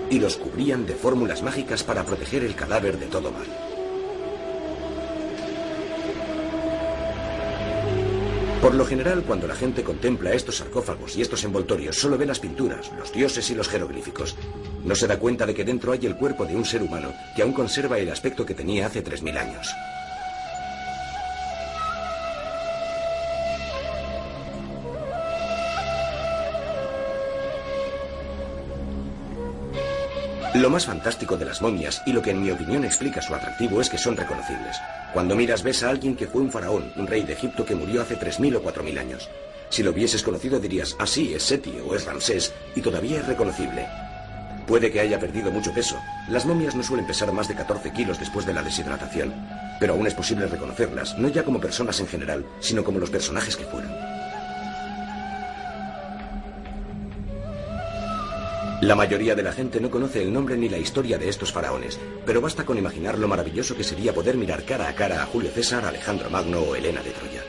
y 0.09 0.19
los 0.19 0.37
cubrían 0.37 0.85
de 0.85 0.95
fórmulas 0.95 1.43
mágicas 1.43 1.83
para 1.83 2.05
proteger 2.05 2.43
el 2.43 2.55
cadáver 2.55 2.97
de 2.97 3.07
todo 3.07 3.31
mal. 3.31 3.68
Por 8.61 8.75
lo 8.75 8.85
general, 8.85 9.23
cuando 9.23 9.47
la 9.47 9.55
gente 9.55 9.83
contempla 9.83 10.33
estos 10.33 10.57
sarcófagos 10.57 11.15
y 11.15 11.21
estos 11.21 11.45
envoltorios, 11.45 11.95
solo 11.95 12.17
ve 12.17 12.25
las 12.25 12.39
pinturas, 12.39 12.91
los 12.97 13.13
dioses 13.13 13.49
y 13.49 13.55
los 13.55 13.69
jeroglíficos. 13.69 14.35
No 14.83 14.95
se 14.95 15.07
da 15.07 15.17
cuenta 15.17 15.45
de 15.45 15.55
que 15.55 15.63
dentro 15.63 15.93
hay 15.93 16.05
el 16.05 16.17
cuerpo 16.17 16.45
de 16.45 16.57
un 16.57 16.65
ser 16.65 16.83
humano 16.83 17.13
que 17.37 17.41
aún 17.41 17.53
conserva 17.53 17.97
el 17.99 18.11
aspecto 18.11 18.45
que 18.45 18.53
tenía 18.53 18.87
hace 18.87 19.01
3.000 19.01 19.37
años. 19.37 19.73
Lo 30.59 30.69
más 30.69 30.85
fantástico 30.85 31.37
de 31.37 31.45
las 31.45 31.61
momias 31.61 32.01
y 32.05 32.11
lo 32.11 32.21
que 32.21 32.31
en 32.31 32.41
mi 32.41 32.51
opinión 32.51 32.83
explica 32.83 33.21
su 33.21 33.33
atractivo 33.33 33.79
es 33.79 33.89
que 33.89 33.97
son 33.97 34.17
reconocibles. 34.17 34.75
Cuando 35.13 35.33
miras 35.33 35.63
ves 35.63 35.83
a 35.83 35.89
alguien 35.89 36.17
que 36.17 36.27
fue 36.27 36.41
un 36.41 36.51
faraón, 36.51 36.91
un 36.97 37.07
rey 37.07 37.23
de 37.23 37.31
Egipto 37.31 37.63
que 37.63 37.75
murió 37.75 38.01
hace 38.01 38.19
3.000 38.19 38.57
o 38.57 38.61
4.000 38.61 38.99
años. 38.99 39.29
Si 39.69 39.83
lo 39.83 39.91
hubieses 39.91 40.21
conocido 40.21 40.59
dirías, 40.59 40.97
así 40.99 41.33
es 41.33 41.43
Seti 41.43 41.79
o 41.87 41.95
es 41.95 42.03
Ramsés 42.03 42.53
y 42.75 42.81
todavía 42.81 43.21
es 43.21 43.27
reconocible. 43.27 43.87
Puede 44.67 44.91
que 44.91 44.99
haya 44.99 45.17
perdido 45.17 45.49
mucho 45.49 45.73
peso. 45.73 45.97
Las 46.27 46.45
momias 46.45 46.75
no 46.75 46.83
suelen 46.83 47.07
pesar 47.07 47.31
más 47.31 47.47
de 47.47 47.55
14 47.55 47.93
kilos 47.93 48.19
después 48.19 48.45
de 48.45 48.53
la 48.53 48.61
deshidratación. 48.61 49.33
Pero 49.79 49.93
aún 49.93 50.07
es 50.07 50.13
posible 50.13 50.45
reconocerlas, 50.45 51.17
no 51.17 51.29
ya 51.29 51.43
como 51.43 51.61
personas 51.61 52.01
en 52.01 52.07
general, 52.07 52.45
sino 52.59 52.83
como 52.83 52.99
los 52.99 53.09
personajes 53.09 53.55
que 53.55 53.63
fueron. 53.63 54.08
La 58.81 58.95
mayoría 58.95 59.35
de 59.35 59.43
la 59.43 59.51
gente 59.51 59.81
no 59.81 59.91
conoce 59.91 60.21
el 60.21 60.31
nombre 60.31 60.55
ni 60.55 60.69
la 60.69 60.77
historia 60.77 61.17
de 61.17 61.27
estos 61.27 61.51
faraones, 61.51 61.99
pero 62.25 62.39
basta 62.39 62.65
con 62.65 62.77
imaginar 62.77 63.19
lo 63.19 63.27
maravilloso 63.27 63.75
que 63.75 63.83
sería 63.83 64.13
poder 64.13 64.37
mirar 64.37 64.63
cara 64.63 64.87
a 64.87 64.95
cara 64.95 65.21
a 65.21 65.25
Julio 65.25 65.51
César, 65.51 65.83
Alejandro 65.83 66.29
Magno 66.29 66.61
o 66.61 66.75
Helena 66.75 67.03
de 67.03 67.11
Troya. 67.11 67.43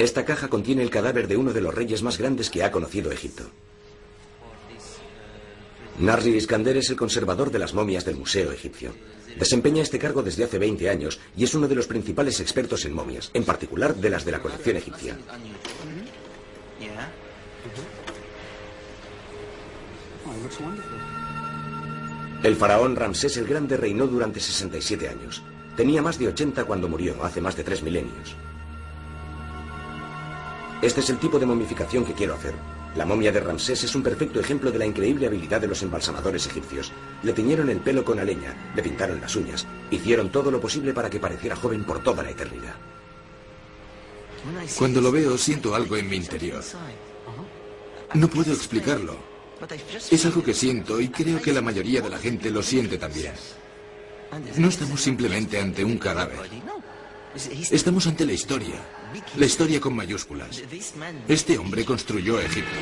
Esta 0.00 0.24
caja 0.24 0.48
contiene 0.48 0.82
el 0.82 0.90
cadáver 0.90 1.28
de 1.28 1.36
uno 1.36 1.52
de 1.52 1.60
los 1.60 1.74
reyes 1.74 2.02
más 2.02 2.18
grandes 2.18 2.50
que 2.50 2.64
ha 2.64 2.72
conocido 2.72 3.12
Egipto. 3.12 3.44
Narri 6.00 6.30
Iskander 6.36 6.76
es 6.76 6.90
el 6.90 6.96
conservador 6.96 7.50
de 7.50 7.58
las 7.60 7.74
momias 7.74 8.04
del 8.04 8.16
Museo 8.16 8.50
Egipcio. 8.52 8.92
Desempeña 9.36 9.82
este 9.82 9.98
cargo 9.98 10.22
desde 10.22 10.44
hace 10.44 10.58
20 10.58 10.88
años 10.88 11.20
y 11.36 11.44
es 11.44 11.54
uno 11.54 11.68
de 11.68 11.74
los 11.74 11.86
principales 11.86 12.40
expertos 12.40 12.84
en 12.84 12.92
momias, 12.92 13.30
en 13.34 13.44
particular 13.44 13.94
de 13.94 14.10
las 14.10 14.24
de 14.24 14.32
la 14.32 14.40
colección 14.40 14.76
egipcia. 14.76 15.16
El 22.42 22.56
faraón 22.56 22.94
Ramsés 22.94 23.36
el 23.36 23.46
Grande 23.46 23.76
reinó 23.76 24.06
durante 24.06 24.40
67 24.40 25.08
años. 25.08 25.42
Tenía 25.76 26.02
más 26.02 26.18
de 26.18 26.28
80 26.28 26.64
cuando 26.64 26.88
murió, 26.88 27.22
hace 27.24 27.40
más 27.40 27.56
de 27.56 27.64
tres 27.64 27.82
milenios. 27.82 28.36
Este 30.80 31.00
es 31.00 31.10
el 31.10 31.18
tipo 31.18 31.38
de 31.38 31.46
momificación 31.46 32.04
que 32.04 32.12
quiero 32.12 32.34
hacer. 32.34 32.54
La 32.94 33.04
momia 33.04 33.32
de 33.32 33.40
Ramsés 33.40 33.84
es 33.84 33.94
un 33.94 34.02
perfecto 34.02 34.40
ejemplo 34.40 34.70
de 34.70 34.78
la 34.78 34.86
increíble 34.86 35.26
habilidad 35.26 35.60
de 35.60 35.66
los 35.66 35.82
embalsamadores 35.82 36.46
egipcios. 36.46 36.92
Le 37.22 37.32
tiñeron 37.32 37.68
el 37.70 37.78
pelo 37.78 38.04
con 38.04 38.18
aleña, 38.18 38.72
le 38.74 38.82
pintaron 38.82 39.20
las 39.20 39.34
uñas, 39.36 39.66
hicieron 39.90 40.30
todo 40.30 40.50
lo 40.50 40.60
posible 40.60 40.92
para 40.92 41.10
que 41.10 41.20
pareciera 41.20 41.56
joven 41.56 41.84
por 41.84 42.02
toda 42.02 42.22
la 42.22 42.30
eternidad. 42.30 42.74
Cuando 44.78 45.00
lo 45.00 45.12
veo 45.12 45.36
siento 45.36 45.74
algo 45.74 45.96
en 45.96 46.08
mi 46.08 46.16
interior. 46.16 46.62
No 48.14 48.28
puedo 48.28 48.52
explicarlo. 48.52 49.16
Es 50.10 50.26
algo 50.26 50.42
que 50.42 50.54
siento 50.54 51.00
y 51.00 51.08
creo 51.08 51.40
que 51.40 51.52
la 51.52 51.62
mayoría 51.62 52.00
de 52.00 52.10
la 52.10 52.18
gente 52.18 52.50
lo 52.50 52.62
siente 52.62 52.98
también. 52.98 53.32
No 54.56 54.68
estamos 54.68 55.00
simplemente 55.00 55.58
ante 55.58 55.84
un 55.84 55.98
cadáver. 55.98 56.38
Estamos 57.70 58.06
ante 58.06 58.24
la 58.26 58.32
historia. 58.32 58.76
La 59.36 59.46
historia 59.46 59.80
con 59.80 59.94
mayúsculas. 59.94 60.62
Este 61.28 61.58
hombre 61.58 61.84
construyó 61.84 62.40
Egipto. 62.40 62.76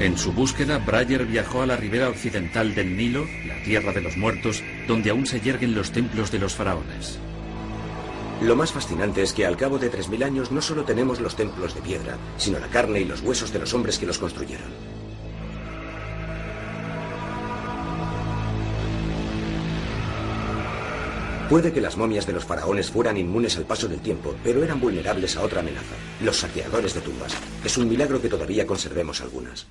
En 0.00 0.16
su 0.16 0.32
búsqueda, 0.32 0.78
Breyer 0.78 1.26
viajó 1.26 1.62
a 1.62 1.66
la 1.66 1.76
ribera 1.76 2.08
occidental 2.08 2.72
del 2.72 2.96
Nilo, 2.96 3.26
la 3.46 3.60
tierra 3.64 3.92
de 3.92 4.00
los 4.00 4.16
muertos, 4.16 4.62
donde 4.86 5.10
aún 5.10 5.26
se 5.26 5.40
yerguen 5.40 5.74
los 5.74 5.90
templos 5.90 6.30
de 6.30 6.38
los 6.38 6.54
faraones. 6.54 7.18
Lo 8.40 8.54
más 8.54 8.70
fascinante 8.70 9.22
es 9.22 9.32
que 9.32 9.44
al 9.44 9.56
cabo 9.56 9.80
de 9.80 9.90
3.000 9.90 10.24
años 10.24 10.52
no 10.52 10.62
solo 10.62 10.84
tenemos 10.84 11.20
los 11.20 11.34
templos 11.34 11.74
de 11.74 11.80
piedra, 11.80 12.16
sino 12.36 12.60
la 12.60 12.68
carne 12.68 13.00
y 13.00 13.04
los 13.06 13.22
huesos 13.22 13.52
de 13.52 13.58
los 13.58 13.74
hombres 13.74 13.98
que 13.98 14.06
los 14.06 14.18
construyeron. 14.18 14.70
Puede 21.50 21.72
que 21.72 21.80
las 21.80 21.96
momias 21.96 22.26
de 22.26 22.34
los 22.34 22.44
faraones 22.44 22.90
fueran 22.90 23.16
inmunes 23.16 23.56
al 23.56 23.64
paso 23.64 23.88
del 23.88 24.00
tiempo, 24.00 24.36
pero 24.44 24.62
eran 24.62 24.78
vulnerables 24.78 25.36
a 25.36 25.42
otra 25.42 25.60
amenaza, 25.60 25.96
los 26.22 26.36
saqueadores 26.36 26.94
de 26.94 27.00
tumbas. 27.00 27.34
Es 27.64 27.76
un 27.78 27.88
milagro 27.88 28.22
que 28.22 28.28
todavía 28.28 28.66
conservemos 28.66 29.22
algunas. 29.22 29.66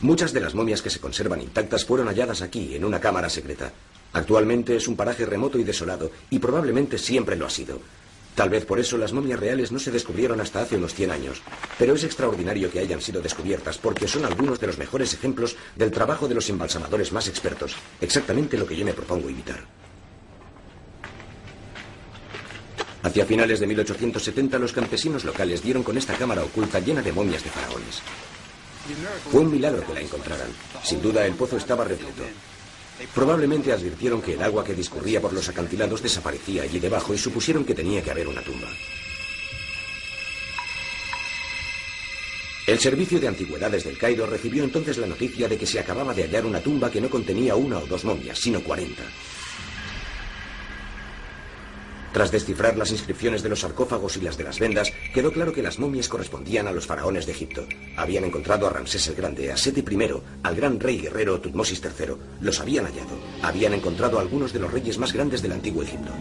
Muchas 0.00 0.32
de 0.32 0.40
las 0.40 0.54
momias 0.54 0.82
que 0.82 0.90
se 0.90 1.00
conservan 1.00 1.40
intactas 1.40 1.84
fueron 1.84 2.08
halladas 2.08 2.42
aquí, 2.42 2.74
en 2.74 2.84
una 2.84 3.00
cámara 3.00 3.30
secreta. 3.30 3.72
Actualmente 4.12 4.76
es 4.76 4.86
un 4.86 4.96
paraje 4.96 5.26
remoto 5.26 5.58
y 5.58 5.64
desolado, 5.64 6.10
y 6.30 6.38
probablemente 6.38 6.98
siempre 6.98 7.36
lo 7.36 7.46
ha 7.46 7.50
sido. 7.50 7.80
Tal 8.34 8.50
vez 8.50 8.64
por 8.64 8.80
eso 8.80 8.98
las 8.98 9.12
momias 9.12 9.38
reales 9.38 9.70
no 9.70 9.78
se 9.78 9.92
descubrieron 9.92 10.40
hasta 10.40 10.62
hace 10.62 10.76
unos 10.76 10.94
100 10.94 11.10
años, 11.12 11.42
pero 11.78 11.94
es 11.94 12.02
extraordinario 12.02 12.70
que 12.70 12.80
hayan 12.80 13.00
sido 13.00 13.22
descubiertas 13.22 13.78
porque 13.78 14.08
son 14.08 14.24
algunos 14.24 14.58
de 14.58 14.66
los 14.66 14.78
mejores 14.78 15.14
ejemplos 15.14 15.56
del 15.76 15.92
trabajo 15.92 16.26
de 16.26 16.34
los 16.34 16.48
embalsamadores 16.50 17.12
más 17.12 17.28
expertos, 17.28 17.76
exactamente 18.00 18.58
lo 18.58 18.66
que 18.66 18.76
yo 18.76 18.84
me 18.84 18.92
propongo 18.92 19.30
imitar. 19.30 19.64
Hacia 23.04 23.26
finales 23.26 23.60
de 23.60 23.66
1870 23.66 24.58
los 24.58 24.72
campesinos 24.72 25.24
locales 25.24 25.62
dieron 25.62 25.82
con 25.82 25.96
esta 25.96 26.14
cámara 26.14 26.42
oculta 26.42 26.80
llena 26.80 27.02
de 27.02 27.12
momias 27.12 27.44
de 27.44 27.50
faraones. 27.50 28.02
Fue 29.30 29.40
un 29.40 29.52
milagro 29.52 29.86
que 29.86 29.94
la 29.94 30.00
encontraran. 30.00 30.48
Sin 30.82 31.00
duda 31.00 31.26
el 31.26 31.34
pozo 31.34 31.56
estaba 31.56 31.84
repleto. 31.84 32.22
Probablemente 33.14 33.72
advirtieron 33.72 34.22
que 34.22 34.34
el 34.34 34.42
agua 34.42 34.64
que 34.64 34.74
discurría 34.74 35.20
por 35.20 35.32
los 35.32 35.48
acantilados 35.48 36.02
desaparecía 36.02 36.62
allí 36.62 36.78
debajo 36.78 37.12
y 37.12 37.18
supusieron 37.18 37.64
que 37.64 37.74
tenía 37.74 38.02
que 38.02 38.10
haber 38.10 38.28
una 38.28 38.42
tumba. 38.42 38.68
El 42.66 42.78
servicio 42.78 43.20
de 43.20 43.28
antigüedades 43.28 43.84
del 43.84 43.98
Cairo 43.98 44.24
recibió 44.24 44.64
entonces 44.64 44.96
la 44.96 45.06
noticia 45.06 45.48
de 45.48 45.58
que 45.58 45.66
se 45.66 45.80
acababa 45.80 46.14
de 46.14 46.22
hallar 46.22 46.46
una 46.46 46.60
tumba 46.60 46.90
que 46.90 47.00
no 47.00 47.10
contenía 47.10 47.54
una 47.54 47.78
o 47.78 47.86
dos 47.86 48.04
momias, 48.04 48.38
sino 48.38 48.62
cuarenta. 48.62 49.02
Tras 52.14 52.30
descifrar 52.30 52.76
las 52.76 52.92
inscripciones 52.92 53.42
de 53.42 53.48
los 53.48 53.58
sarcófagos 53.58 54.16
y 54.16 54.20
las 54.20 54.36
de 54.36 54.44
las 54.44 54.60
vendas, 54.60 54.92
quedó 55.12 55.32
claro 55.32 55.52
que 55.52 55.64
las 55.64 55.80
momias 55.80 56.08
correspondían 56.08 56.68
a 56.68 56.72
los 56.72 56.86
faraones 56.86 57.26
de 57.26 57.32
Egipto. 57.32 57.66
Habían 57.96 58.22
encontrado 58.22 58.68
a 58.68 58.70
Ramsés 58.70 59.08
el 59.08 59.16
Grande, 59.16 59.50
a 59.50 59.56
Seti 59.56 59.80
I, 59.80 60.10
al 60.44 60.54
gran 60.54 60.78
rey 60.78 61.00
guerrero 61.00 61.40
Tutmosis 61.40 61.82
III. 61.82 62.14
Los 62.40 62.60
habían 62.60 62.84
hallado. 62.84 63.18
Habían 63.42 63.74
encontrado 63.74 64.18
a 64.18 64.20
algunos 64.20 64.52
de 64.52 64.60
los 64.60 64.72
reyes 64.72 64.96
más 64.96 65.12
grandes 65.12 65.42
del 65.42 65.50
antiguo 65.50 65.82
Egipto. 65.82 66.12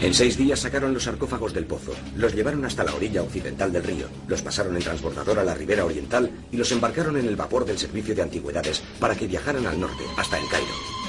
En 0.00 0.14
seis 0.14 0.38
días 0.38 0.60
sacaron 0.60 0.94
los 0.94 1.02
sarcófagos 1.02 1.52
del 1.52 1.66
pozo, 1.66 1.92
los 2.16 2.34
llevaron 2.34 2.64
hasta 2.64 2.84
la 2.84 2.94
orilla 2.94 3.22
occidental 3.22 3.70
del 3.70 3.84
río, 3.84 4.06
los 4.28 4.40
pasaron 4.40 4.76
en 4.76 4.82
transbordador 4.82 5.40
a 5.40 5.44
la 5.44 5.54
ribera 5.54 5.84
oriental 5.84 6.30
y 6.50 6.56
los 6.56 6.72
embarcaron 6.72 7.18
en 7.18 7.26
el 7.26 7.36
vapor 7.36 7.66
del 7.66 7.78
servicio 7.78 8.14
de 8.14 8.22
antigüedades 8.22 8.82
para 8.98 9.14
que 9.14 9.26
viajaran 9.26 9.66
al 9.66 9.78
norte, 9.78 10.04
hasta 10.16 10.38
el 10.38 10.48
Cairo. 10.48 11.07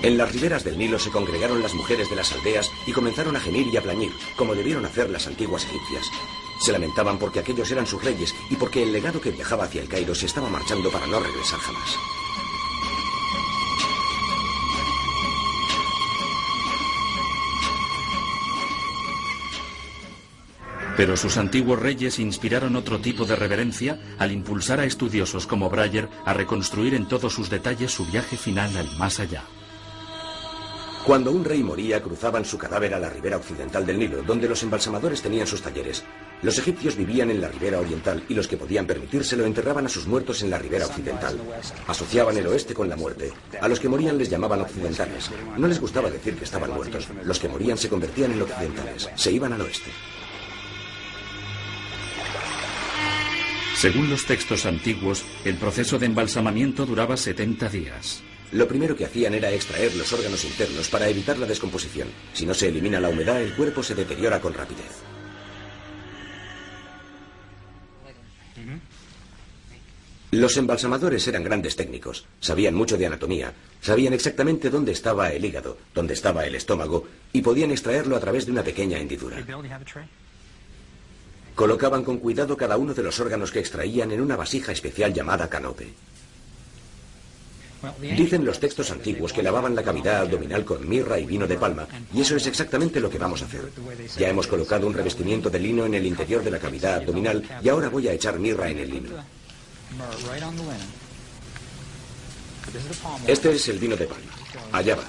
En 0.00 0.16
las 0.16 0.32
riberas 0.32 0.62
del 0.62 0.78
Nilo 0.78 0.98
se 0.98 1.10
congregaron 1.10 1.60
las 1.60 1.74
mujeres 1.74 2.08
de 2.08 2.14
las 2.14 2.32
aldeas 2.32 2.70
y 2.86 2.92
comenzaron 2.92 3.34
a 3.34 3.40
gemir 3.40 3.66
y 3.66 3.76
a 3.76 3.82
plañir, 3.82 4.12
como 4.36 4.54
debieron 4.54 4.86
hacer 4.86 5.10
las 5.10 5.26
antiguas 5.26 5.64
egipcias. 5.64 6.08
Se 6.60 6.70
lamentaban 6.70 7.18
porque 7.18 7.40
aquellos 7.40 7.70
eran 7.72 7.86
sus 7.86 8.02
reyes 8.02 8.32
y 8.48 8.54
porque 8.54 8.84
el 8.84 8.92
legado 8.92 9.20
que 9.20 9.32
viajaba 9.32 9.64
hacia 9.64 9.82
el 9.82 9.88
Cairo 9.88 10.14
se 10.14 10.26
estaba 10.26 10.48
marchando 10.48 10.90
para 10.90 11.06
no 11.08 11.18
regresar 11.18 11.58
jamás. 11.58 11.96
Pero 20.96 21.16
sus 21.16 21.36
antiguos 21.36 21.78
reyes 21.78 22.18
inspiraron 22.18 22.76
otro 22.76 23.00
tipo 23.00 23.24
de 23.24 23.36
reverencia 23.36 24.00
al 24.18 24.32
impulsar 24.32 24.80
a 24.80 24.84
estudiosos 24.84 25.46
como 25.46 25.70
Breyer 25.70 26.08
a 26.24 26.34
reconstruir 26.34 26.94
en 26.94 27.06
todos 27.06 27.32
sus 27.32 27.50
detalles 27.50 27.92
su 27.92 28.04
viaje 28.06 28.36
final 28.36 28.76
al 28.76 28.96
más 28.96 29.20
allá. 29.20 29.44
Cuando 31.04 31.32
un 31.32 31.44
rey 31.44 31.62
moría, 31.62 32.02
cruzaban 32.02 32.44
su 32.44 32.58
cadáver 32.58 32.92
a 32.92 32.98
la 32.98 33.08
ribera 33.08 33.38
occidental 33.38 33.86
del 33.86 33.98
Nilo, 33.98 34.22
donde 34.22 34.48
los 34.48 34.62
embalsamadores 34.62 35.22
tenían 35.22 35.46
sus 35.46 35.62
talleres. 35.62 36.04
Los 36.42 36.58
egipcios 36.58 36.96
vivían 36.96 37.30
en 37.30 37.40
la 37.40 37.48
ribera 37.48 37.80
oriental 37.80 38.22
y 38.28 38.34
los 38.34 38.46
que 38.46 38.56
podían 38.56 38.86
permitírselo 38.86 39.44
enterraban 39.44 39.86
a 39.86 39.88
sus 39.88 40.06
muertos 40.06 40.42
en 40.42 40.50
la 40.50 40.58
ribera 40.58 40.86
occidental. 40.86 41.40
Asociaban 41.86 42.36
el 42.36 42.46
oeste 42.46 42.74
con 42.74 42.88
la 42.88 42.96
muerte. 42.96 43.32
A 43.60 43.68
los 43.68 43.80
que 43.80 43.88
morían 43.88 44.18
les 44.18 44.28
llamaban 44.28 44.60
occidentales. 44.60 45.30
No 45.56 45.66
les 45.66 45.80
gustaba 45.80 46.10
decir 46.10 46.36
que 46.36 46.44
estaban 46.44 46.70
muertos. 46.72 47.08
Los 47.24 47.38
que 47.38 47.48
morían 47.48 47.78
se 47.78 47.88
convertían 47.88 48.32
en 48.32 48.42
occidentales. 48.42 49.08
Se 49.14 49.32
iban 49.32 49.52
al 49.52 49.62
oeste. 49.62 49.90
Según 53.74 54.10
los 54.10 54.26
textos 54.26 54.66
antiguos, 54.66 55.24
el 55.44 55.56
proceso 55.56 55.98
de 55.98 56.06
embalsamamiento 56.06 56.84
duraba 56.84 57.16
70 57.16 57.68
días. 57.68 58.22
Lo 58.52 58.66
primero 58.66 58.96
que 58.96 59.04
hacían 59.04 59.34
era 59.34 59.52
extraer 59.52 59.94
los 59.94 60.12
órganos 60.12 60.44
internos 60.44 60.88
para 60.88 61.08
evitar 61.08 61.38
la 61.38 61.46
descomposición. 61.46 62.08
Si 62.32 62.46
no 62.46 62.54
se 62.54 62.68
elimina 62.68 63.00
la 63.00 63.10
humedad, 63.10 63.42
el 63.42 63.54
cuerpo 63.54 63.82
se 63.82 63.94
deteriora 63.94 64.40
con 64.40 64.54
rapidez. 64.54 65.02
Los 70.30 70.58
embalsamadores 70.58 71.26
eran 71.26 71.42
grandes 71.42 71.74
técnicos, 71.74 72.26
sabían 72.40 72.74
mucho 72.74 72.98
de 72.98 73.06
anatomía, 73.06 73.54
sabían 73.80 74.12
exactamente 74.12 74.68
dónde 74.68 74.92
estaba 74.92 75.32
el 75.32 75.42
hígado, 75.42 75.78
dónde 75.94 76.12
estaba 76.12 76.44
el 76.44 76.54
estómago 76.54 77.08
y 77.32 77.40
podían 77.40 77.70
extraerlo 77.70 78.14
a 78.14 78.20
través 78.20 78.44
de 78.44 78.52
una 78.52 78.62
pequeña 78.62 78.98
hendidura. 78.98 79.38
Colocaban 81.54 82.04
con 82.04 82.18
cuidado 82.18 82.56
cada 82.58 82.76
uno 82.76 82.92
de 82.92 83.02
los 83.02 83.18
órganos 83.20 83.50
que 83.50 83.58
extraían 83.58 84.12
en 84.12 84.20
una 84.20 84.36
vasija 84.36 84.70
especial 84.72 85.14
llamada 85.14 85.48
canope. 85.48 85.88
Dicen 88.00 88.44
los 88.44 88.58
textos 88.58 88.90
antiguos 88.90 89.32
que 89.32 89.42
lavaban 89.42 89.74
la 89.74 89.82
cavidad 89.82 90.22
abdominal 90.22 90.64
con 90.64 90.88
mirra 90.88 91.18
y 91.18 91.26
vino 91.26 91.46
de 91.46 91.56
palma, 91.56 91.86
y 92.12 92.22
eso 92.22 92.34
es 92.36 92.46
exactamente 92.46 92.98
lo 93.00 93.08
que 93.08 93.18
vamos 93.18 93.42
a 93.42 93.44
hacer. 93.44 93.70
Ya 94.16 94.28
hemos 94.28 94.48
colocado 94.48 94.86
un 94.86 94.94
revestimiento 94.94 95.48
de 95.48 95.60
lino 95.60 95.86
en 95.86 95.94
el 95.94 96.06
interior 96.06 96.42
de 96.42 96.50
la 96.50 96.58
cavidad 96.58 96.96
abdominal 96.96 97.44
y 97.62 97.68
ahora 97.68 97.88
voy 97.88 98.08
a 98.08 98.12
echar 98.12 98.38
mirra 98.38 98.68
en 98.68 98.78
el 98.78 98.90
lino. 98.90 99.10
Este 103.26 103.52
es 103.52 103.68
el 103.68 103.78
vino 103.78 103.96
de 103.96 104.06
palma. 104.06 104.32
Allá 104.72 104.96
va. 104.96 105.04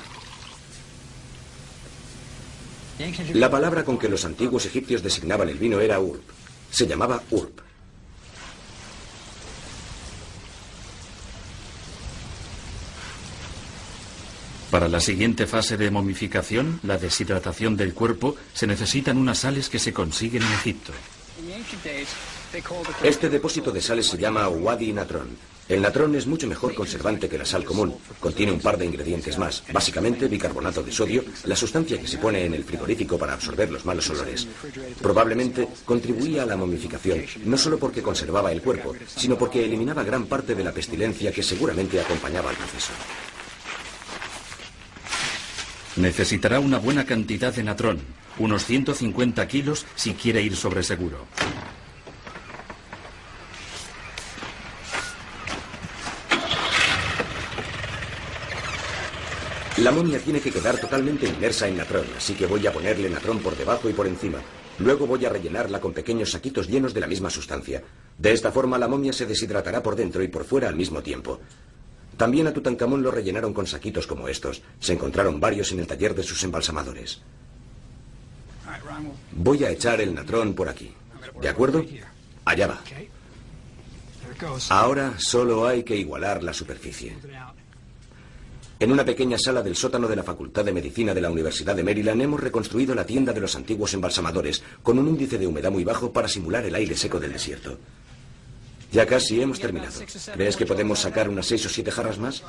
La 3.33 3.49
palabra 3.49 3.83
con 3.83 3.97
que 3.97 4.09
los 4.09 4.25
antiguos 4.25 4.65
egipcios 4.65 5.01
designaban 5.01 5.49
el 5.49 5.57
vino 5.57 5.79
era 5.79 5.99
urp. 5.99 6.21
Se 6.69 6.85
llamaba 6.85 7.23
urp. 7.31 7.61
Para 14.71 14.87
la 14.87 14.99
siguiente 14.99 15.47
fase 15.47 15.77
de 15.77 15.89
momificación, 15.89 16.79
la 16.83 16.97
deshidratación 16.97 17.75
del 17.75 17.95
cuerpo, 17.95 18.35
se 18.53 18.67
necesitan 18.67 19.17
unas 19.17 19.39
sales 19.39 19.67
que 19.67 19.79
se 19.79 19.93
consiguen 19.93 20.43
en 20.43 20.53
Egipto. 20.53 20.93
Este 23.01 23.29
depósito 23.29 23.71
de 23.71 23.81
sales 23.81 24.05
se 24.05 24.17
llama 24.17 24.47
Wadi 24.47 24.93
Natron. 24.93 25.27
El 25.67 25.81
natrón 25.83 26.15
es 26.15 26.25
mucho 26.25 26.47
mejor 26.47 26.73
conservante 26.73 27.29
que 27.29 27.37
la 27.37 27.45
sal 27.45 27.63
común. 27.63 27.95
Contiene 28.19 28.51
un 28.51 28.59
par 28.59 28.77
de 28.77 28.85
ingredientes 28.85 29.37
más, 29.37 29.63
básicamente 29.71 30.27
bicarbonato 30.27 30.83
de 30.83 30.91
sodio, 30.91 31.23
la 31.45 31.55
sustancia 31.55 31.99
que 31.99 32.07
se 32.07 32.17
pone 32.17 32.45
en 32.45 32.55
el 32.55 32.63
frigorífico 32.63 33.19
para 33.19 33.33
absorber 33.33 33.71
los 33.71 33.85
malos 33.85 34.09
olores. 34.09 34.47
Probablemente 35.01 35.67
contribuía 35.85 36.43
a 36.43 36.47
la 36.47 36.57
momificación, 36.57 37.23
no 37.45 37.57
solo 37.57 37.77
porque 37.77 38.01
conservaba 38.01 38.51
el 38.51 38.63
cuerpo, 38.63 38.95
sino 39.15 39.37
porque 39.37 39.63
eliminaba 39.63 40.03
gran 40.03 40.25
parte 40.25 40.55
de 40.55 40.63
la 40.63 40.71
pestilencia 40.71 41.31
que 41.31 41.43
seguramente 41.43 42.01
acompañaba 42.01 42.49
al 42.49 42.55
proceso. 42.55 42.91
Necesitará 45.95 46.59
una 46.59 46.77
buena 46.77 47.05
cantidad 47.05 47.53
de 47.53 47.63
natrón, 47.63 47.99
unos 48.37 48.65
150 48.65 49.47
kilos 49.47 49.85
si 49.95 50.13
quiere 50.13 50.41
ir 50.41 50.55
sobre 50.55 50.83
seguro. 50.83 51.25
La 59.77 59.91
momia 59.91 60.19
tiene 60.19 60.41
que 60.41 60.51
quedar 60.51 60.77
totalmente 60.77 61.25
inmersa 61.25 61.65
en 61.67 61.77
natrón, 61.77 62.05
así 62.17 62.33
que 62.33 62.45
voy 62.45 62.67
a 62.67 62.73
ponerle 62.73 63.09
natrón 63.09 63.39
por 63.39 63.55
debajo 63.55 63.89
y 63.89 63.93
por 63.93 64.07
encima. 64.07 64.39
Luego 64.79 65.07
voy 65.07 65.25
a 65.25 65.29
rellenarla 65.29 65.79
con 65.79 65.93
pequeños 65.93 66.31
saquitos 66.31 66.67
llenos 66.67 66.93
de 66.93 66.99
la 66.99 67.07
misma 67.07 67.29
sustancia. 67.29 67.81
De 68.17 68.33
esta 68.33 68.51
forma 68.51 68.77
la 68.77 68.89
momia 68.89 69.13
se 69.13 69.25
deshidratará 69.25 69.81
por 69.81 69.95
dentro 69.95 70.21
y 70.21 70.27
por 70.27 70.43
fuera 70.43 70.67
al 70.67 70.75
mismo 70.75 71.01
tiempo. 71.01 71.39
También 72.19 72.47
a 72.47 72.53
Tutankamón 72.53 73.01
lo 73.01 73.11
rellenaron 73.11 73.53
con 73.53 73.65
saquitos 73.65 74.05
como 74.05 74.27
estos. 74.27 74.61
Se 74.81 74.91
encontraron 74.91 75.39
varios 75.39 75.71
en 75.71 75.79
el 75.79 75.87
taller 75.87 76.13
de 76.13 76.21
sus 76.21 76.43
embalsamadores. 76.43 77.21
Voy 79.31 79.63
a 79.63 79.69
echar 79.69 80.01
el 80.01 80.13
natrón 80.13 80.53
por 80.53 80.67
aquí. 80.67 80.91
¿De 81.41 81.47
acuerdo? 81.47 81.85
Allá 82.43 82.67
va. 82.67 82.81
Ahora 84.67 85.13
solo 85.17 85.65
hay 85.65 85.83
que 85.83 85.95
igualar 85.95 86.43
la 86.43 86.51
superficie. 86.51 87.15
En 88.81 88.91
una 88.91 89.05
pequeña 89.05 89.37
sala 89.37 89.61
del 89.61 89.77
sótano 89.77 90.09
de 90.09 90.17
la 90.17 90.23
Facultad 90.23 90.65
de 90.65 90.73
Medicina 90.73 91.13
de 91.13 91.21
la 91.21 91.31
Universidad 91.31 91.73
de 91.73 91.83
Maryland 91.83 92.21
hemos 92.21 92.41
reconstruido 92.41 92.93
la 92.95 93.05
tienda 93.05 93.31
de 93.31 93.39
los 93.39 93.55
antiguos 93.55 93.93
embalsamadores 93.93 94.61
con 94.83 94.99
un 94.99 95.07
índice 95.07 95.37
de 95.37 95.47
humedad 95.47 95.71
muy 95.71 95.85
bajo 95.85 96.11
para 96.11 96.27
simular 96.27 96.65
el 96.65 96.75
aire 96.75 96.97
seco 96.97 97.17
del 97.17 97.31
desierto. 97.31 97.77
Ya 98.91 99.05
casi 99.05 99.41
hemos 99.41 99.59
terminado. 99.59 99.99
¿Crees 100.33 100.57
que 100.57 100.65
podemos 100.65 100.99
sacar 100.99 101.29
unas 101.29 101.45
seis 101.45 101.65
o 101.65 101.69
siete 101.69 101.91
jarras 101.91 102.17
más? 102.17 102.43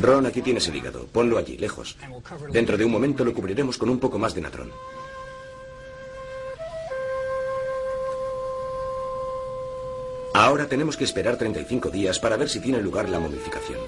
Ron, 0.00 0.26
aquí 0.26 0.42
tienes 0.42 0.66
el 0.68 0.76
hígado. 0.76 1.06
Ponlo 1.06 1.38
allí, 1.38 1.56
lejos. 1.58 1.96
Dentro 2.50 2.76
de 2.76 2.84
un 2.84 2.92
momento 2.92 3.24
lo 3.24 3.34
cubriremos 3.34 3.78
con 3.78 3.88
un 3.90 3.98
poco 3.98 4.18
más 4.18 4.34
de 4.34 4.40
natrón. 4.40 4.70
Ahora 10.34 10.66
tenemos 10.66 10.96
que 10.96 11.04
esperar 11.04 11.36
35 11.36 11.90
días 11.90 12.18
para 12.18 12.36
ver 12.36 12.48
si 12.48 12.60
tiene 12.60 12.80
lugar 12.80 13.08
la 13.08 13.20
momificación. 13.20 13.80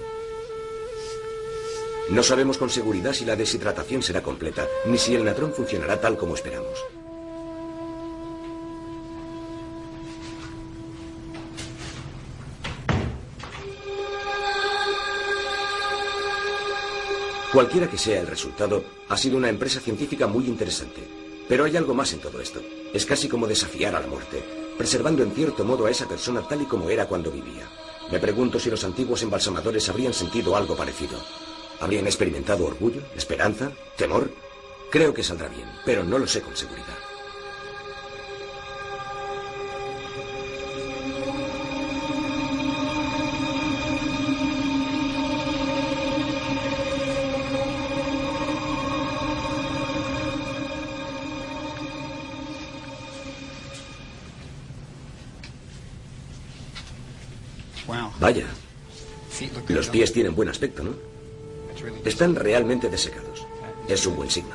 No 2.10 2.22
sabemos 2.22 2.58
con 2.58 2.68
seguridad 2.68 3.14
si 3.14 3.24
la 3.24 3.34
deshidratación 3.34 4.02
será 4.02 4.22
completa, 4.22 4.66
ni 4.84 4.98
si 4.98 5.14
el 5.14 5.24
natrón 5.24 5.54
funcionará 5.54 5.98
tal 5.98 6.18
como 6.18 6.34
esperamos. 6.34 6.84
Cualquiera 17.54 17.88
que 17.88 17.98
sea 17.98 18.20
el 18.20 18.26
resultado, 18.26 18.82
ha 19.08 19.16
sido 19.16 19.36
una 19.36 19.48
empresa 19.48 19.78
científica 19.78 20.26
muy 20.26 20.46
interesante. 20.46 21.02
Pero 21.48 21.62
hay 21.62 21.76
algo 21.76 21.94
más 21.94 22.12
en 22.12 22.18
todo 22.18 22.40
esto. 22.40 22.60
Es 22.92 23.06
casi 23.06 23.28
como 23.28 23.46
desafiar 23.46 23.94
a 23.94 24.00
la 24.00 24.08
muerte, 24.08 24.42
preservando 24.76 25.22
en 25.22 25.30
cierto 25.30 25.64
modo 25.64 25.86
a 25.86 25.90
esa 25.92 26.08
persona 26.08 26.42
tal 26.48 26.62
y 26.62 26.64
como 26.64 26.90
era 26.90 27.06
cuando 27.06 27.30
vivía. 27.30 27.70
Me 28.10 28.18
pregunto 28.18 28.58
si 28.58 28.70
los 28.70 28.82
antiguos 28.82 29.22
embalsamadores 29.22 29.88
habrían 29.88 30.12
sentido 30.12 30.56
algo 30.56 30.74
parecido. 30.74 31.16
¿Habrían 31.78 32.06
experimentado 32.06 32.66
orgullo, 32.66 33.02
esperanza, 33.14 33.70
temor? 33.96 34.32
Creo 34.90 35.14
que 35.14 35.22
saldrá 35.22 35.46
bien, 35.46 35.68
pero 35.84 36.02
no 36.02 36.18
lo 36.18 36.26
sé 36.26 36.40
con 36.40 36.56
seguridad. 36.56 37.13
Vaya. 58.24 58.46
Los 59.68 59.90
pies 59.90 60.10
tienen 60.10 60.34
buen 60.34 60.48
aspecto, 60.48 60.82
¿no? 60.82 60.92
Están 62.06 62.34
realmente 62.34 62.88
desecados. 62.88 63.46
Es 63.86 64.06
un 64.06 64.16
buen 64.16 64.30
signo. 64.30 64.54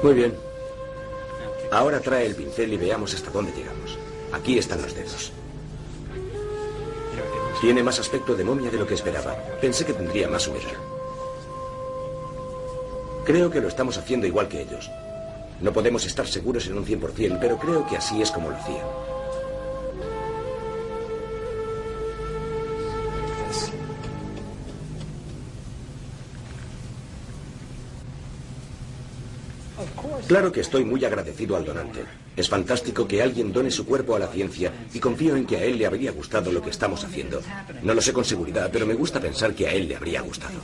Muy 0.00 0.14
bien. 0.14 0.32
Ahora 1.72 1.98
trae 1.98 2.26
el 2.26 2.36
pincel 2.36 2.72
y 2.72 2.76
veamos 2.76 3.14
hasta 3.14 3.32
dónde 3.32 3.50
llegamos. 3.50 3.98
Aquí 4.32 4.58
están 4.58 4.80
los 4.80 4.94
dedos. 4.94 5.32
Tiene 7.60 7.82
más 7.82 7.98
aspecto 7.98 8.36
de 8.36 8.44
momia 8.44 8.70
de 8.70 8.78
lo 8.78 8.86
que 8.86 8.94
esperaba. 8.94 9.34
Pensé 9.60 9.84
que 9.84 9.92
tendría 9.92 10.28
más 10.28 10.46
humedad. 10.46 10.78
Creo 13.24 13.50
que 13.50 13.60
lo 13.60 13.66
estamos 13.66 13.98
haciendo 13.98 14.24
igual 14.24 14.46
que 14.46 14.62
ellos. 14.62 14.88
No 15.60 15.72
podemos 15.72 16.06
estar 16.06 16.28
seguros 16.28 16.68
en 16.68 16.78
un 16.78 16.86
100%, 16.86 17.38
pero 17.40 17.58
creo 17.58 17.84
que 17.88 17.96
así 17.96 18.22
es 18.22 18.30
como 18.30 18.50
lo 18.50 18.56
hacían. 18.56 19.17
Claro 30.28 30.52
que 30.52 30.60
estoy 30.60 30.84
muy 30.84 31.02
agradecido 31.06 31.56
al 31.56 31.64
donante. 31.64 32.04
Es 32.36 32.50
fantástico 32.50 33.08
que 33.08 33.22
alguien 33.22 33.50
done 33.50 33.70
su 33.70 33.86
cuerpo 33.86 34.14
a 34.14 34.18
la 34.18 34.26
ciencia 34.26 34.70
y 34.92 35.00
confío 35.00 35.34
en 35.36 35.46
que 35.46 35.56
a 35.56 35.64
él 35.64 35.78
le 35.78 35.86
habría 35.86 36.12
gustado 36.12 36.52
lo 36.52 36.60
que 36.60 36.68
estamos 36.68 37.02
haciendo. 37.02 37.40
No 37.82 37.94
lo 37.94 38.02
sé 38.02 38.12
con 38.12 38.26
seguridad, 38.26 38.68
pero 38.70 38.84
me 38.84 38.92
gusta 38.92 39.20
pensar 39.20 39.54
que 39.54 39.66
a 39.66 39.72
él 39.72 39.88
le 39.88 39.96
habría 39.96 40.20
gustado. 40.20 40.60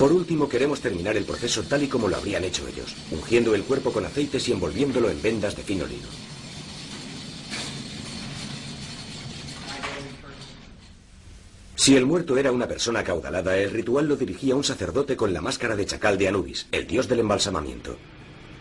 Por 0.00 0.14
último, 0.14 0.48
queremos 0.48 0.80
terminar 0.80 1.14
el 1.18 1.26
proceso 1.26 1.62
tal 1.64 1.82
y 1.82 1.86
como 1.86 2.08
lo 2.08 2.16
habrían 2.16 2.42
hecho 2.42 2.66
ellos, 2.66 2.96
ungiendo 3.10 3.54
el 3.54 3.64
cuerpo 3.64 3.92
con 3.92 4.06
aceites 4.06 4.48
y 4.48 4.52
envolviéndolo 4.52 5.10
en 5.10 5.20
vendas 5.20 5.54
de 5.54 5.62
fino 5.62 5.84
lino. 5.84 6.08
Si 11.76 11.94
el 11.94 12.06
muerto 12.06 12.38
era 12.38 12.50
una 12.50 12.66
persona 12.66 13.04
caudalada, 13.04 13.58
el 13.58 13.72
ritual 13.72 14.08
lo 14.08 14.16
dirigía 14.16 14.56
un 14.56 14.64
sacerdote 14.64 15.18
con 15.18 15.34
la 15.34 15.42
máscara 15.42 15.76
de 15.76 15.84
chacal 15.84 16.16
de 16.16 16.28
Anubis, 16.28 16.66
el 16.72 16.86
dios 16.86 17.06
del 17.06 17.20
embalsamamiento. 17.20 17.98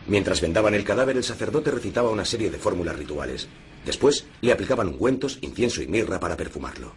Mientras 0.08 0.42
vendaban 0.42 0.74
el 0.74 0.84
cadáver, 0.84 1.16
el 1.16 1.24
sacerdote 1.24 1.72
recitaba 1.72 2.10
una 2.10 2.26
serie 2.26 2.52
de 2.52 2.58
fórmulas 2.58 2.98
rituales. 2.98 3.48
Después, 3.86 4.26
le 4.42 4.52
aplicaban 4.52 4.90
ungüentos, 4.90 5.40
incienso 5.40 5.82
y 5.82 5.88
mirra 5.88 6.20
para 6.20 6.36
perfumarlo. 6.36 6.92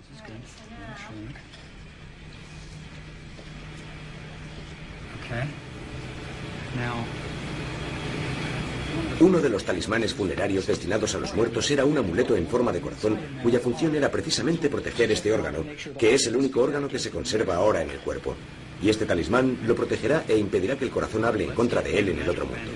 Uno 9.21 9.39
de 9.41 9.49
los 9.49 9.65
talismanes 9.65 10.15
funerarios 10.15 10.67
destinados 10.67 11.15
a 11.15 11.19
los 11.19 11.35
muertos 11.35 11.71
era 11.71 11.85
un 11.85 11.97
amuleto 11.97 12.37
en 12.37 12.47
forma 12.47 12.73
de 12.73 12.81
corazón 12.81 13.19
cuya 13.43 13.61
función 13.61 13.95
era 13.95 14.11
precisamente 14.11 14.69
proteger 14.69 15.13
este 15.13 15.33
órgano, 15.33 15.65
que 15.99 16.15
es 16.15 16.27
el 16.27 16.37
único 16.37 16.61
órgano 16.61 16.89
que 16.89 16.99
se 16.99 17.11
conserva 17.11 17.57
ahora 17.57 17.83
en 17.83 17.91
el 17.91 18.01
cuerpo. 18.01 18.35
Y 18.83 18.91
este 18.91 19.07
talismán 19.07 19.59
lo 19.65 19.77
protegerá 19.77 20.25
e 20.27 20.37
impedirá 20.37 20.77
que 20.77 20.87
el 20.87 20.91
corazón 20.91 21.25
hable 21.25 21.45
en 21.45 21.53
contra 21.53 21.83
de 21.83 21.99
él 21.99 22.09
en 22.09 22.19
el 22.19 22.29
otro 22.29 22.47
mundo. 22.47 22.73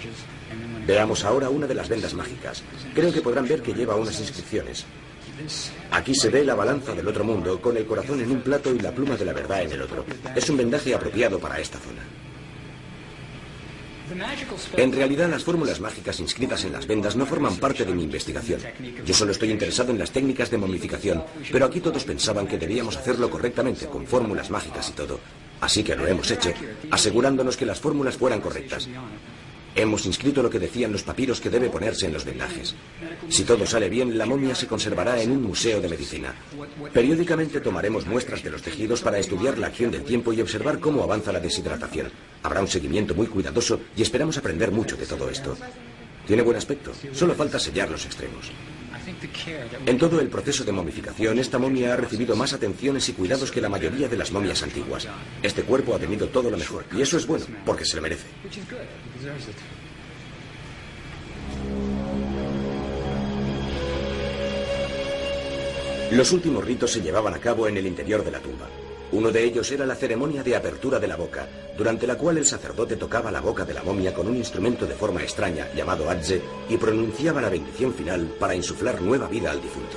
Veamos 0.86 1.24
ahora 1.24 1.48
una 1.48 1.66
de 1.66 1.74
las 1.74 1.88
vendas 1.88 2.14
mágicas. 2.14 2.62
Creo 2.94 3.12
que 3.12 3.22
podrán 3.22 3.48
ver 3.48 3.61
que 3.61 3.74
lleva 3.74 3.96
unas 3.96 4.20
inscripciones. 4.20 4.84
Aquí 5.90 6.14
se 6.14 6.30
ve 6.30 6.44
la 6.44 6.54
balanza 6.54 6.94
del 6.94 7.09
otro 7.09 7.24
mundo 7.24 7.61
con 7.61 7.76
el 7.76 7.86
corazón 7.86 8.20
en 8.20 8.30
un 8.30 8.40
plato 8.40 8.72
y 8.72 8.78
la 8.78 8.92
pluma 8.92 9.16
de 9.16 9.24
la 9.24 9.32
verdad 9.32 9.62
en 9.62 9.72
el 9.72 9.82
otro. 9.82 10.04
Es 10.34 10.48
un 10.48 10.59
vendaje 10.59 10.94
apropiado 10.94 11.40
para 11.40 11.59
esta 11.59 11.78
zona. 11.78 12.02
En 14.76 14.92
realidad 14.92 15.28
las 15.28 15.44
fórmulas 15.44 15.80
mágicas 15.80 16.20
inscritas 16.20 16.64
en 16.64 16.72
las 16.72 16.86
vendas 16.86 17.16
no 17.16 17.26
forman 17.26 17.57
parte 17.57 17.84
de 17.84 17.92
mi 17.94 18.04
investigación. 18.04 18.61
Yo 19.04 19.14
solo 19.14 19.32
estoy 19.32 19.50
interesado 19.50 19.90
en 19.90 19.98
las 19.98 20.11
técnicas 20.11 20.50
de 20.50 20.59
momificación, 20.59 21.24
pero 21.50 21.66
aquí 21.66 21.80
todos 21.80 22.04
pensaban 22.04 22.46
que 22.46 22.59
debíamos 22.59 22.96
hacerlo 22.96 23.30
correctamente, 23.30 23.86
con 23.86 24.07
fórmulas 24.07 24.50
mágicas 24.50 24.88
y 24.90 24.92
todo. 24.92 25.20
Así 25.61 25.82
que 25.82 25.96
lo 25.96 26.07
hemos 26.07 26.30
hecho, 26.30 26.52
asegurándonos 26.90 27.57
que 27.57 27.66
las 27.66 27.80
fórmulas 27.80 28.16
fueran 28.16 28.40
correctas. 28.40 28.88
Hemos 29.79 30.07
inscrito 30.07 30.43
lo 30.43 30.49
que 30.49 30.59
decían 30.59 30.91
los 30.91 31.03
papiros 31.03 31.39
que 31.39 31.51
debe 31.51 31.68
ponerse 31.68 32.07
en 32.07 32.14
los 32.14 32.24
vendajes. 32.24 32.74
Si 33.29 33.45
todo 33.45 33.66
sale 33.66 33.91
bien, 33.91 34.16
la 34.16 34.24
momia 34.24 34.55
se 34.55 34.66
conservará 34.66 35.20
en 35.20 35.31
un 35.31 35.43
museo 35.43 35.83
de 35.83 35.89
medicina. 35.91 36.35
Periódicamente 36.95 37.61
tomaremos 37.61 38.07
muestras 38.07 38.43
de 38.43 38.51
los 38.51 38.62
tejidos 38.62 39.03
para 39.03 39.18
estudiar 39.18 39.59
la 39.59 39.66
acción 39.66 39.91
del 39.91 40.03
tiempo 40.03 40.33
y 40.33 40.41
observar 40.41 40.81
cómo 40.81 41.03
avanza 41.03 41.31
la 41.31 41.41
deshidratación. 41.41 42.11
Habrá 42.43 42.62
un 42.62 42.68
seguimiento 42.68 43.14
muy 43.14 43.27
cuidadoso 43.27 43.79
y 43.95 44.01
esperamos 44.01 44.39
aprender 44.39 44.70
mucho 44.72 44.97
de 44.97 45.05
todo 45.05 45.29
esto. 45.29 45.59
Tiene 46.27 46.43
buen 46.43 46.57
aspecto, 46.57 46.93
solo 47.12 47.35
falta 47.35 47.59
sellar 47.59 47.91
los 47.91 48.07
extremos. 48.07 48.51
En 49.86 49.98
todo 49.98 50.20
el 50.20 50.28
proceso 50.28 50.64
de 50.64 50.72
momificación, 50.72 51.38
esta 51.38 51.59
momia 51.59 51.92
ha 51.92 51.96
recibido 51.96 52.34
más 52.34 52.52
atenciones 52.52 53.09
y 53.09 53.12
cuidados 53.12 53.50
que 53.50 53.61
la 53.61 53.68
mayoría 53.68 54.09
de 54.09 54.16
las 54.16 54.32
momias 54.32 54.62
antiguas. 54.62 55.07
Este 55.42 55.62
cuerpo 55.62 55.94
ha 55.94 55.98
tenido 55.98 56.28
todo 56.28 56.50
lo 56.50 56.57
mejor, 56.57 56.84
y 56.92 57.02
eso 57.02 57.16
es 57.16 57.26
bueno, 57.26 57.46
porque 57.64 57.84
se 57.84 57.96
lo 57.96 58.02
merece. 58.02 58.26
Los 66.12 66.32
últimos 66.32 66.64
ritos 66.64 66.92
se 66.92 67.00
llevaban 67.00 67.34
a 67.34 67.38
cabo 67.38 67.66
en 67.66 67.76
el 67.76 67.86
interior 67.86 68.24
de 68.24 68.30
la 68.30 68.40
tumba. 68.40 68.68
Uno 69.12 69.30
de 69.30 69.44
ellos 69.44 69.70
era 69.70 69.86
la 69.86 69.94
ceremonia 69.94 70.42
de 70.42 70.57
apertura 70.57 70.98
de 70.98 71.07
la 71.07 71.16
boca, 71.16 71.46
durante 71.76 72.07
la 72.07 72.16
cual 72.16 72.38
el 72.38 72.46
sacerdote 72.46 72.96
tocaba 72.96 73.30
la 73.30 73.40
boca 73.40 73.64
de 73.64 73.74
la 73.74 73.82
momia 73.82 74.12
con 74.12 74.26
un 74.26 74.36
instrumento 74.36 74.86
de 74.86 74.94
forma 74.94 75.22
extraña 75.22 75.68
llamado 75.74 76.11
adze 76.11 76.42
y 76.68 76.76
pronunciaba 76.76 77.40
la 77.40 77.48
bendición 77.48 77.94
final 77.94 78.34
para 78.38 78.54
insuflar 78.54 79.00
nueva 79.00 79.28
vida 79.28 79.52
al 79.52 79.62
difunto. 79.62 79.96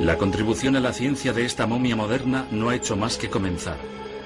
La 0.00 0.16
contribución 0.16 0.76
a 0.76 0.80
la 0.80 0.92
ciencia 0.92 1.32
de 1.32 1.44
esta 1.44 1.66
momia 1.66 1.96
moderna 1.96 2.46
no 2.52 2.68
ha 2.68 2.76
hecho 2.76 2.96
más 2.96 3.16
que 3.16 3.28
comenzar. 3.28 3.78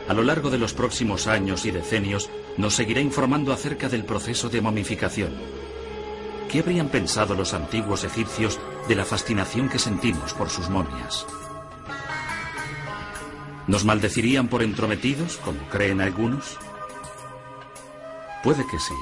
A 0.07 0.13
lo 0.13 0.23
largo 0.23 0.51
de 0.51 0.59
los 0.59 0.75
próximos 0.75 1.27
años 1.27 1.65
y 1.65 1.71
decenios 1.71 2.29
nos 2.59 2.75
seguirá 2.75 3.01
informando 3.01 3.55
acerca 3.55 3.89
del 3.89 4.05
proceso 4.05 4.51
de 4.51 4.61
momificación. 4.61 5.33
¿Qué 6.51 6.59
habrían 6.59 6.91
pensado 6.91 7.35
los 7.35 7.55
antiguos 7.55 8.05
egipcios 8.05 8.61
de 8.87 8.97
la 8.97 9.07
fascinación 9.07 9.71
que 9.71 9.79
sentimos 9.79 10.35
por 10.35 10.51
sus 10.51 10.69
momias? 10.69 11.25
¿Nos 13.67 13.85
maldecirían 13.85 14.49
por 14.49 14.63
entrometidos, 14.63 15.37
como 15.39 15.59
creen 15.69 16.01
algunos? 16.01 16.59
Puede 18.43 18.67
que 18.67 18.79
sí, 18.79 18.95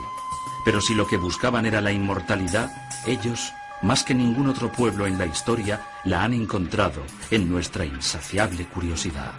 pero 0.64 0.80
si 0.80 0.94
lo 0.94 1.06
que 1.06 1.16
buscaban 1.16 1.64
era 1.64 1.80
la 1.80 1.92
inmortalidad, 1.92 2.70
ellos, 3.06 3.52
más 3.80 4.04
que 4.04 4.14
ningún 4.14 4.48
otro 4.48 4.70
pueblo 4.70 5.06
en 5.06 5.16
la 5.16 5.24
historia, 5.24 5.80
la 6.04 6.24
han 6.24 6.34
encontrado 6.34 7.02
en 7.30 7.50
nuestra 7.50 7.86
insaciable 7.86 8.66
curiosidad. 8.66 9.32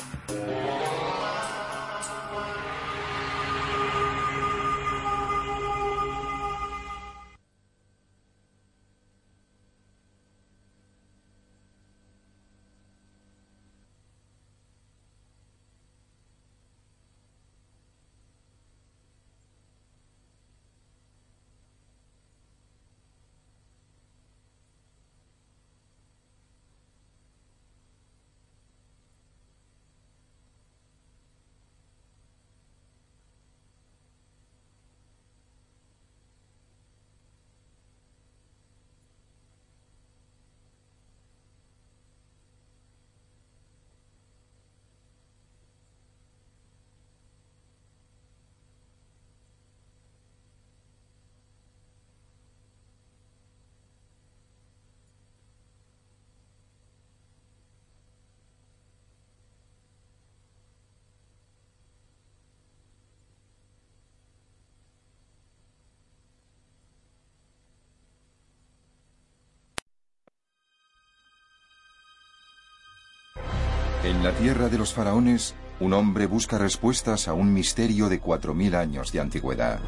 En 74.03 74.23
la 74.23 74.31
tierra 74.31 74.67
de 74.67 74.79
los 74.79 74.93
faraones, 74.93 75.53
un 75.79 75.93
hombre 75.93 76.25
busca 76.25 76.57
respuestas 76.57 77.27
a 77.27 77.33
un 77.33 77.53
misterio 77.53 78.09
de 78.09 78.19
4.000 78.19 78.75
años 78.75 79.11
de 79.11 79.19
antigüedad. 79.19 79.79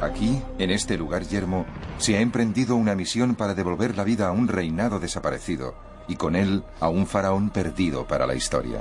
Aquí, 0.00 0.42
en 0.58 0.70
este 0.70 0.98
lugar 0.98 1.22
yermo, 1.22 1.66
se 1.98 2.16
ha 2.16 2.20
emprendido 2.20 2.74
una 2.74 2.96
misión 2.96 3.36
para 3.36 3.54
devolver 3.54 3.96
la 3.96 4.02
vida 4.02 4.26
a 4.26 4.32
un 4.32 4.48
reinado 4.48 4.98
desaparecido 4.98 5.76
y 6.08 6.16
con 6.16 6.34
él 6.34 6.64
a 6.80 6.88
un 6.88 7.06
faraón 7.06 7.50
perdido 7.50 8.06
para 8.08 8.26
la 8.26 8.34
historia. 8.34 8.80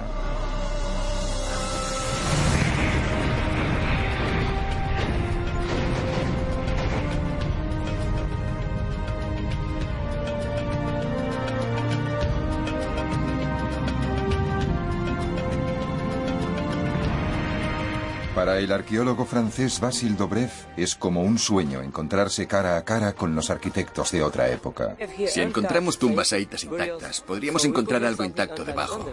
Para 18.35 18.57
el 18.57 18.71
arqueólogo 18.71 19.25
francés 19.25 19.79
Basile 19.79 20.15
Dobrev 20.15 20.49
es 20.75 20.95
como 20.95 21.21
un 21.21 21.37
sueño 21.37 21.83
encontrarse 21.83 22.47
cara 22.47 22.77
a 22.77 22.83
cara 22.83 23.13
con 23.13 23.35
los 23.35 23.51
arquitectos 23.51 24.11
de 24.11 24.23
otra 24.23 24.49
época. 24.49 24.97
Si 25.27 25.39
encontramos 25.39 25.99
tumbas 25.99 26.29
saitas 26.29 26.63
intactas, 26.63 27.21
podríamos 27.21 27.63
encontrar 27.63 28.03
algo 28.03 28.23
intacto 28.23 28.65
debajo. 28.65 29.05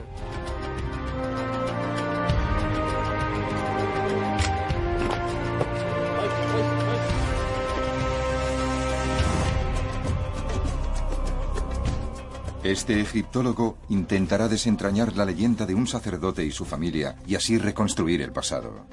Este 12.62 13.00
egiptólogo 13.00 13.76
intentará 13.90 14.48
desentrañar 14.48 15.14
la 15.14 15.26
leyenda 15.26 15.66
de 15.66 15.74
un 15.74 15.86
sacerdote 15.86 16.44
y 16.44 16.52
su 16.52 16.64
familia 16.64 17.16
y 17.26 17.34
así 17.34 17.58
reconstruir 17.58 18.22
el 18.22 18.32
pasado. 18.32 18.86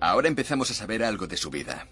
Ahora 0.00 0.28
empezamos 0.28 0.70
a 0.70 0.74
saber 0.74 1.02
algo 1.02 1.26
de 1.26 1.36
su 1.36 1.50
vida. 1.50 1.88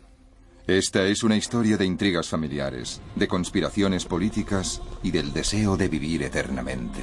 Esta 0.67 1.05
es 1.05 1.23
una 1.23 1.37
historia 1.37 1.77
de 1.77 1.85
intrigas 1.85 2.29
familiares, 2.29 3.01
de 3.15 3.29
conspiraciones 3.29 4.05
políticas 4.05 4.81
y 5.03 5.11
del 5.11 5.33
deseo 5.33 5.77
de 5.77 5.89
vivir 5.89 6.23
eternamente. 6.23 7.01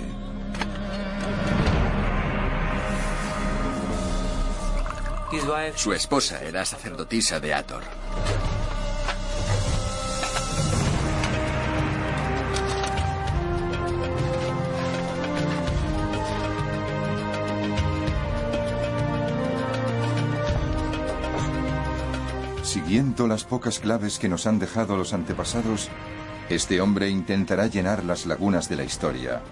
Su 5.76 5.94
esposa 5.94 6.44
era 6.44 6.64
sacerdotisa 6.64 7.40
de 7.40 7.54
Ator. 7.54 7.84
Siguiendo 22.74 23.28
las 23.28 23.44
pocas 23.44 23.78
claves 23.78 24.18
que 24.18 24.28
nos 24.28 24.48
han 24.48 24.58
dejado 24.58 24.98
los 24.98 25.14
antepasados, 25.14 25.90
este 26.50 26.82
hombre 26.82 27.08
intentará 27.08 27.68
llenar 27.68 28.04
las 28.04 28.26
lagunas 28.26 28.68
de 28.68 28.76
la 28.76 28.84
historia 28.84 29.44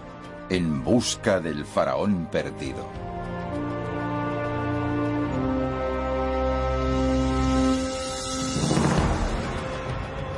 en 0.49 0.83
busca 0.83 1.39
del 1.39 1.63
faraón 1.65 2.29
perdido. 2.31 2.83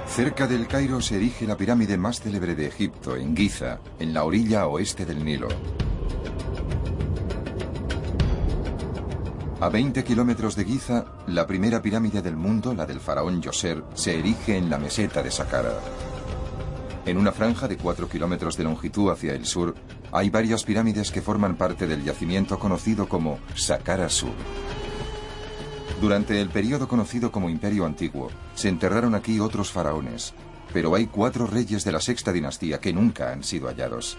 Cerca 0.10 0.46
del 0.46 0.68
Cairo 0.68 1.00
se 1.00 1.16
erige 1.16 1.48
la 1.48 1.56
pirámide 1.56 1.98
más 1.98 2.20
célebre 2.20 2.54
de 2.54 2.68
Egipto, 2.68 3.16
en 3.16 3.34
Giza, 3.34 3.80
en 3.98 4.14
la 4.14 4.26
orilla 4.26 4.68
oeste 4.68 5.06
del 5.06 5.24
Nilo. 5.24 5.48
A 9.64 9.70
20 9.70 10.04
kilómetros 10.04 10.58
de 10.58 10.66
Giza, 10.66 11.06
la 11.26 11.48
primera 11.48 11.82
pirámide 11.82 12.22
del 12.22 12.36
mundo, 12.36 12.74
la 12.74 12.86
del 12.86 13.00
faraón 13.00 13.42
Yoser, 13.42 13.82
se 13.94 14.20
erige 14.20 14.58
en 14.58 14.70
la 14.70 14.78
meseta 14.78 15.24
de 15.24 15.32
Saqqara. 15.32 15.80
En 17.06 17.16
una 17.16 17.32
franja 17.32 17.70
de 17.70 17.78
4 17.78 18.10
kilómetros 18.10 18.58
de 18.58 18.66
longitud 18.66 19.10
hacia 19.10 19.34
el 19.34 19.46
sur, 19.46 19.74
hay 20.12 20.30
varias 20.30 20.66
pirámides 20.66 21.12
que 21.12 21.22
forman 21.22 21.56
parte 21.56 21.88
del 21.88 22.04
yacimiento 22.04 22.60
conocido 22.60 23.08
como 23.08 23.40
Saqqara 23.56 24.10
Sur. 24.10 24.34
Durante 26.02 26.42
el 26.42 26.50
periodo 26.50 26.90
conocido 26.90 27.32
como 27.32 27.50
Imperio 27.50 27.86
Antiguo, 27.86 28.32
se 28.56 28.68
enterraron 28.68 29.16
aquí 29.16 29.40
otros 29.40 29.72
faraones, 29.72 30.34
pero 30.74 30.94
hay 30.94 31.06
cuatro 31.06 31.48
reyes 31.48 31.86
de 31.86 31.94
la 31.94 32.02
sexta 32.02 32.34
dinastía 32.34 32.82
que 32.82 32.92
nunca 32.92 33.32
han 33.32 33.46
sido 33.46 33.70
hallados. 33.70 34.18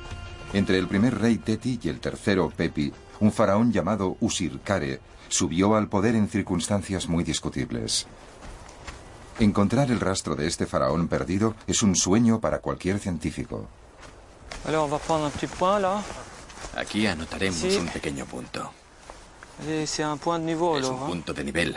Entre 0.55 0.79
el 0.79 0.89
primer 0.89 1.21
rey 1.21 1.37
Teti 1.37 1.79
y 1.83 1.89
el 1.91 2.01
tercero 2.01 2.49
Pepi, 2.49 2.91
un 3.21 3.31
faraón 3.31 3.73
llamado 3.73 4.17
Usirkare 4.21 5.01
subió 5.35 5.75
al 5.75 5.89
poder 5.89 6.15
en 6.15 6.29
circunstancias 6.29 7.09
muy 7.09 7.25
discutibles. 7.25 8.07
Encontrar 9.41 9.91
el 9.91 9.99
rastro 9.99 10.37
de 10.37 10.47
este 10.47 10.65
faraón 10.65 11.09
perdido 11.09 11.57
es 11.67 11.83
un 11.83 11.97
sueño 11.97 12.41
para 12.41 12.61
cualquier 12.61 13.01
científico. 13.01 13.67
Aquí 16.77 17.07
anotaremos 17.09 17.77
un 17.77 17.89
pequeño 17.89 18.27
punto. 18.27 18.71
Es 19.67 19.99
un 19.99 20.19
punto 20.19 21.35
de 21.35 21.45
nivel. 21.45 21.77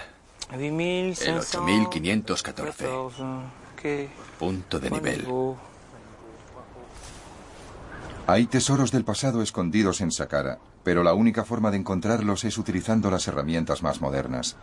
El 0.51 1.39
8514. 1.39 2.85
Punto 4.37 4.79
de 4.79 4.91
nivel. 4.91 5.27
Hay 8.27 8.45
tesoros 8.45 8.91
del 8.91 9.03
pasado 9.03 9.41
escondidos 9.41 10.01
en 10.01 10.11
Saqqara, 10.11 10.59
pero 10.87 11.03
la 11.03 11.13
única 11.13 11.43
forma 11.43 11.69
de 11.69 11.75
encontrarlos 11.75 12.45
es 12.45 12.57
utilizando 12.57 13.11
las 13.11 13.27
herramientas 13.27 13.83
más 13.83 13.99
modernas. 13.99 14.55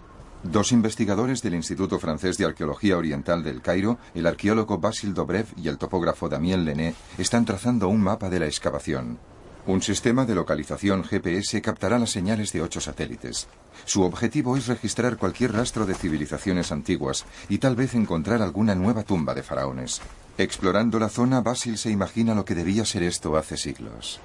Dos 0.42 0.72
investigadores 0.72 1.42
del 1.42 1.52
Instituto 1.52 1.98
Francés 1.98 2.38
de 2.38 2.46
Arqueología 2.46 2.96
Oriental 2.96 3.42
del 3.42 3.60
Cairo, 3.60 3.98
el 4.14 4.26
arqueólogo 4.26 4.78
Basile 4.78 5.12
Dobrev 5.12 5.48
y 5.54 5.68
el 5.68 5.76
topógrafo 5.76 6.30
Damien 6.30 6.64
Lené, 6.64 6.94
están 7.18 7.44
trazando 7.44 7.88
un 7.88 8.00
mapa 8.00 8.30
de 8.30 8.40
la 8.40 8.46
excavación. 8.46 9.18
Un 9.66 9.82
sistema 9.82 10.24
de 10.24 10.34
localización 10.34 11.04
GPS 11.04 11.60
captará 11.60 11.98
las 11.98 12.12
señales 12.12 12.54
de 12.54 12.62
ocho 12.62 12.80
satélites. 12.80 13.46
Su 13.84 14.00
objetivo 14.00 14.56
es 14.56 14.66
registrar 14.66 15.18
cualquier 15.18 15.52
rastro 15.52 15.84
de 15.84 15.94
civilizaciones 15.94 16.72
antiguas 16.72 17.26
y 17.50 17.58
tal 17.58 17.76
vez 17.76 17.94
encontrar 17.94 18.40
alguna 18.40 18.74
nueva 18.74 19.02
tumba 19.02 19.34
de 19.34 19.42
faraones. 19.42 20.00
Explorando 20.38 20.98
la 20.98 21.10
zona, 21.10 21.42
Basil 21.42 21.76
se 21.76 21.90
imagina 21.90 22.34
lo 22.34 22.46
que 22.46 22.54
debía 22.54 22.86
ser 22.86 23.02
esto 23.02 23.36
hace 23.36 23.58
siglos. 23.58 24.22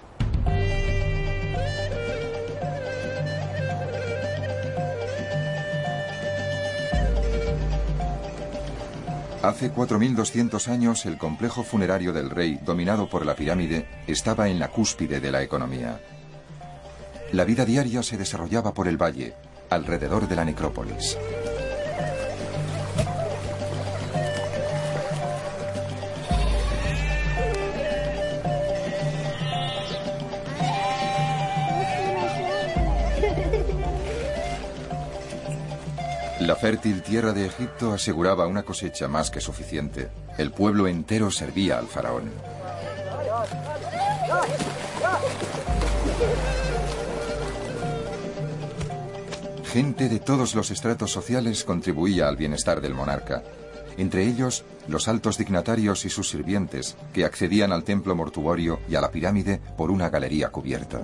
Hace 9.42 9.74
4.200 9.74 10.68
años 10.68 11.06
el 11.06 11.18
complejo 11.18 11.64
funerario 11.64 12.12
del 12.12 12.30
rey, 12.30 12.60
dominado 12.66 13.10
por 13.10 13.26
la 13.26 13.36
pirámide, 13.36 13.88
estaba 14.06 14.50
en 14.50 14.60
la 14.60 14.68
cúspide 14.68 15.22
de 15.22 15.32
la 15.32 15.42
economía. 15.42 16.02
La 17.32 17.46
vida 17.46 17.64
diaria 17.64 18.04
se 18.04 18.18
desarrollaba 18.18 18.74
por 18.74 18.90
el 18.90 19.02
valle, 19.02 19.34
alrededor 19.70 20.28
de 20.28 20.36
la 20.36 20.44
necrópolis. 20.44 21.18
La 36.50 36.56
fértil 36.56 37.04
tierra 37.04 37.32
de 37.32 37.46
Egipto 37.46 37.94
aseguraba 37.94 38.48
una 38.48 38.64
cosecha 38.64 39.08
más 39.08 39.30
que 39.30 39.40
suficiente. 39.40 40.10
El 40.36 40.50
pueblo 40.50 40.88
entero 40.88 41.30
servía 41.30 41.78
al 41.78 41.86
faraón. 41.86 42.24
Gente 49.64 50.10
de 50.10 50.18
todos 50.18 50.56
los 50.56 50.72
estratos 50.72 51.12
sociales 51.12 51.64
contribuía 51.64 52.28
al 52.28 52.36
bienestar 52.36 52.82
del 52.82 52.96
monarca. 52.96 53.44
Entre 53.98 54.26
ellos, 54.26 54.64
los 54.88 55.08
altos 55.08 55.38
dignatarios 55.38 56.04
y 56.06 56.10
sus 56.10 56.30
sirvientes, 56.30 56.98
que 57.14 57.26
accedían 57.26 57.72
al 57.72 57.84
templo 57.84 58.16
mortuorio 58.16 58.80
y 58.90 58.96
a 58.96 59.02
la 59.02 59.12
pirámide 59.12 59.62
por 59.78 59.92
una 59.92 60.10
galería 60.10 60.50
cubierta. 60.50 61.00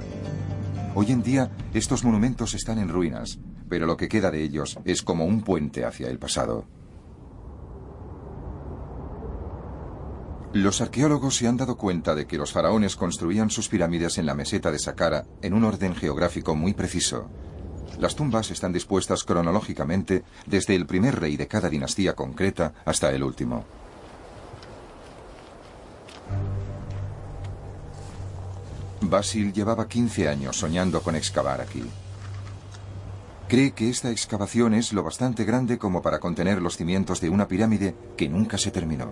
Hoy 0.96 1.12
en 1.12 1.22
día, 1.22 1.52
estos 1.76 2.04
monumentos 2.04 2.56
están 2.56 2.80
en 2.80 2.90
ruinas, 2.90 3.38
pero 3.70 3.86
lo 3.86 3.98
que 3.98 4.08
queda 4.08 4.32
de 4.32 4.44
ellos 4.44 4.78
es 4.86 5.02
como 5.02 5.26
un 5.26 5.42
puente 5.42 5.86
hacia 5.86 6.10
el 6.10 6.20
pasado. 6.20 6.66
Los 10.54 10.80
arqueólogos 10.80 11.36
se 11.36 11.48
han 11.48 11.58
dado 11.58 11.76
cuenta 11.76 12.16
de 12.16 12.28
que 12.28 12.38
los 12.38 12.54
faraones 12.54 12.96
construían 12.96 13.50
sus 13.50 13.68
pirámides 13.68 14.18
en 14.18 14.26
la 14.26 14.36
meseta 14.36 14.72
de 14.72 14.80
Saqqara 14.80 15.26
en 15.42 15.54
un 15.54 15.66
orden 15.66 15.94
geográfico 15.96 16.56
muy 16.56 16.74
preciso. 16.74 17.30
Las 18.00 18.16
tumbas 18.16 18.52
están 18.52 18.72
dispuestas 18.72 19.26
cronológicamente 19.26 20.24
desde 20.46 20.76
el 20.76 20.86
primer 20.86 21.20
rey 21.20 21.36
de 21.36 21.48
cada 21.48 21.70
dinastía 21.70 22.14
concreta 22.14 22.74
hasta 22.86 23.12
el 23.12 23.24
último. 23.24 23.66
Basil 29.02 29.52
llevaba 29.52 29.90
15 29.90 30.30
años 30.30 30.58
soñando 30.58 31.02
con 31.02 31.16
excavar 31.16 31.60
aquí. 31.60 31.84
Cree 33.48 33.74
que 33.74 33.90
esta 33.90 34.10
excavación 34.10 34.74
es 34.74 34.92
lo 34.92 35.04
bastante 35.04 35.46
grande 35.46 35.78
como 35.78 36.02
para 36.02 36.20
contener 36.20 36.62
los 36.64 36.78
cimientos 36.78 37.22
de 37.22 37.30
una 37.30 37.48
pirámide 37.48 37.96
que 38.18 38.28
nunca 38.28 38.58
se 38.58 38.72
terminó. 38.72 39.10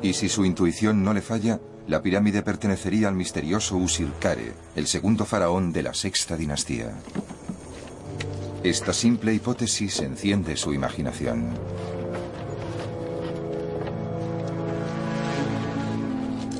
Y 0.00 0.14
si 0.14 0.30
su 0.30 0.46
intuición 0.46 1.04
no 1.04 1.12
le 1.12 1.20
falla, 1.20 1.60
la 1.86 2.00
pirámide 2.00 2.42
pertenecería 2.42 3.08
al 3.08 3.14
misterioso 3.14 3.76
Usilkare, 3.76 4.54
el 4.76 4.86
segundo 4.86 5.26
faraón 5.26 5.72
de 5.72 5.82
la 5.82 5.92
sexta 5.92 6.38
dinastía. 6.38 6.94
Esta 8.62 8.94
simple 8.94 9.34
hipótesis 9.34 10.00
enciende 10.00 10.56
su 10.56 10.72
imaginación. 10.72 11.50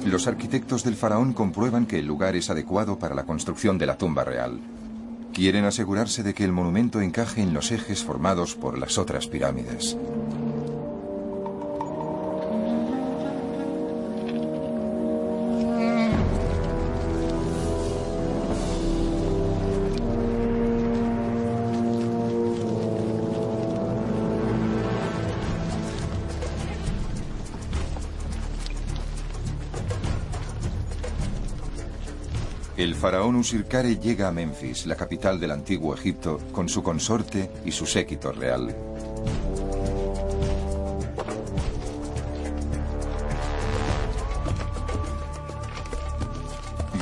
Los 0.04 0.26
arquitectos 0.26 0.84
del 0.84 0.96
faraón 0.96 1.32
comprueban 1.32 1.86
que 1.86 1.98
el 1.98 2.06
lugar 2.06 2.36
es 2.36 2.50
adecuado 2.50 2.98
para 2.98 3.14
la 3.14 3.24
construcción 3.24 3.78
de 3.78 3.86
la 3.86 3.96
tumba 3.96 4.24
real. 4.24 4.60
Quieren 5.32 5.64
asegurarse 5.64 6.22
de 6.22 6.34
que 6.34 6.44
el 6.44 6.52
monumento 6.52 7.00
encaje 7.00 7.40
en 7.40 7.54
los 7.54 7.70
ejes 7.70 8.02
formados 8.02 8.56
por 8.56 8.78
las 8.78 8.98
otras 8.98 9.28
pirámides. 9.28 9.96
Faraón 33.00 33.36
Usirkare 33.36 33.96
llega 33.96 34.28
a 34.28 34.30
Memphis, 34.30 34.84
la 34.84 34.94
capital 34.94 35.40
del 35.40 35.52
antiguo 35.52 35.94
Egipto, 35.94 36.38
con 36.52 36.68
su 36.68 36.82
consorte 36.82 37.50
y 37.64 37.72
su 37.72 37.86
séquito 37.86 38.30
real. 38.30 38.76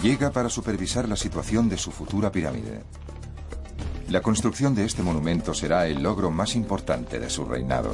Llega 0.00 0.30
para 0.30 0.48
supervisar 0.48 1.08
la 1.08 1.16
situación 1.16 1.68
de 1.68 1.76
su 1.76 1.90
futura 1.90 2.30
pirámide. 2.30 2.84
La 4.08 4.22
construcción 4.22 4.76
de 4.76 4.84
este 4.84 5.02
monumento 5.02 5.52
será 5.52 5.88
el 5.88 6.00
logro 6.00 6.30
más 6.30 6.54
importante 6.54 7.18
de 7.18 7.28
su 7.28 7.44
reinado. 7.44 7.92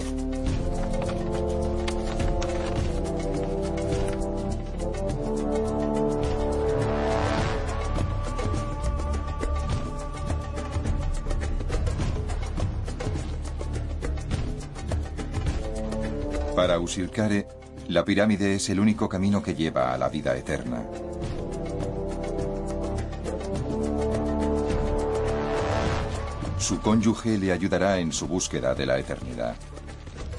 La 17.88 18.04
pirámide 18.04 18.54
es 18.54 18.68
el 18.68 18.78
único 18.78 19.08
camino 19.08 19.42
que 19.42 19.54
lleva 19.54 19.94
a 19.94 19.98
la 19.98 20.08
vida 20.08 20.36
eterna. 20.36 20.82
Su 26.58 26.80
cónyuge 26.80 27.38
le 27.38 27.52
ayudará 27.52 27.98
en 27.98 28.12
su 28.12 28.26
búsqueda 28.26 28.74
de 28.74 28.86
la 28.86 28.98
eternidad. 28.98 29.56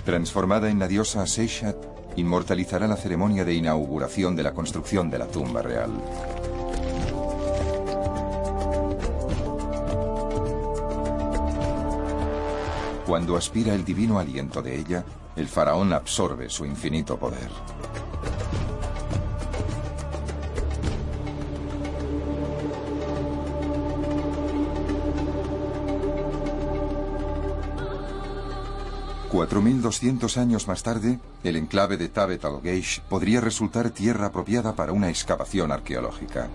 Transformada 0.06 0.70
en 0.70 0.80
la 0.80 0.88
diosa 0.88 1.26
Seishat, 1.26 1.78
inmortalizará 2.16 2.88
la 2.88 2.96
ceremonia 2.96 3.44
de 3.44 3.54
inauguración 3.54 4.36
de 4.36 4.44
la 4.44 4.54
construcción 4.54 5.10
de 5.10 5.20
la 5.20 5.28
tumba 5.28 5.62
real. 5.62 5.92
Cuando 13.06 13.36
aspira 13.36 13.74
el 13.74 13.86
divino 13.86 14.20
aliento 14.20 14.62
de 14.62 14.80
ella, 14.80 15.06
el 15.36 15.48
faraón 15.48 15.94
absorbe 15.94 16.50
su 16.50 16.66
infinito 16.66 17.18
poder. 17.18 17.50
Cuatro 29.30 29.62
mil 29.62 29.82
doscientos 29.82 30.38
años 30.38 30.66
más 30.70 30.82
tarde, 30.82 31.20
el 31.44 31.58
enclave 31.58 31.98
de 31.98 32.08
Tabet 32.08 32.46
al-Geish 32.46 33.02
podría 33.02 33.42
resultar 33.42 33.90
tierra 33.90 34.28
apropiada 34.28 34.76
para 34.76 34.94
una 34.94 35.10
excavación 35.10 35.74
arqueológica. 35.74 36.48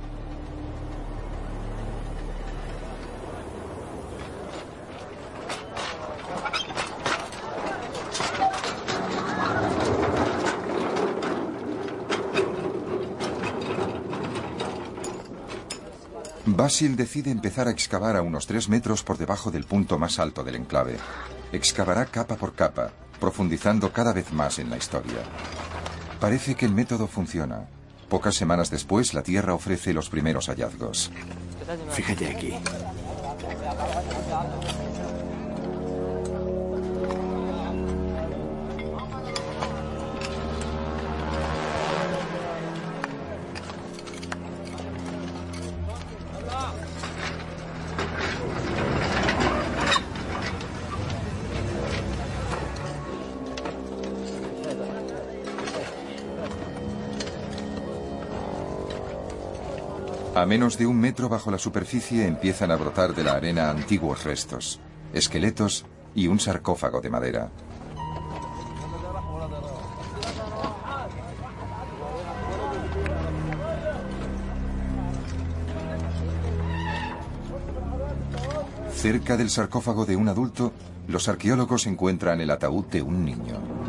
Basil 16.61 16.95
decide 16.95 17.31
empezar 17.31 17.69
a 17.69 17.71
excavar 17.71 18.17
a 18.17 18.23
unos 18.23 18.47
tres 18.47 18.69
metros 18.69 19.03
por 19.03 19.17
debajo 19.17 19.51
del 19.51 19.65
punto 19.65 19.99
más 19.99 20.19
alto 20.19 20.45
del 20.45 20.57
enclave. 20.57 20.99
Excavará 21.53 22.05
capa 22.05 22.37
por 22.37 22.53
capa, 22.53 22.91
profundizando 23.19 23.91
cada 23.95 24.13
vez 24.13 24.31
más 24.31 24.59
en 24.59 24.69
la 24.69 24.77
historia. 24.77 25.23
Parece 26.21 26.57
que 26.57 26.67
el 26.67 26.75
método 26.75 27.07
funciona. 27.07 27.67
Pocas 28.11 28.35
semanas 28.35 28.71
después, 28.71 29.15
la 29.15 29.23
Tierra 29.23 29.55
ofrece 29.55 29.95
los 29.95 30.11
primeros 30.11 30.49
hallazgos. 30.49 31.11
Fíjate 31.93 32.29
aquí. 32.29 32.53
Menos 60.51 60.76
de 60.76 60.84
un 60.84 60.98
metro 60.98 61.28
bajo 61.28 61.53
la 61.53 61.59
superficie 61.59 62.26
empiezan 62.26 62.72
a 62.72 62.76
brotar 62.76 63.14
de 63.14 63.22
la 63.22 63.34
arena 63.34 63.70
antiguos 63.70 64.24
restos, 64.24 64.80
esqueletos 65.12 65.86
y 66.12 66.26
un 66.26 66.40
sarcófago 66.40 67.01
de 67.01 67.09
madera. 67.09 67.53
Cerca 78.92 79.36
del 79.36 79.51
sarcófago 79.51 80.05
de 80.05 80.16
un 80.16 80.28
adulto, 80.28 80.72
los 81.07 81.28
arqueólogos 81.28 81.86
encuentran 81.86 82.40
el 82.40 82.51
ataúd 82.51 82.86
de 82.86 83.03
un 83.03 83.24
niño. 83.24 83.80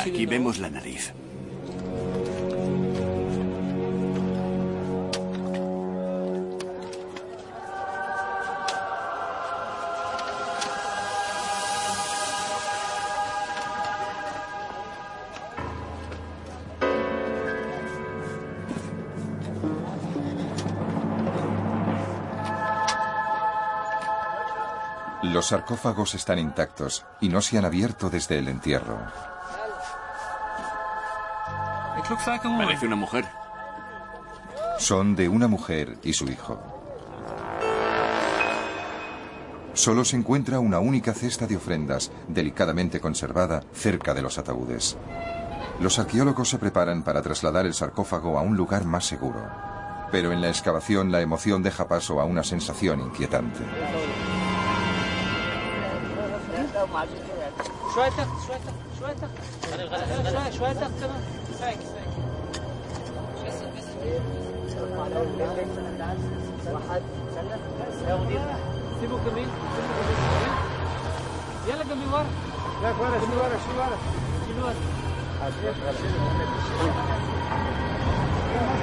Aquí 0.00 0.24
vemos 0.24 0.58
la 0.58 0.70
nariz. 0.70 1.12
Los 25.22 25.48
sarcófagos 25.48 26.14
están 26.14 26.38
intactos 26.38 27.04
y 27.20 27.28
no 27.28 27.40
se 27.42 27.58
han 27.58 27.64
abierto 27.66 28.08
desde 28.08 28.38
el 28.38 28.48
entierro. 28.48 29.29
Parece 32.58 32.86
una 32.86 32.96
mujer. 32.96 33.24
Son 34.78 35.14
de 35.14 35.28
una 35.28 35.46
mujer 35.46 35.98
y 36.02 36.12
su 36.12 36.28
hijo. 36.28 36.58
Solo 39.74 40.04
se 40.04 40.16
encuentra 40.16 40.58
una 40.58 40.80
única 40.80 41.14
cesta 41.14 41.46
de 41.46 41.56
ofrendas, 41.56 42.10
delicadamente 42.26 43.00
conservada, 43.00 43.62
cerca 43.72 44.12
de 44.12 44.22
los 44.22 44.38
ataúdes. 44.38 44.96
Los 45.80 45.98
arqueólogos 45.98 46.48
se 46.48 46.58
preparan 46.58 47.02
para 47.02 47.22
trasladar 47.22 47.64
el 47.64 47.74
sarcófago 47.74 48.38
a 48.38 48.42
un 48.42 48.56
lugar 48.56 48.84
más 48.84 49.06
seguro. 49.06 49.46
Pero 50.10 50.32
en 50.32 50.40
la 50.40 50.48
excavación 50.48 51.12
la 51.12 51.20
emoción 51.20 51.62
deja 51.62 51.86
paso 51.86 52.20
a 52.20 52.24
una 52.24 52.42
sensación 52.42 53.00
inquietante. 53.00 53.60
واحد 65.00 65.16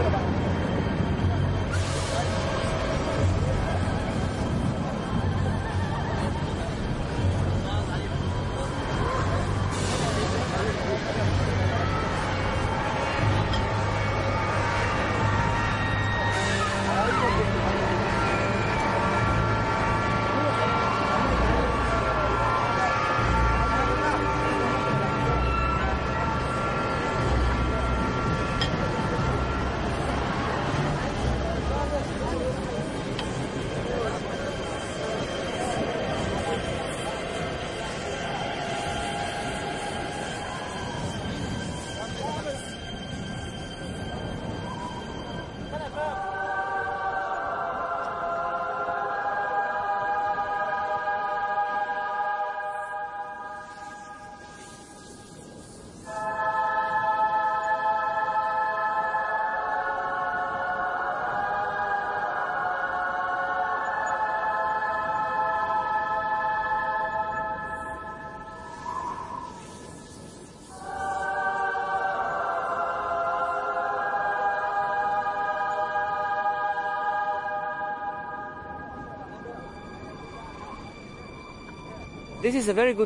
يا 0.01 0.36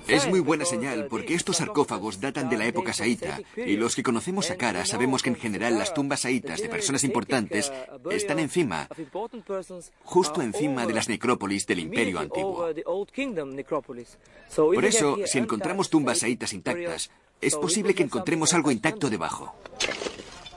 Es 0.07 0.27
muy 0.27 0.39
buena 0.39 0.65
señal 0.65 1.07
porque 1.07 1.33
estos 1.33 1.57
sarcófagos 1.57 2.19
datan 2.19 2.49
de 2.49 2.57
la 2.57 2.65
época 2.65 2.93
saíta 2.93 3.39
y 3.55 3.75
los 3.75 3.95
que 3.95 4.03
conocemos 4.03 4.47
Saqqara 4.47 4.85
sabemos 4.85 5.23
que 5.23 5.29
en 5.29 5.35
general 5.35 5.77
las 5.77 5.93
tumbas 5.93 6.21
saítas 6.21 6.61
de 6.61 6.69
personas 6.69 7.03
importantes 7.03 7.71
están 8.09 8.39
encima, 8.39 8.87
justo 10.03 10.41
encima 10.41 10.85
de 10.85 10.93
las 10.93 11.09
necrópolis 11.09 11.65
del 11.67 11.79
Imperio 11.79 12.19
Antiguo. 12.19 12.67
Por 14.55 14.85
eso, 14.85 15.17
si 15.25 15.37
encontramos 15.37 15.89
tumbas 15.89 16.19
saítas 16.19 16.53
intactas, 16.53 17.09
es 17.39 17.55
posible 17.55 17.93
que 17.93 18.03
encontremos 18.03 18.53
algo 18.53 18.71
intacto 18.71 19.09
debajo. 19.09 19.55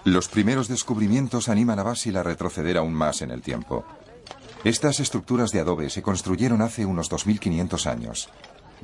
Los 0.05 0.29
primeros 0.29 0.69
descubrimientos 0.69 1.49
animan 1.49 1.79
a 1.79 1.83
Basil 1.83 2.17
a 2.19 2.23
retroceder 2.23 2.77
aún 2.77 2.93
más 2.93 3.23
en 3.23 3.31
el 3.31 3.41
tiempo. 3.41 3.85
Estas 4.65 5.01
estructuras 5.01 5.51
de 5.51 5.61
adobe 5.61 5.89
se 5.91 6.03
construyeron 6.03 6.61
hace 6.61 6.85
unos 6.85 7.09
2500 7.09 7.87
años. 7.87 8.29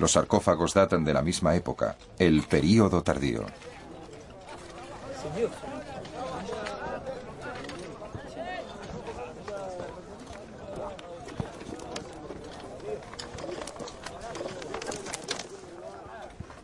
Los 0.00 0.12
sarcófagos 0.12 0.72
datan 0.72 1.04
de 1.04 1.12
la 1.12 1.20
misma 1.20 1.54
época, 1.54 1.94
el 2.18 2.42
período 2.44 3.02
tardío. 3.02 3.44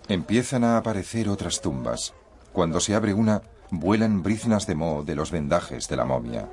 Empiezan 0.08 0.64
a 0.64 0.78
aparecer 0.78 1.28
otras 1.28 1.60
tumbas. 1.60 2.14
Cuando 2.54 2.80
se 2.80 2.94
abre 2.94 3.12
una, 3.12 3.42
vuelan 3.70 4.22
briznas 4.22 4.66
de 4.66 4.76
moho 4.76 5.02
de 5.02 5.14
los 5.14 5.30
vendajes 5.30 5.88
de 5.88 5.96
la 5.96 6.06
momia. 6.06 6.48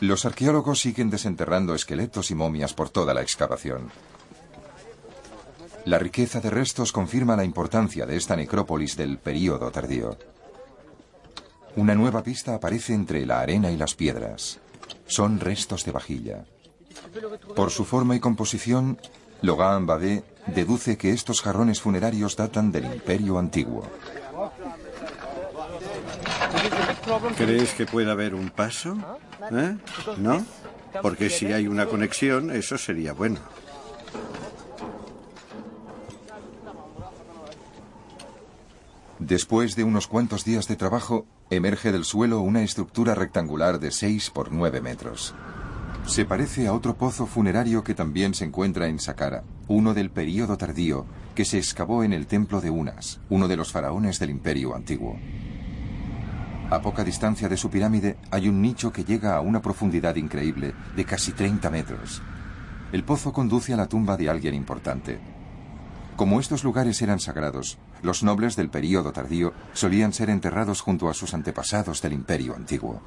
Los 0.00 0.24
arqueólogos 0.24 0.80
siguen 0.80 1.10
desenterrando 1.10 1.74
esqueletos 1.74 2.30
y 2.30 2.34
momias 2.34 2.72
por 2.72 2.88
toda 2.88 3.12
la 3.12 3.20
excavación. 3.20 3.90
La 5.84 5.98
riqueza 5.98 6.40
de 6.40 6.50
restos 6.50 6.90
confirma 6.90 7.36
la 7.36 7.44
importancia 7.44 8.06
de 8.06 8.16
esta 8.16 8.34
necrópolis 8.34 8.96
del 8.96 9.18
período 9.18 9.70
tardío. 9.70 10.16
Una 11.76 11.94
nueva 11.94 12.22
pista 12.22 12.54
aparece 12.54 12.94
entre 12.94 13.24
la 13.26 13.40
arena 13.40 13.70
y 13.70 13.76
las 13.76 13.94
piedras. 13.94 14.58
Son 15.06 15.38
restos 15.38 15.84
de 15.84 15.92
vajilla. 15.92 16.44
Por 17.54 17.70
su 17.70 17.84
forma 17.84 18.16
y 18.16 18.20
composición, 18.20 18.98
Logan 19.42 19.86
Babé 19.86 20.24
deduce 20.46 20.96
que 20.96 21.12
estos 21.12 21.42
jarrones 21.42 21.80
funerarios 21.80 22.36
datan 22.36 22.72
del 22.72 22.86
Imperio 22.86 23.38
Antiguo. 23.38 23.84
¿Crees 27.36 27.74
que 27.74 27.86
puede 27.86 28.10
haber 28.10 28.34
un 28.34 28.50
paso? 28.50 28.96
¿Eh? 29.50 29.76
¿No? 30.18 30.44
Porque 31.02 31.30
si 31.30 31.46
hay 31.46 31.66
una 31.66 31.86
conexión, 31.86 32.50
eso 32.50 32.78
sería 32.78 33.12
bueno. 33.12 33.40
Después 39.18 39.76
de 39.76 39.84
unos 39.84 40.06
cuantos 40.06 40.44
días 40.44 40.66
de 40.66 40.76
trabajo, 40.76 41.26
emerge 41.50 41.92
del 41.92 42.04
suelo 42.04 42.40
una 42.40 42.62
estructura 42.62 43.14
rectangular 43.14 43.78
de 43.78 43.90
6 43.90 44.30
por 44.30 44.50
9 44.50 44.80
metros. 44.80 45.34
Se 46.06 46.24
parece 46.24 46.66
a 46.66 46.72
otro 46.72 46.96
pozo 46.96 47.26
funerario 47.26 47.84
que 47.84 47.94
también 47.94 48.34
se 48.34 48.44
encuentra 48.44 48.88
en 48.88 48.98
Saqqara, 48.98 49.44
uno 49.68 49.94
del 49.94 50.10
período 50.10 50.56
tardío, 50.56 51.04
que 51.34 51.44
se 51.44 51.58
excavó 51.58 52.02
en 52.02 52.12
el 52.12 52.26
templo 52.26 52.60
de 52.60 52.70
Unas, 52.70 53.20
uno 53.28 53.46
de 53.46 53.56
los 53.56 53.70
faraones 53.70 54.18
del 54.18 54.30
imperio 54.30 54.74
antiguo. 54.74 55.16
A 56.70 56.80
poca 56.80 57.02
distancia 57.02 57.48
de 57.48 57.56
su 57.56 57.68
pirámide 57.68 58.16
hay 58.30 58.48
un 58.48 58.62
nicho 58.62 58.92
que 58.92 59.04
llega 59.04 59.34
a 59.34 59.40
una 59.40 59.60
profundidad 59.60 60.14
increíble 60.14 60.72
de 60.94 61.04
casi 61.04 61.32
30 61.32 61.68
metros. 61.68 62.22
El 62.92 63.02
pozo 63.02 63.32
conduce 63.32 63.74
a 63.74 63.76
la 63.76 63.88
tumba 63.88 64.16
de 64.16 64.30
alguien 64.30 64.54
importante. 64.54 65.18
Como 66.14 66.38
estos 66.38 66.62
lugares 66.62 67.02
eran 67.02 67.18
sagrados, 67.18 67.78
los 68.02 68.22
nobles 68.22 68.54
del 68.54 68.70
período 68.70 69.10
tardío 69.10 69.52
solían 69.72 70.12
ser 70.12 70.30
enterrados 70.30 70.80
junto 70.80 71.08
a 71.08 71.14
sus 71.14 71.34
antepasados 71.34 72.02
del 72.02 72.12
imperio 72.12 72.54
antiguo. 72.54 73.02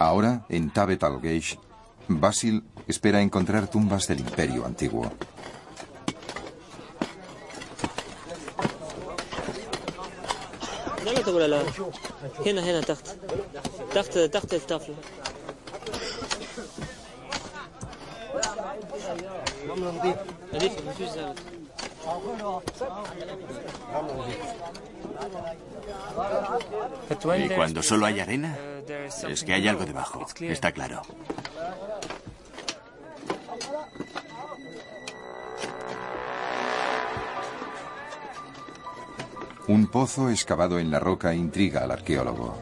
Ahora, 0.00 0.44
en 0.48 0.70
Tabet 0.70 1.04
al-Geish, 1.04 1.60
Basil 2.08 2.64
espera 2.88 3.22
encontrar 3.22 3.68
tumbas 3.68 4.08
del 4.08 4.18
imperio 4.20 4.66
antiguo. 4.66 5.12
لا 11.23 11.23
لا 11.23 11.23
تقول 11.23 11.51
لا 11.51 11.63
هنا 12.45 12.61
هنا 12.61 12.81
تحت 12.81 13.07
تحت 13.93 14.17
تحت 14.17 14.53
الطفل 14.53 14.93
نظيف 20.53 20.85
مفيش 20.87 21.09
زلط 21.09 21.37
Y 27.37 27.49
cuando 27.49 27.83
solo 27.83 28.05
hay 28.05 28.19
arena, 28.19 28.57
es 29.27 29.43
que 29.43 29.53
hay 29.53 29.67
algo 29.67 29.85
debajo. 29.85 30.25
Está 30.39 30.71
claro. 30.71 31.01
Un 39.66 39.86
pozo 39.86 40.28
excavado 40.28 40.78
en 40.78 40.90
la 40.90 41.00
roca 41.00 41.34
intriga 41.34 41.84
al 41.84 41.90
arqueólogo. 41.90 42.54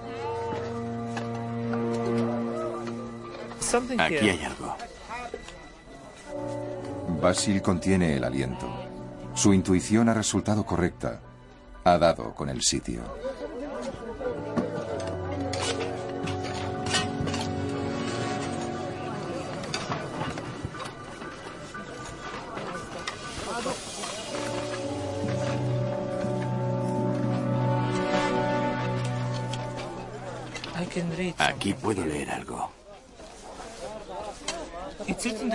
Aquí 3.99 4.29
hay 4.29 4.43
algo. 4.45 4.77
Basil 7.21 7.61
contiene 7.61 8.17
el 8.17 8.25
aliento. 8.25 8.69
Su 9.35 9.53
intuición 9.53 10.09
ha 10.09 10.15
resultado 10.15 10.65
correcta. 10.65 11.21
Ha 11.85 11.99
dado 11.99 12.35
con 12.35 12.49
el 12.49 12.63
sitio. 12.63 13.03
Aquí 31.39 31.75
puedo 31.75 32.05
leer 32.05 32.31
algo. 32.31 32.71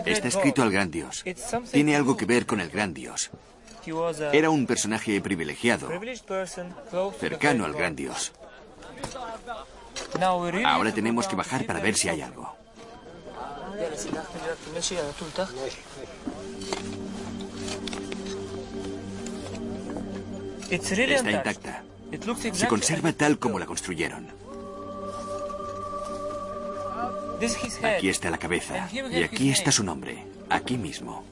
Está 0.05 0.27
escrito 0.27 0.61
al 0.61 0.71
gran 0.71 0.91
dios. 0.91 1.23
Tiene 1.71 1.95
algo 1.95 2.17
que 2.17 2.25
ver 2.25 2.45
con 2.45 2.59
el 2.59 2.69
gran 2.69 2.93
dios. 2.93 3.29
Era 4.33 4.49
un 4.49 4.65
personaje 4.65 5.21
privilegiado, 5.21 5.89
cercano 7.19 7.65
al 7.65 7.73
gran 7.73 7.95
dios. 7.95 8.33
Ahora 10.65 10.91
tenemos 10.91 11.27
que 11.27 11.35
bajar 11.35 11.65
para 11.65 11.79
ver 11.79 11.95
si 11.95 12.09
hay 12.09 12.21
algo. 12.21 12.55
Está 20.69 21.31
intacta. 21.31 21.83
Se 22.53 22.67
conserva 22.67 23.13
tal 23.13 23.39
como 23.39 23.59
la 23.59 23.65
construyeron. 23.65 24.27
Aquí 27.83 28.09
está 28.09 28.29
la 28.29 28.37
cabeza 28.37 28.89
y 28.91 29.23
aquí 29.23 29.49
está 29.51 29.71
su 29.71 29.83
nombre, 29.83 30.25
aquí 30.49 30.77
mismo. 30.77 31.23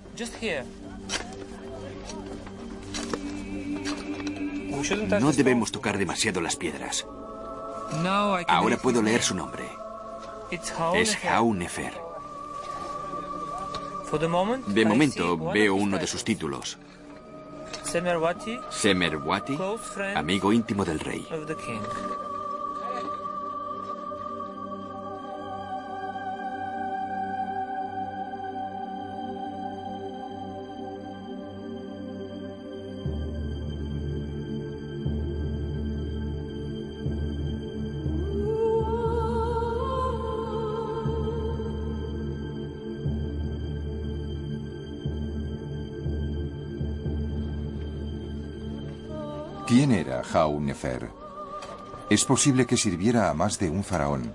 No 5.20 5.32
debemos 5.32 5.72
tocar 5.72 5.98
demasiado 5.98 6.42
las 6.42 6.56
piedras. 6.56 7.06
Ahora 8.48 8.78
puedo 8.78 9.02
leer 9.02 9.22
su 9.22 9.36
nombre. 9.36 9.64
Es 10.52 11.18
Nefer. 11.54 11.94
De 14.68 14.86
momento 14.86 15.38
veo 15.52 15.76
uno 15.76 15.98
de 15.98 16.08
sus 16.08 16.24
títulos. 16.24 16.78
Semerwati, 18.70 19.58
amigo 20.16 20.54
íntimo 20.54 20.86
del 20.86 21.00
rey. 21.00 21.28
Es 52.10 52.26
posible 52.26 52.66
que 52.66 52.76
sirviera 52.76 53.30
a 53.30 53.34
más 53.34 53.58
de 53.58 53.70
un 53.70 53.84
faraón. 53.84 54.34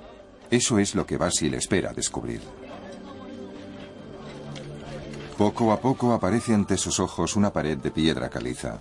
Eso 0.51 0.79
es 0.79 0.95
lo 0.95 1.05
que 1.07 1.19
Basil 1.19 1.55
espera 1.55 1.93
descubrir. 1.93 2.41
Poco 5.37 5.73
a 5.73 5.81
poco 5.81 6.13
aparece 6.13 6.55
ante 6.55 6.77
sus 6.77 7.01
ojos 7.01 7.37
una 7.37 7.53
pared 7.53 7.79
de 7.79 7.91
piedra 7.91 8.31
caliza. 8.31 8.79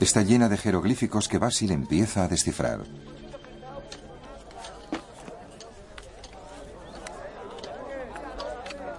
Está 0.00 0.22
llena 0.22 0.48
de 0.48 0.56
jeroglíficos 0.56 1.28
que 1.28 1.38
Basil 1.38 1.72
empieza 1.72 2.24
a 2.24 2.28
descifrar. 2.28 2.84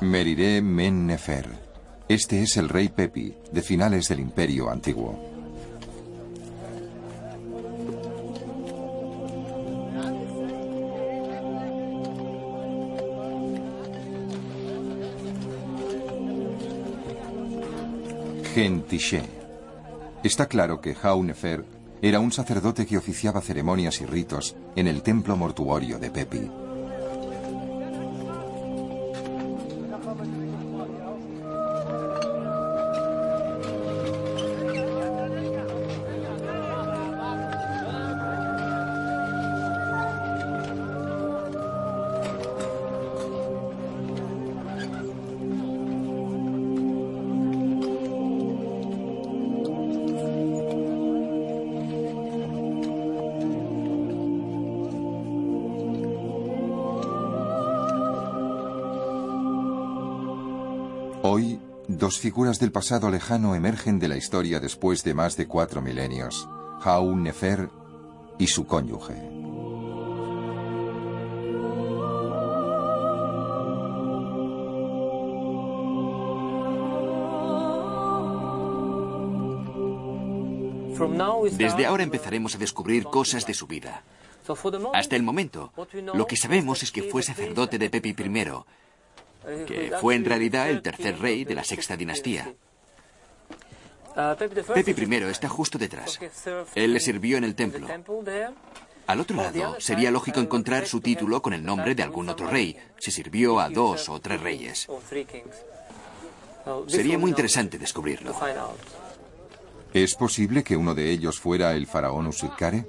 Meriré 0.02 0.62
Men 0.62 1.08
Nefer. 1.08 1.50
Este 2.08 2.42
es 2.42 2.56
el 2.58 2.70
rey 2.70 2.90
Pepi, 2.90 3.36
de 3.52 3.62
finales 3.62 4.08
del 4.08 4.20
Imperio 4.20 4.70
Antiguo. 4.70 5.39
Está 20.22 20.48
claro 20.48 20.82
que 20.82 20.94
Nefer 21.24 21.64
era 22.02 22.20
un 22.20 22.34
sacerdote 22.34 22.86
que 22.86 22.98
oficiaba 22.98 23.40
ceremonias 23.40 24.02
y 24.02 24.06
ritos 24.06 24.58
en 24.76 24.88
el 24.88 25.02
templo 25.02 25.38
mortuorio 25.38 25.98
de 25.98 26.12
Pepi. 26.12 26.69
Figuras 62.20 62.60
del 62.60 62.74
pasado 62.74 63.10
lejano 63.10 63.56
emergen 63.56 63.98
de 63.98 64.10
la 64.10 64.18
historia 64.18 64.60
después 64.60 65.06
de 65.06 65.14
más 65.14 65.38
de 65.38 65.48
cuatro 65.48 65.82
milenios. 65.82 66.50
Haun 66.84 67.24
Nefer 67.24 67.70
y 68.38 68.48
su 68.48 68.68
cónyuge. 68.68 69.16
Desde 81.54 81.86
ahora 81.86 82.04
empezaremos 82.04 82.56
a 82.56 82.58
descubrir 82.58 83.06
cosas 83.06 83.48
de 83.48 83.54
su 83.54 83.66
vida. 83.66 84.04
Hasta 84.94 85.16
el 85.16 85.24
momento, 85.24 85.72
lo 86.14 86.28
que 86.28 86.36
sabemos 86.36 86.84
es 86.84 86.92
que 86.92 87.04
fue 87.04 87.24
sacerdote 87.24 87.78
de 87.78 87.90
Pepi 87.90 88.10
I 88.10 88.14
que 89.66 89.92
fue 90.00 90.16
en 90.16 90.26
realidad 90.26 90.70
el 90.70 90.82
tercer 90.82 91.20
rey 91.20 91.46
de 91.46 91.56
la 91.56 91.64
sexta 91.64 91.98
dinastía. 91.98 92.54
Pepi 94.74 94.92
I 94.92 95.16
está 95.30 95.48
justo 95.48 95.78
detrás. 95.78 96.20
Él 96.76 96.94
le 96.94 97.00
sirvió 97.00 97.38
en 97.38 97.44
el 97.44 97.56
templo. 97.56 97.88
Al 99.08 99.20
otro 99.20 99.38
lado, 99.38 99.80
sería 99.80 100.12
lógico 100.12 100.40
encontrar 100.40 100.86
su 100.86 101.02
título 101.02 101.42
con 101.42 101.54
el 101.54 101.64
nombre 101.64 101.96
de 101.96 102.04
algún 102.04 102.30
otro 102.30 102.48
rey, 102.48 102.78
si 103.00 103.12
sirvió 103.12 103.60
a 103.60 103.70
dos 103.70 104.08
o 104.10 104.20
tres 104.20 104.40
reyes. 104.42 104.88
Sería 106.88 107.18
muy 107.18 107.32
interesante 107.32 107.78
descubrirlo. 107.80 108.36
¿Es 109.94 110.14
posible 110.14 110.64
que 110.64 110.78
uno 110.78 110.94
de 110.94 111.10
ellos 111.10 111.40
fuera 111.40 111.74
el 111.74 111.88
faraón 111.88 112.28
Usilkare? 112.28 112.86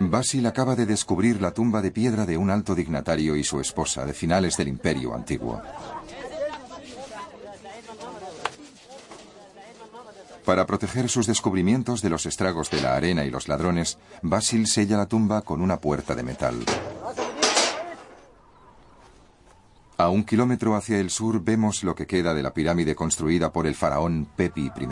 Basil 0.00 0.46
acaba 0.46 0.74
de 0.76 0.86
descubrir 0.86 1.40
la 1.40 1.52
tumba 1.52 1.82
de 1.82 1.90
piedra 1.90 2.26
de 2.26 2.36
un 2.36 2.50
alto 2.50 2.74
dignatario 2.74 3.36
y 3.36 3.44
su 3.44 3.60
esposa 3.60 4.04
de 4.04 4.12
finales 4.12 4.56
del 4.56 4.68
Imperio 4.68 5.14
Antiguo. 5.14 5.60
Para 10.44 10.66
proteger 10.66 11.08
sus 11.08 11.26
descubrimientos 11.26 12.02
de 12.02 12.10
los 12.10 12.26
estragos 12.26 12.70
de 12.70 12.82
la 12.82 12.96
arena 12.96 13.24
y 13.24 13.30
los 13.30 13.46
ladrones, 13.46 13.98
Basil 14.22 14.66
sella 14.66 14.96
la 14.96 15.06
tumba 15.06 15.42
con 15.42 15.62
una 15.62 15.78
puerta 15.78 16.14
de 16.14 16.22
metal. 16.24 16.56
A 19.98 20.08
un 20.08 20.24
kilómetro 20.24 20.74
hacia 20.74 20.98
el 20.98 21.10
sur 21.10 21.44
vemos 21.44 21.84
lo 21.84 21.94
que 21.94 22.08
queda 22.08 22.34
de 22.34 22.42
la 22.42 22.52
pirámide 22.52 22.96
construida 22.96 23.52
por 23.52 23.68
el 23.68 23.76
faraón 23.76 24.26
Pepi 24.34 24.62
I. 24.62 24.88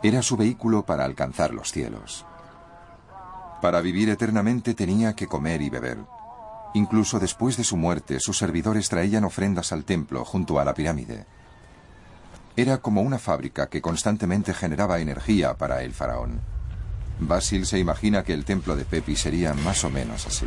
Era 0.00 0.22
su 0.22 0.36
vehículo 0.36 0.86
para 0.86 1.04
alcanzar 1.04 1.52
los 1.52 1.72
cielos. 1.72 2.24
Para 3.60 3.80
vivir 3.80 4.08
eternamente 4.08 4.74
tenía 4.74 5.14
que 5.14 5.26
comer 5.26 5.62
y 5.62 5.70
beber. 5.70 5.98
Incluso 6.74 7.18
después 7.18 7.56
de 7.56 7.64
su 7.64 7.76
muerte, 7.76 8.20
sus 8.20 8.38
servidores 8.38 8.88
traían 8.88 9.24
ofrendas 9.24 9.72
al 9.72 9.84
templo 9.84 10.24
junto 10.24 10.60
a 10.60 10.64
la 10.64 10.74
pirámide. 10.74 11.26
Era 12.56 12.78
como 12.78 13.02
una 13.02 13.18
fábrica 13.18 13.68
que 13.68 13.80
constantemente 13.80 14.52
generaba 14.52 15.00
energía 15.00 15.54
para 15.54 15.82
el 15.82 15.92
faraón. 15.92 16.40
Basil 17.20 17.66
se 17.66 17.78
imagina 17.78 18.22
que 18.22 18.32
el 18.32 18.44
templo 18.44 18.76
de 18.76 18.84
Pepi 18.84 19.16
sería 19.16 19.54
más 19.54 19.82
o 19.84 19.90
menos 19.90 20.26
así. 20.26 20.46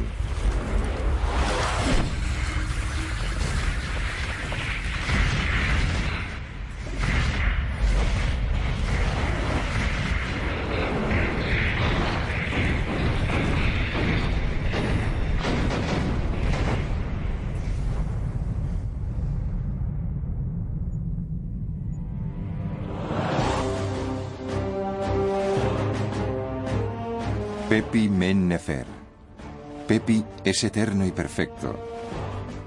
Pepi 29.88 30.24
es 30.44 30.64
eterno 30.64 31.06
y 31.06 31.12
perfecto. 31.12 31.76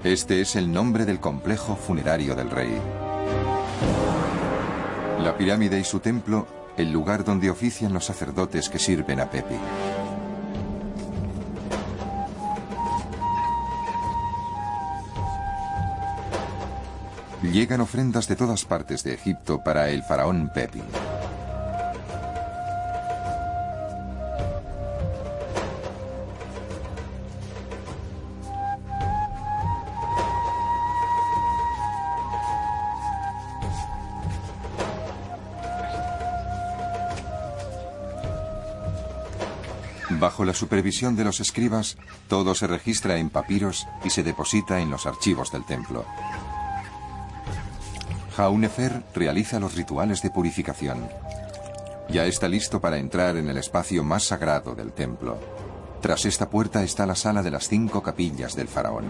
Este 0.03 0.41
es 0.41 0.55
el 0.55 0.71
nombre 0.71 1.05
del 1.05 1.19
complejo 1.19 1.75
funerario 1.75 2.35
del 2.35 2.49
rey. 2.49 2.79
La 5.21 5.35
pirámide 5.37 5.79
y 5.79 5.83
su 5.83 5.99
templo, 5.99 6.47
el 6.77 6.91
lugar 6.91 7.23
donde 7.23 7.49
ofician 7.49 7.93
los 7.93 8.05
sacerdotes 8.05 8.69
que 8.69 8.77
sirven 8.77 9.21
a 9.21 9.29
Pepi. 9.29 9.55
Llegan 17.41 17.81
ofrendas 17.81 18.27
de 18.27 18.35
todas 18.35 18.65
partes 18.65 19.03
de 19.03 19.13
Egipto 19.13 19.63
para 19.63 19.89
el 19.89 20.03
faraón 20.03 20.51
Pepi. 20.53 20.81
Supervisión 40.55 41.15
de 41.15 41.23
los 41.23 41.39
escribas, 41.39 41.97
todo 42.27 42.55
se 42.55 42.67
registra 42.67 43.17
en 43.17 43.29
papiros 43.29 43.87
y 44.03 44.09
se 44.09 44.23
deposita 44.23 44.79
en 44.79 44.89
los 44.89 45.05
archivos 45.05 45.51
del 45.51 45.65
templo. 45.65 46.05
Jaunefer 48.35 49.03
realiza 49.13 49.59
los 49.59 49.75
rituales 49.75 50.21
de 50.21 50.29
purificación. 50.29 51.07
Ya 52.09 52.25
está 52.25 52.47
listo 52.47 52.81
para 52.81 52.97
entrar 52.97 53.37
en 53.37 53.49
el 53.49 53.57
espacio 53.57 54.03
más 54.03 54.23
sagrado 54.23 54.75
del 54.75 54.91
templo. 54.91 55.39
Tras 56.01 56.25
esta 56.25 56.49
puerta 56.49 56.83
está 56.83 57.05
la 57.05 57.15
sala 57.15 57.41
de 57.41 57.51
las 57.51 57.67
cinco 57.67 58.03
capillas 58.03 58.55
del 58.55 58.67
faraón. 58.67 59.05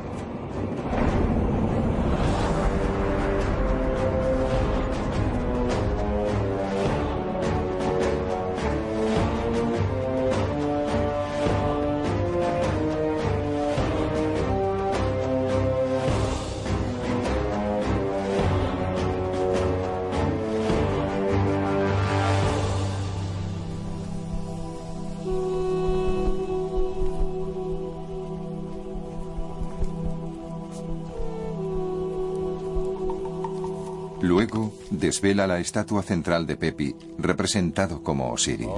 Desvela 35.25 35.47
la 35.47 35.57
estatua 35.57 36.03
central 36.03 36.45
de 36.45 36.55
Pepi, 36.55 36.95
representado 37.17 38.03
como 38.03 38.31
Osiris. 38.31 38.69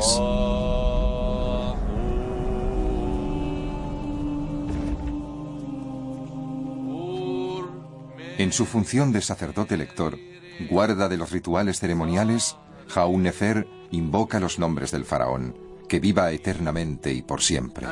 En 8.37 8.53
su 8.53 8.65
función 8.65 9.11
de 9.11 9.21
sacerdote 9.21 9.75
lector, 9.75 10.17
guarda 10.69 11.09
de 11.09 11.17
los 11.17 11.31
rituales 11.31 11.81
ceremoniales, 11.81 12.55
Jaun 12.87 13.23
Nefer 13.23 13.67
invoca 13.91 14.39
los 14.39 14.57
nombres 14.57 14.91
del 14.91 15.03
faraón, 15.03 15.53
que 15.89 15.99
viva 15.99 16.31
eternamente 16.31 17.11
y 17.11 17.23
por 17.23 17.41
siempre. 17.41 17.87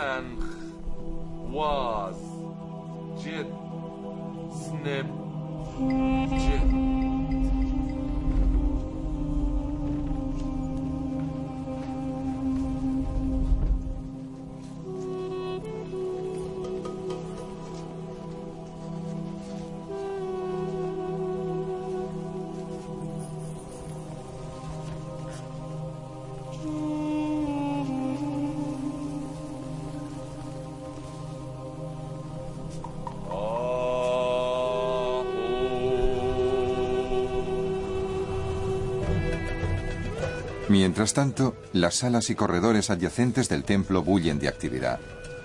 Mientras 40.95 41.13
tanto, 41.13 41.57
las 41.73 41.95
salas 41.95 42.29
y 42.29 42.35
corredores 42.35 42.89
adyacentes 42.89 43.49
del 43.49 43.65
templo 43.65 44.01
bullen 44.01 44.39
de 44.39 44.47
actividad. 44.47 44.97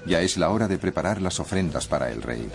Ya 0.06 0.20
es 0.20 0.36
la 0.36 0.48
hora 0.50 0.68
de 0.68 0.78
preparar 0.78 1.20
las 1.20 1.40
ofrendas 1.40 1.88
para 1.88 2.08
el 2.12 2.22
rey. 2.22 2.48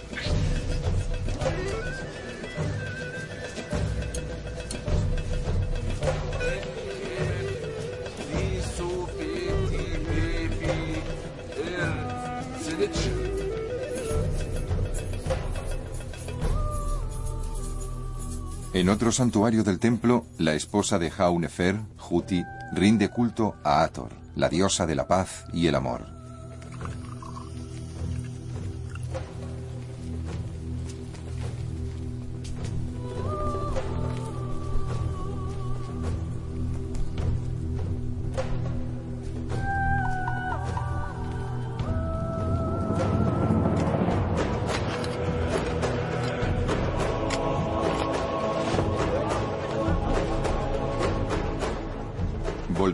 En 18.72 18.88
otro 18.88 19.11
santuario 19.11 19.65
del 19.65 19.80
templo, 19.80 20.26
la 20.38 20.53
esposa 20.53 20.97
de 20.97 21.11
Jaunefer, 21.11 21.77
Juti, 21.97 22.43
rinde 22.71 23.09
culto 23.09 23.55
a 23.63 23.83
Ator, 23.83 24.09
la 24.35 24.49
diosa 24.49 24.85
de 24.85 24.95
la 24.95 25.07
paz 25.07 25.45
y 25.53 25.67
el 25.67 25.75
amor. 25.75 26.14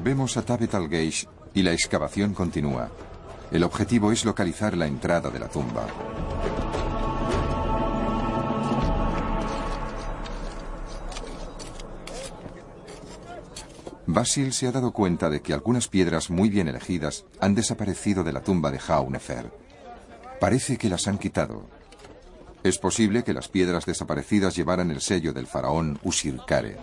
Volvemos 0.01 0.35
a 0.35 0.41
Tabet 0.41 0.73
al-Geish 0.73 1.27
y 1.53 1.61
la 1.61 1.73
excavación 1.73 2.33
continúa. 2.33 2.89
El 3.51 3.63
objetivo 3.63 4.11
es 4.11 4.25
localizar 4.25 4.75
la 4.75 4.87
entrada 4.87 5.29
de 5.29 5.37
la 5.37 5.47
tumba. 5.47 5.85
Basil 14.07 14.53
se 14.53 14.65
ha 14.65 14.71
dado 14.71 14.91
cuenta 14.91 15.29
de 15.29 15.43
que 15.43 15.53
algunas 15.53 15.87
piedras 15.87 16.31
muy 16.31 16.49
bien 16.49 16.67
elegidas 16.67 17.25
han 17.39 17.53
desaparecido 17.53 18.23
de 18.23 18.33
la 18.33 18.41
tumba 18.41 18.71
de 18.71 18.79
Jaunefer. 18.79 19.53
Parece 20.39 20.77
que 20.77 20.89
las 20.89 21.07
han 21.07 21.19
quitado. 21.19 21.67
Es 22.63 22.79
posible 22.79 23.23
que 23.23 23.33
las 23.33 23.49
piedras 23.49 23.85
desaparecidas 23.85 24.55
llevaran 24.55 24.89
el 24.89 25.01
sello 25.01 25.31
del 25.31 25.45
faraón 25.45 25.99
Usirkare. 26.01 26.79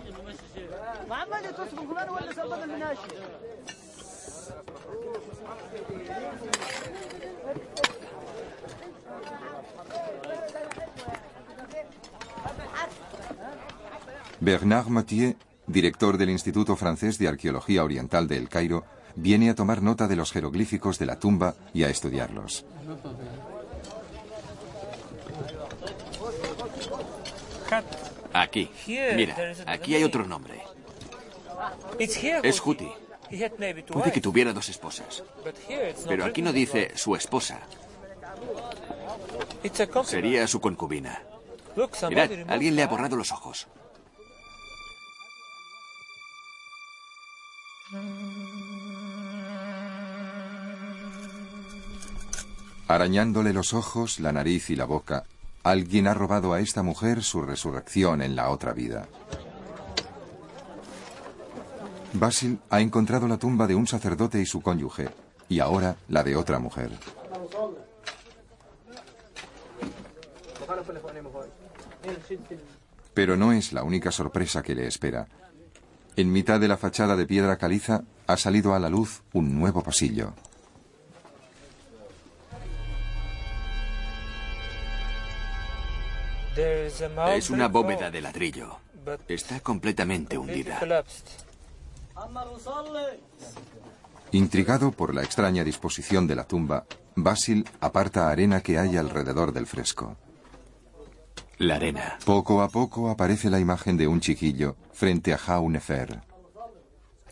Bernard 14.39 14.87
Mathieu, 14.87 15.35
director 15.67 16.17
del 16.17 16.29
Instituto 16.29 16.75
Francés 16.75 17.19
de 17.19 17.27
Arqueología 17.27 17.83
Oriental 17.83 18.27
de 18.27 18.37
El 18.37 18.49
Cairo, 18.49 18.85
viene 19.15 19.49
a 19.49 19.55
tomar 19.55 19.81
nota 19.81 20.07
de 20.07 20.15
los 20.15 20.31
jeroglíficos 20.31 20.97
de 20.97 21.05
la 21.05 21.19
tumba 21.19 21.55
y 21.73 21.83
a 21.83 21.89
estudiarlos. 21.89 22.65
Aquí. 28.33 28.71
Mira, 29.15 29.35
aquí 29.67 29.95
hay 29.95 30.03
otro 30.03 30.25
nombre. 30.25 30.61
Es 31.99 32.59
Juti. 32.59 32.91
Puede 33.91 34.11
que 34.11 34.21
tuviera 34.21 34.53
dos 34.53 34.69
esposas. 34.69 35.23
Pero 36.07 36.25
aquí 36.25 36.41
no 36.41 36.51
dice 36.51 36.91
su 36.95 37.15
esposa. 37.15 37.59
Sería 40.03 40.47
su 40.47 40.59
concubina. 40.59 41.21
Mirad, 42.09 42.31
alguien 42.47 42.75
le 42.75 42.83
ha 42.83 42.87
borrado 42.87 43.15
los 43.15 43.31
ojos. 43.31 43.67
Arañándole 52.87 53.53
los 53.53 53.73
ojos, 53.73 54.19
la 54.19 54.31
nariz 54.31 54.69
y 54.71 54.75
la 54.75 54.85
boca, 54.85 55.25
alguien 55.63 56.07
ha 56.07 56.13
robado 56.13 56.53
a 56.53 56.59
esta 56.59 56.81
mujer 56.81 57.23
su 57.23 57.41
resurrección 57.41 58.21
en 58.21 58.35
la 58.35 58.49
otra 58.49 58.73
vida. 58.73 59.07
Basil 62.13 62.59
ha 62.69 62.81
encontrado 62.81 63.27
la 63.27 63.37
tumba 63.37 63.67
de 63.67 63.75
un 63.75 63.87
sacerdote 63.87 64.41
y 64.41 64.45
su 64.45 64.61
cónyuge, 64.61 65.09
y 65.47 65.59
ahora 65.59 65.95
la 66.07 66.23
de 66.23 66.35
otra 66.35 66.59
mujer. 66.59 66.91
Pero 73.13 73.37
no 73.37 73.51
es 73.51 73.73
la 73.73 73.83
única 73.83 74.11
sorpresa 74.11 74.61
que 74.63 74.75
le 74.75 74.87
espera. 74.87 75.27
En 76.15 76.31
mitad 76.31 76.59
de 76.59 76.67
la 76.67 76.77
fachada 76.77 77.15
de 77.15 77.25
piedra 77.25 77.57
caliza 77.57 78.03
ha 78.27 78.37
salido 78.37 78.73
a 78.73 78.79
la 78.79 78.89
luz 78.89 79.21
un 79.33 79.57
nuevo 79.57 79.83
pasillo. 79.83 80.33
Es 87.35 87.49
una 87.49 87.67
bóveda 87.67 88.11
de 88.11 88.21
ladrillo. 88.21 88.77
Está 89.27 89.61
completamente 89.61 90.37
hundida. 90.37 90.79
Intrigado 94.31 94.91
por 94.91 95.15
la 95.15 95.23
extraña 95.23 95.63
disposición 95.63 96.27
de 96.27 96.35
la 96.35 96.43
tumba, 96.45 96.85
Basil 97.15 97.67
aparta 97.81 98.29
arena 98.29 98.61
que 98.61 98.77
hay 98.77 98.95
alrededor 98.97 99.51
del 99.51 99.65
fresco. 99.65 100.15
La 101.57 101.75
arena. 101.75 102.17
Poco 102.25 102.61
a 102.61 102.69
poco 102.69 103.09
aparece 103.09 103.49
la 103.49 103.59
imagen 103.59 103.97
de 103.97 104.07
un 104.07 104.21
chiquillo 104.21 104.75
frente 104.93 105.33
a 105.33 105.37
Jaunefer. 105.37 106.21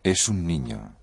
Es 0.03 0.27
un 0.27 0.45
niño. 0.45 0.95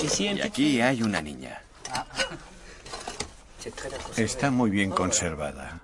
Y 0.00 0.40
aquí 0.40 0.80
hay 0.80 1.02
una 1.02 1.20
niña. 1.20 1.60
Está 4.16 4.50
muy 4.50 4.70
bien 4.70 4.90
conservada. 4.90 5.80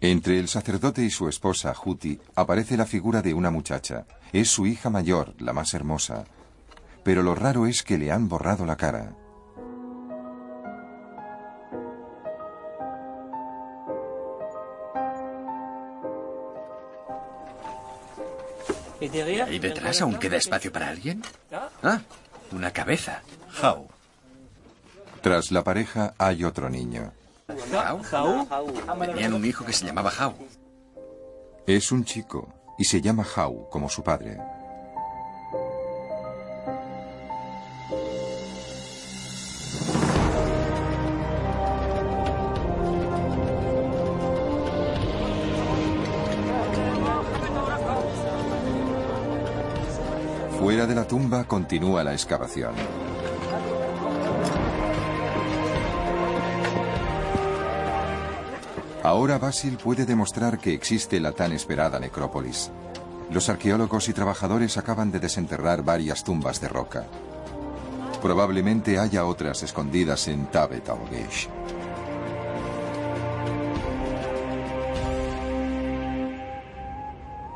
Entre 0.00 0.38
el 0.38 0.48
sacerdote 0.48 1.02
y 1.02 1.10
su 1.10 1.28
esposa, 1.28 1.74
Juti, 1.74 2.20
aparece 2.34 2.76
la 2.76 2.86
figura 2.86 3.22
de 3.22 3.34
una 3.34 3.50
muchacha. 3.50 4.06
Es 4.32 4.50
su 4.50 4.66
hija 4.66 4.90
mayor, 4.90 5.34
la 5.40 5.52
más 5.52 5.74
hermosa. 5.74 6.24
Pero 7.04 7.22
lo 7.22 7.34
raro 7.34 7.66
es 7.66 7.82
que 7.82 7.98
le 7.98 8.10
han 8.10 8.28
borrado 8.28 8.66
la 8.66 8.76
cara. 8.76 9.14
¿Y 19.00 19.58
detrás 19.58 20.00
aún 20.00 20.16
queda 20.16 20.36
espacio 20.36 20.72
para 20.72 20.88
alguien? 20.88 21.22
Ah, 21.82 22.00
una 22.52 22.72
cabeza. 22.72 23.22
How. 23.62 23.91
Tras 25.22 25.52
la 25.52 25.62
pareja 25.62 26.14
hay 26.18 26.42
otro 26.42 26.68
niño. 26.68 27.12
Tenían 29.06 29.34
un 29.34 29.44
hijo 29.44 29.64
que 29.64 29.72
se 29.72 29.86
llamaba 29.86 30.10
How. 30.20 30.34
Es 31.64 31.92
un 31.92 32.04
chico 32.04 32.48
y 32.76 32.84
se 32.84 33.00
llama 33.00 33.24
How 33.24 33.68
como 33.70 33.88
su 33.88 34.02
padre. 34.02 34.38
Fuera 50.58 50.86
de 50.86 50.94
la 50.96 51.06
tumba 51.06 51.44
continúa 51.44 52.02
la 52.02 52.12
excavación. 52.12 52.74
Ahora 59.04 59.38
Basil 59.38 59.78
puede 59.82 60.06
demostrar 60.06 60.58
que 60.58 60.74
existe 60.74 61.18
la 61.18 61.32
tan 61.32 61.50
esperada 61.52 61.98
necrópolis. 61.98 62.70
Los 63.32 63.48
arqueólogos 63.48 64.08
y 64.08 64.12
trabajadores 64.12 64.78
acaban 64.78 65.10
de 65.10 65.18
desenterrar 65.18 65.82
varias 65.82 66.22
tumbas 66.22 66.60
de 66.60 66.68
roca. 66.68 67.06
Probablemente 68.20 69.00
haya 69.00 69.24
otras 69.24 69.64
escondidas 69.64 70.28
en 70.28 70.46
Tabet 70.46 70.88
al-Gesh. 70.88 71.48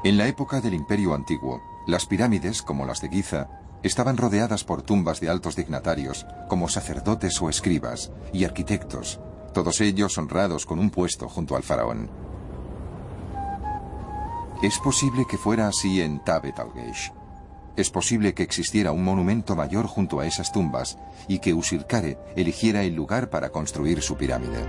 En 0.02 0.18
la 0.18 0.26
época 0.26 0.60
del 0.60 0.74
Imperio 0.74 1.14
Antiguo, 1.14 1.62
las 1.86 2.06
pirámides, 2.06 2.62
como 2.62 2.86
las 2.86 3.00
de 3.00 3.08
Giza, 3.08 3.48
estaban 3.84 4.16
rodeadas 4.16 4.64
por 4.64 4.82
tumbas 4.82 5.20
de 5.20 5.30
altos 5.30 5.54
dignatarios, 5.54 6.26
como 6.48 6.68
sacerdotes 6.68 7.40
o 7.40 7.48
escribas, 7.48 8.10
y 8.32 8.44
arquitectos, 8.44 9.20
todos 9.56 9.80
ellos 9.80 10.18
honrados 10.18 10.66
con 10.66 10.78
un 10.78 10.90
puesto 10.90 11.30
junto 11.30 11.56
al 11.56 11.62
faraón. 11.62 12.10
Es 14.62 14.78
posible 14.78 15.24
que 15.26 15.38
fuera 15.38 15.66
así 15.66 16.02
en 16.02 16.22
Tabet 16.22 16.58
al-Gesh. 16.58 17.10
Es 17.74 17.88
posible 17.88 18.34
que 18.34 18.42
existiera 18.42 18.92
un 18.92 19.02
monumento 19.02 19.56
mayor 19.56 19.86
junto 19.86 20.20
a 20.20 20.26
esas 20.26 20.52
tumbas 20.52 20.98
y 21.26 21.38
que 21.38 21.54
Usirkare 21.54 22.18
eligiera 22.36 22.82
el 22.82 22.94
lugar 22.94 23.30
para 23.30 23.48
construir 23.48 24.02
su 24.02 24.18
pirámide. 24.18 24.62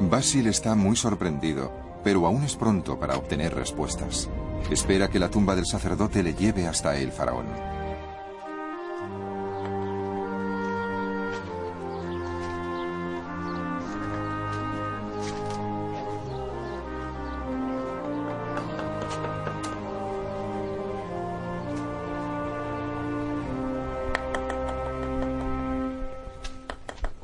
Basil 0.00 0.48
está 0.48 0.74
muy 0.74 0.96
sorprendido, 0.96 1.87
pero 2.08 2.26
aún 2.26 2.42
es 2.42 2.56
pronto 2.56 2.98
para 2.98 3.18
obtener 3.18 3.54
respuestas. 3.54 4.30
Espera 4.70 5.10
que 5.10 5.18
la 5.18 5.28
tumba 5.28 5.54
del 5.54 5.66
sacerdote 5.66 6.22
le 6.22 6.32
lleve 6.32 6.66
hasta 6.66 6.96
el 6.96 7.12
faraón. 7.12 7.44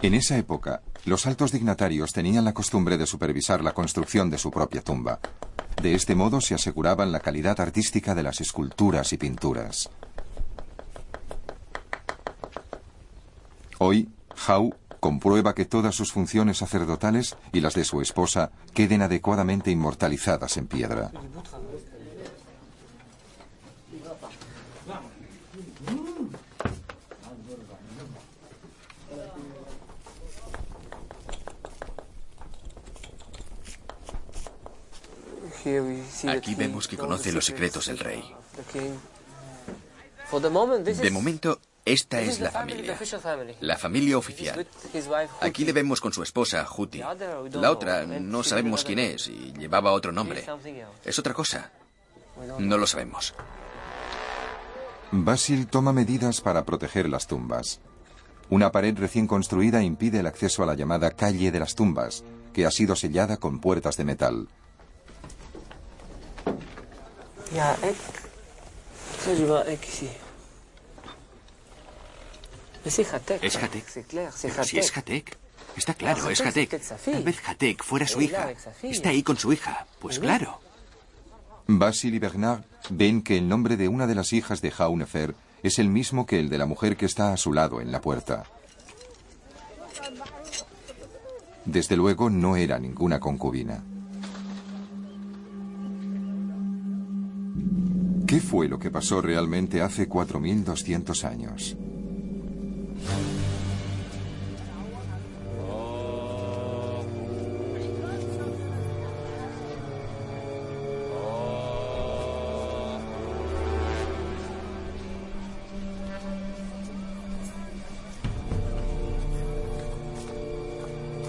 En 0.03 0.13
esa 0.13 0.37
época, 0.37 0.83
los 1.05 1.27
altos 1.27 1.53
dignatarios 1.53 2.13
tenían 2.13 2.45
la 2.45 2.55
costumbre 2.55 2.97
de 2.97 3.07
supervisar 3.07 3.63
la 3.63 3.73
construcción 3.73 4.31
de 4.31 4.39
su 4.39 4.51
propia 4.51 4.83
tumba. 4.83 5.21
De 5.83 5.95
este 5.95 6.15
modo 6.15 6.41
se 6.41 6.55
aseguraban 6.55 7.13
la 7.13 7.21
calidad 7.21 7.61
artística 7.61 8.15
de 8.15 8.23
las 8.23 8.41
esculturas 8.41 9.13
y 9.13 9.19
pinturas. 9.19 9.91
Hoy, 13.79 14.09
Hau 14.47 14.75
comprueba 15.01 15.55
que 15.55 15.67
todas 15.67 15.95
sus 15.95 16.13
funciones 16.13 16.59
sacerdotales 16.59 17.37
y 17.53 17.61
las 17.61 17.75
de 17.75 17.85
su 17.85 18.01
esposa 18.01 18.53
queden 18.73 19.03
adecuadamente 19.03 19.71
inmortalizadas 19.71 20.57
en 20.57 20.67
piedra. 20.67 21.11
Que 36.89 36.97
conoce 36.97 37.33
los 37.33 37.45
secretos 37.45 37.87
del 37.87 37.99
rey. 37.99 38.23
De 40.33 40.95
De 40.95 41.11
momento, 41.11 41.61
esta 41.85 42.21
es 42.21 42.41
la 42.41 42.51
familia. 42.51 42.99
La 43.61 43.77
familia 43.77 44.19
oficial. 44.19 44.67
Aquí 45.41 45.65
le 45.65 45.73
vemos 45.73 46.01
con 46.01 46.13
su 46.13 46.23
esposa, 46.23 46.65
Juti. 46.65 47.03
La 47.53 47.71
otra, 47.71 48.07
no 48.07 48.43
sabemos 48.43 48.85
quién 48.85 48.99
es 48.99 49.29
y 49.29 49.53
llevaba 49.59 49.93
otro 49.93 50.13
nombre. 50.13 50.45
Es 51.05 51.19
otra 51.19 51.35
cosa. 51.35 51.71
No 52.59 52.79
lo 52.79 52.87
sabemos. 52.87 53.35
Basil 55.13 55.69
toma 55.69 55.93
medidas 55.93 56.41
para 56.41 56.65
proteger 56.65 57.09
las 57.09 57.27
tumbas. 57.27 57.81
Una 58.51 58.73
pared 58.73 58.97
recién 58.99 59.27
construida 59.27 59.83
impide 59.83 60.21
el 60.21 60.27
acceso 60.27 60.63
a 60.63 60.67
la 60.67 60.75
llamada 60.75 61.11
calle 61.11 61.53
de 61.53 61.61
las 61.61 61.75
tumbas, 61.75 62.25
que 62.53 62.67
ha 62.67 62.71
sido 62.71 62.97
sellada 62.97 63.37
con 63.37 63.61
puertas 63.61 63.97
de 63.97 64.05
metal. 64.05 64.49
Ja, 67.55 67.77
ik. 67.83 67.97
Ça, 69.23 69.31
je 69.39 69.47
vois 69.47 69.69
ik 69.69 69.87
ici. 69.87 70.09
Mais 72.83 72.95
c'est 72.95 73.13
Hatek. 73.13 73.43
Es 73.43 73.57
Hatek. 73.57 73.85
C'est 73.89 74.07
clair, 74.07 74.33
c'est 74.37 74.51
Pero 74.51 74.65
si 74.65 74.79
es 74.79 74.91
Hatek. 74.97 75.39
Está 75.77 75.95
claro, 75.95 76.31
es 76.31 76.41
Hatek. 76.41 76.71
Tal 77.05 77.23
vez 77.23 77.39
Hatek 77.47 77.83
fuera 77.85 78.07
su 78.07 78.21
hija. 78.21 78.53
Está 78.83 79.11
ahí 79.11 79.23
con 79.23 79.37
su 79.37 79.53
hija. 79.53 79.87
Pues 80.01 80.19
claro. 80.19 80.61
Basil 81.67 82.15
y 82.15 82.19
Bernard 82.19 82.63
ven 82.91 83.23
que 83.23 83.39
el 83.39 83.49
nombre 83.49 83.77
de 83.77 83.89
una 83.89 84.07
de 84.07 84.15
las 84.15 84.33
hijas 84.33 84.61
de 84.61 84.71
Jaunefer 84.71 85.35
es 85.63 85.79
el 85.79 85.89
mismo 85.89 86.27
que 86.27 86.41
el 86.41 86.51
de 86.51 86.59
la 86.59 86.67
mujer 86.67 86.97
que 86.97 87.07
está 87.07 87.33
a 87.33 87.37
su 87.37 87.53
lado 87.53 87.81
en 87.81 87.91
la 87.93 88.01
puerta. 88.01 88.45
Desde 91.65 91.97
luego 91.97 92.29
no 92.29 92.57
era 92.57 92.79
ninguna 92.79 93.21
concubina. 93.21 93.83
¿Qué 98.35 98.41
fue 98.41 98.67
lo 98.67 98.81
que 98.81 98.91
pasó 98.91 99.21
realmente 99.23 99.81
hace 99.81 100.09
4.200 100.09 101.23
años? 101.23 101.77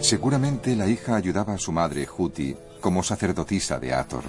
Seguramente 0.01 0.75
la 0.75 0.87
hija 0.87 1.15
ayudaba 1.15 1.53
a 1.53 1.59
su 1.59 1.71
madre, 1.71 2.07
Huti, 2.17 2.55
como 2.81 3.03
sacerdotisa 3.03 3.79
de 3.79 3.93
Ator. 3.93 4.23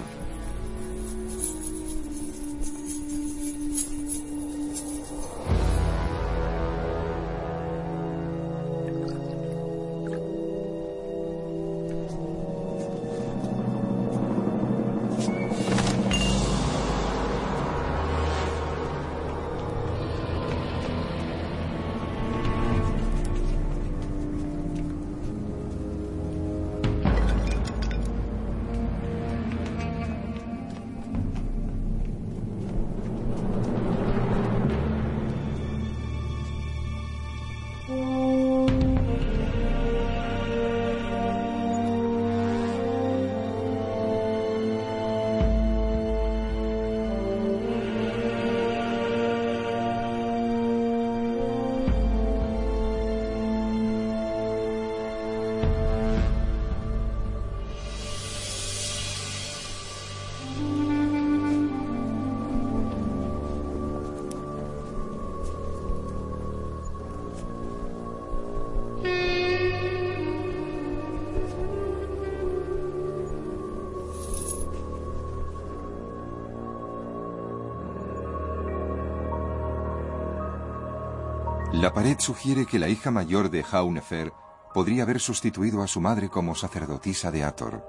Sugiere 82.17 82.65
que 82.65 82.79
la 82.79 82.89
hija 82.89 83.11
mayor 83.11 83.49
de 83.49 83.63
Jaunefer 83.63 84.33
podría 84.73 85.03
haber 85.03 85.19
sustituido 85.19 85.83
a 85.83 85.87
su 85.87 86.01
madre 86.01 86.29
como 86.29 86.55
sacerdotisa 86.55 87.31
de 87.31 87.43
Ator. 87.43 87.83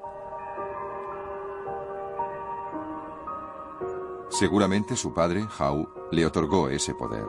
Seguramente 4.30 4.96
su 4.96 5.14
padre, 5.14 5.46
Jau, 5.48 5.88
le 6.12 6.26
otorgó 6.26 6.68
ese 6.68 6.94
poder. 6.94 7.24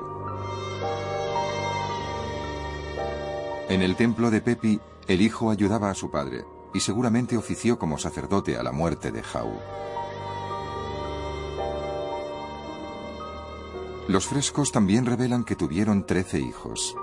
En 3.69 3.81
el 3.81 3.95
templo 3.95 4.29
de 4.29 4.41
Pepi, 4.41 4.79
el 5.07 5.21
hijo 5.21 5.49
ayudaba 5.49 5.89
a 5.89 5.95
su 5.95 6.11
padre 6.11 6.43
y 6.73 6.81
seguramente 6.81 7.37
ofició 7.37 7.79
como 7.79 7.97
sacerdote 7.97 8.57
a 8.57 8.63
la 8.63 8.71
muerte 8.71 9.11
de 9.11 9.23
Jau. 9.23 9.49
Los 14.09 14.25
frescos 14.25 14.71
también 14.71 15.05
revelan 15.05 15.43
que 15.43 15.55
tuvieron 15.55 16.03
trece 16.03 16.39
hijos. 16.39 16.95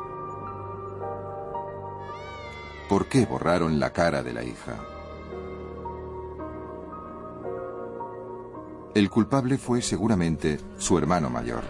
¿Por 2.89 3.07
qué 3.07 3.25
borraron 3.25 3.79
la 3.79 3.93
cara 3.93 4.25
de 4.25 4.33
la 4.33 4.43
hija? 4.43 4.75
El 8.93 9.09
culpable 9.09 9.57
fue 9.57 9.83
seguramente 9.83 10.59
su 10.79 10.99
hermano 10.99 11.31
mayor. 11.31 11.63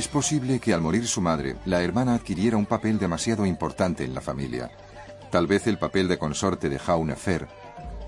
Es 0.00 0.08
posible 0.08 0.60
que 0.60 0.72
al 0.72 0.80
morir 0.80 1.06
su 1.06 1.20
madre, 1.20 1.56
la 1.66 1.82
hermana 1.82 2.14
adquiriera 2.14 2.56
un 2.56 2.64
papel 2.64 2.98
demasiado 2.98 3.44
importante 3.44 4.02
en 4.02 4.14
la 4.14 4.22
familia. 4.22 4.70
Tal 5.30 5.46
vez 5.46 5.66
el 5.66 5.78
papel 5.78 6.08
de 6.08 6.16
consorte 6.16 6.70
de 6.70 6.78
Jaunefer, 6.78 7.46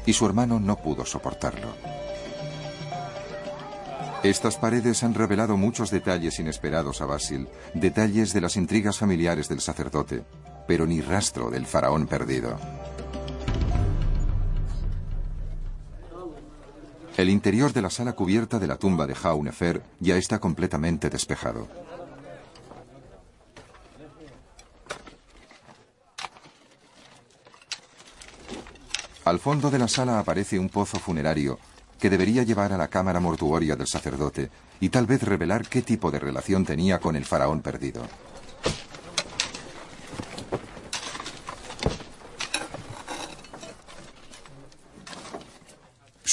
y 0.07 0.15
su 0.15 0.25
hermano 0.25 0.59
no 0.59 0.77
pudo 0.77 1.05
soportarlo. 1.05 1.69
Estas 4.23 4.57
paredes 4.57 5.03
han 5.03 5.13
revelado 5.13 5.59
muchos 5.59 5.91
detalles 5.91 6.39
inesperados 6.39 7.03
a 7.03 7.05
Basil, 7.05 7.47
detalles 7.75 8.33
de 8.33 8.41
las 8.41 8.57
intrigas 8.57 8.97
familiares 8.97 9.51
del 9.51 9.61
sacerdote, 9.61 10.25
pero 10.67 10.87
ni 10.87 11.03
rastro 11.03 11.51
del 11.51 11.67
faraón 11.67 12.07
perdido. 12.07 12.59
El 17.23 17.31
interior 17.31 17.73
de 17.73 17.83
la 17.83 17.89
sala 17.89 18.15
cubierta 18.15 18.59
de 18.59 18.67
la 18.67 18.79
tumba 18.79 19.07
de 19.07 19.15
Jaunefer 19.15 19.81
ya 20.01 20.17
está 20.17 20.41
completamente 20.41 21.09
despejado. 21.09 21.69
Al 29.25 29.39
fondo 29.39 29.71
de 29.71 29.79
la 29.79 29.87
sala 29.87 30.19
aparece 30.19 30.59
un 30.59 30.69
pozo 30.69 30.99
funerario 30.99 31.61
que 32.01 32.11
debería 32.11 32.43
llevar 32.43 32.73
a 32.73 32.77
la 32.77 32.89
cámara 32.89 33.21
mortuoria 33.21 33.77
del 33.77 33.87
sacerdote 33.87 34.51
y 34.81 34.89
tal 34.89 35.07
vez 35.07 35.23
revelar 35.23 35.69
qué 35.69 35.81
tipo 35.81 36.11
de 36.11 36.19
relación 36.19 36.65
tenía 36.65 36.99
con 36.99 37.15
el 37.15 37.25
faraón 37.25 37.63
perdido. 37.63 38.03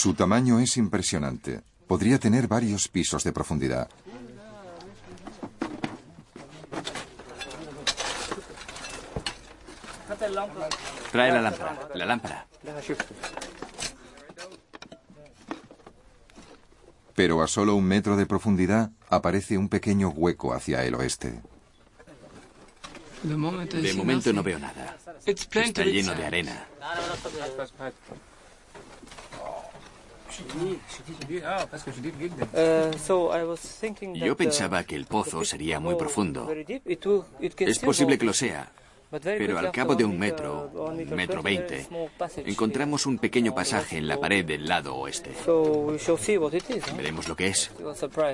Su 0.01 0.13
tamaño 0.13 0.61
es 0.61 0.77
impresionante. 0.77 1.59
Podría 1.85 2.19
tener 2.19 2.47
varios 2.47 2.87
pisos 2.87 3.21
de 3.25 3.33
profundidad. 3.33 3.89
Trae 11.11 11.33
la 11.33 11.41
lámpara. 11.41 11.89
La 11.95 12.05
lámpara. 12.05 12.47
Pero 17.13 17.43
a 17.43 17.47
solo 17.47 17.75
un 17.75 17.83
metro 17.83 18.15
de 18.15 18.25
profundidad 18.25 18.91
aparece 19.09 19.57
un 19.57 19.67
pequeño 19.67 20.11
hueco 20.15 20.53
hacia 20.53 20.85
el 20.85 20.95
oeste. 20.95 21.41
De 23.21 23.35
momento 23.35 24.31
no 24.31 24.43
veo 24.43 24.59
nada. 24.59 24.95
Está 25.25 25.83
lleno 25.83 26.15
de 26.15 26.25
arena. 26.25 26.67
Yo 34.15 34.37
pensaba 34.37 34.83
que 34.83 34.95
el 34.95 35.05
pozo 35.05 35.43
sería 35.43 35.79
muy 35.79 35.95
profundo. 35.95 36.47
Es 37.59 37.79
posible 37.79 38.17
que 38.17 38.25
lo 38.25 38.33
sea, 38.33 38.71
pero 39.09 39.57
al 39.57 39.71
cabo 39.71 39.95
de 39.95 40.05
un 40.05 40.19
metro, 40.19 40.69
un 40.73 41.09
metro 41.15 41.41
veinte, 41.41 41.87
encontramos 42.37 43.05
un 43.07 43.17
pequeño 43.17 43.55
pasaje 43.55 43.97
en 43.97 44.07
la 44.07 44.19
pared 44.19 44.45
del 44.45 44.67
lado 44.67 44.95
oeste. 44.95 45.31
Veremos 46.95 47.27
lo 47.27 47.35
que 47.35 47.47
es. 47.47 47.71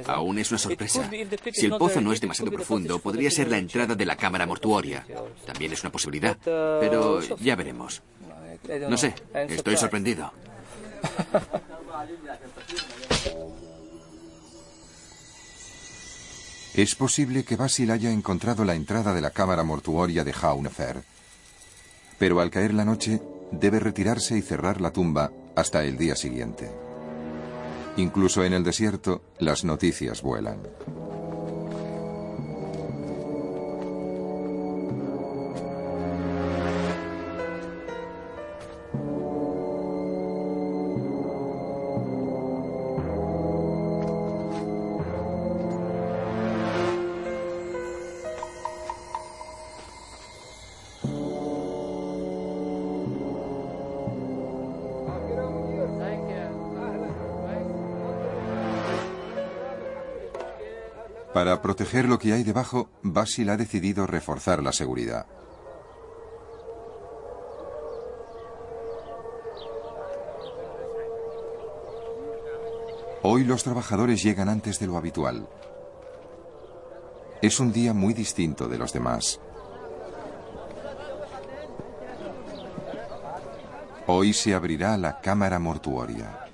Aún 0.08 0.40
es 0.40 0.52
una 0.52 0.58
sorpresa. 0.58 1.10
Si 1.54 1.66
el 1.66 1.78
pozo 1.78 2.02
no 2.02 2.12
es 2.12 2.20
demasiado 2.20 2.52
profundo, 2.52 3.00
podría 3.00 3.32
ser 3.32 3.50
la 3.50 3.58
entrada 3.58 3.96
de 3.96 4.06
la 4.06 4.18
cámara 4.18 4.46
mortuoria. 4.46 5.06
También 5.46 5.72
es 5.72 5.82
una 5.82 5.92
posibilidad, 5.92 6.38
pero 6.44 7.22
ya 7.22 7.56
veremos. 7.56 8.02
No 8.90 8.98
sé, 8.98 9.14
estoy 9.34 9.78
sorprendido. 9.78 10.32
Es 16.76 16.94
posible 16.94 17.46
que 17.46 17.56
Basil 17.56 17.90
haya 17.90 18.12
encontrado 18.12 18.66
la 18.66 18.76
entrada 18.76 19.14
de 19.14 19.22
la 19.22 19.30
cámara 19.30 19.64
mortuoria 19.64 20.26
de 20.26 20.34
Jaunefer. 20.34 21.04
Pero 22.20 22.42
al 22.42 22.50
caer 22.50 22.74
la 22.74 22.84
noche, 22.84 23.22
debe 23.50 23.80
retirarse 23.80 24.38
y 24.38 24.42
cerrar 24.42 24.82
la 24.82 24.92
tumba 24.92 25.32
hasta 25.56 25.86
el 25.86 25.98
día 25.98 26.18
siguiente. 26.18 26.70
Incluso 27.96 28.44
en 28.44 28.52
el 28.52 28.66
desierto, 28.66 29.22
las 29.40 29.64
noticias 29.64 30.22
vuelan. 30.22 30.58
Proteger 61.66 62.08
lo 62.08 62.20
que 62.20 62.32
hay 62.32 62.44
debajo, 62.44 62.92
Basil 63.02 63.50
ha 63.50 63.58
decidido 63.58 64.06
reforzar 64.06 64.62
la 64.62 64.72
seguridad. 64.72 65.26
Hoy 73.24 73.46
los 73.46 73.64
trabajadores 73.64 74.22
llegan 74.22 74.48
antes 74.48 74.78
de 74.78 74.86
lo 74.86 74.96
habitual. 74.96 75.50
Es 77.42 77.60
un 77.60 77.74
día 77.74 77.96
muy 77.96 78.14
distinto 78.14 78.68
de 78.68 78.78
los 78.78 78.94
demás. 78.94 79.40
Hoy 84.06 84.34
se 84.34 84.54
abrirá 84.54 84.98
la 84.98 85.20
cámara 85.20 85.58
mortuoria. 85.58 86.45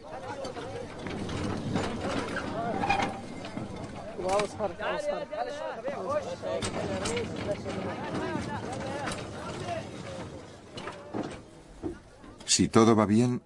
Si 12.46 12.68
todo 12.68 12.96
va 12.96 13.06
bien, 13.06 13.42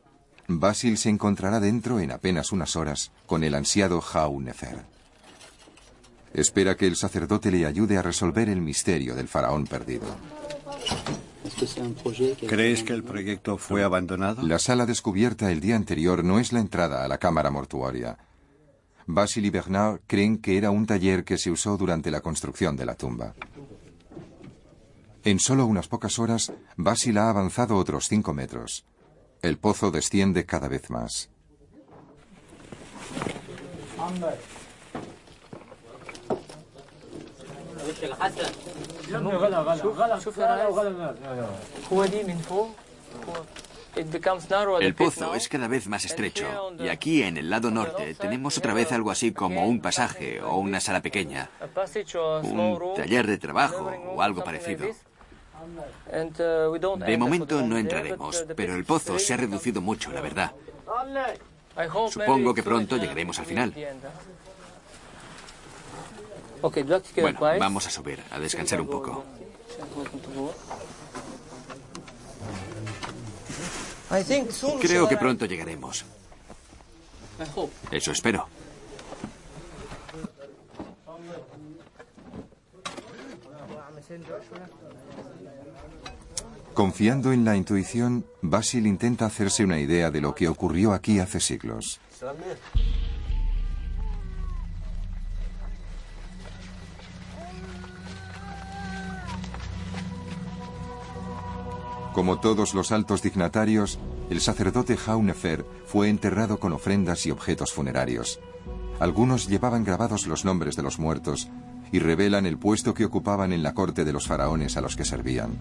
Basil 0.48 0.98
se 0.98 1.10
encontrará 1.10 1.60
dentro 1.60 2.00
en 2.00 2.12
apenas 2.12 2.52
unas 2.52 2.76
horas 2.76 3.12
con 3.26 3.44
el 3.44 3.56
ansiado 3.56 4.02
Jaunefer. 4.02 4.84
Espera 6.34 6.76
que 6.76 6.88
el 6.88 6.96
sacerdote 6.96 7.52
le 7.52 7.66
ayude 7.66 7.98
a 7.98 8.02
resolver 8.02 8.50
el 8.50 8.62
misterio 8.62 9.16
del 9.16 9.28
faraón 9.28 9.68
perdido. 9.68 10.06
¿Crees 12.48 12.84
que 12.84 12.94
el 12.94 13.04
proyecto 13.04 13.58
fue 13.58 13.84
abandonado? 13.84 14.42
La 14.44 14.60
sala 14.60 14.86
descubierta 14.86 15.52
el 15.52 15.62
día 15.62 15.76
anterior 15.76 16.24
no 16.24 16.40
es 16.40 16.52
la 16.52 16.60
entrada 16.60 17.06
a 17.06 17.08
la 17.08 17.18
cámara 17.18 17.52
mortuoria. 17.52 18.18
Basil 19.08 19.46
y 19.46 19.50
Bernard 19.50 20.02
creen 20.08 20.38
que 20.38 20.58
era 20.58 20.72
un 20.72 20.86
taller 20.86 21.24
que 21.24 21.38
se 21.38 21.52
usó 21.52 21.78
durante 21.78 22.12
la 22.12 22.22
construcción 22.22 22.76
de 22.76 22.86
la 22.86 22.96
tumba. 22.96 23.34
En 25.24 25.40
solo 25.40 25.66
unas 25.66 25.88
pocas 25.88 26.20
horas, 26.20 26.54
Basil 26.76 27.18
ha 27.18 27.30
avanzado 27.30 27.78
otros 27.78 28.08
cinco 28.08 28.34
metros. 28.34 28.86
El 29.42 29.58
pozo 29.58 29.92
desciende 29.92 30.46
cada 30.46 30.68
vez 30.68 30.90
más. 30.90 31.30
El 43.96 44.94
pozo 44.94 45.36
es 45.36 45.48
cada 45.48 45.68
vez 45.68 45.88
más 45.88 46.06
estrecho 46.06 46.74
y 46.80 46.90
aquí 46.90 47.24
en 47.24 47.38
el 47.38 47.50
lado 47.50 47.72
norte 47.72 48.14
tenemos 48.16 48.58
otra 48.58 48.74
vez 48.74 48.92
algo 48.92 49.12
así 49.12 49.32
como 49.32 49.68
un 49.68 49.80
pasaje 49.80 50.42
o 50.42 50.58
una 50.58 50.80
sala 50.80 51.02
pequeña, 51.02 51.50
un 52.44 52.94
taller 52.96 53.28
de 53.28 53.38
trabajo 53.38 53.92
o 54.14 54.22
algo 54.22 54.44
parecido. 54.44 54.88
De 57.06 57.18
momento 57.18 57.62
no 57.62 57.78
entraremos, 57.78 58.46
pero 58.56 58.76
el 58.76 58.86
pozo 58.86 59.18
se 59.18 59.34
ha 59.34 59.38
reducido 59.38 59.82
mucho, 59.82 60.12
la 60.12 60.22
verdad. 60.22 60.52
Supongo 62.10 62.54
que 62.54 62.64
pronto 62.64 62.98
llegaremos 62.98 63.40
al 63.40 63.46
final. 63.46 63.74
Bueno, 67.22 67.40
vamos 67.40 67.88
a 67.88 67.90
subir, 67.90 68.22
a 68.32 68.40
descansar 68.40 68.82
un 68.82 68.88
poco. 68.88 69.24
Creo 74.82 75.08
que 75.08 75.18
pronto 75.18 75.46
llegaremos. 75.46 76.06
Eso 77.92 78.12
espero. 78.12 78.48
Confiando 86.74 87.32
en 87.32 87.46
la 87.46 87.56
intuición, 87.56 88.26
Basil 88.42 88.86
intenta 88.86 89.26
hacerse 89.26 89.64
una 89.64 89.80
idea 89.80 90.12
de 90.12 90.22
lo 90.22 90.36
que 90.36 90.50
ocurrió 90.50 90.94
aquí 90.94 91.20
hace 91.20 91.40
siglos. 91.40 92.00
Como 102.16 102.40
todos 102.40 102.74
los 102.74 102.94
altos 102.94 103.22
dignatarios, 103.22 104.00
el 104.30 104.40
sacerdote 104.40 104.96
Jaunefer 104.96 105.66
fue 105.86 106.08
enterrado 106.08 106.62
con 106.62 106.72
ofrendas 106.72 107.26
y 107.26 107.32
objetos 107.32 107.74
funerarios. 107.74 108.40
Algunos 109.02 109.50
llevaban 109.50 109.84
grabados 109.84 110.26
los 110.26 110.46
nombres 110.46 110.78
de 110.78 110.84
los 110.84 110.98
muertos 110.98 111.50
y 111.92 112.00
revelan 112.00 112.46
el 112.46 112.58
puesto 112.58 112.94
que 112.94 113.04
ocupaban 113.04 113.52
en 113.52 113.64
la 113.64 113.74
corte 113.74 114.06
de 114.06 114.14
los 114.14 114.28
faraones 114.28 114.78
a 114.78 114.82
los 114.82 114.96
que 114.96 115.04
servían. 115.04 115.58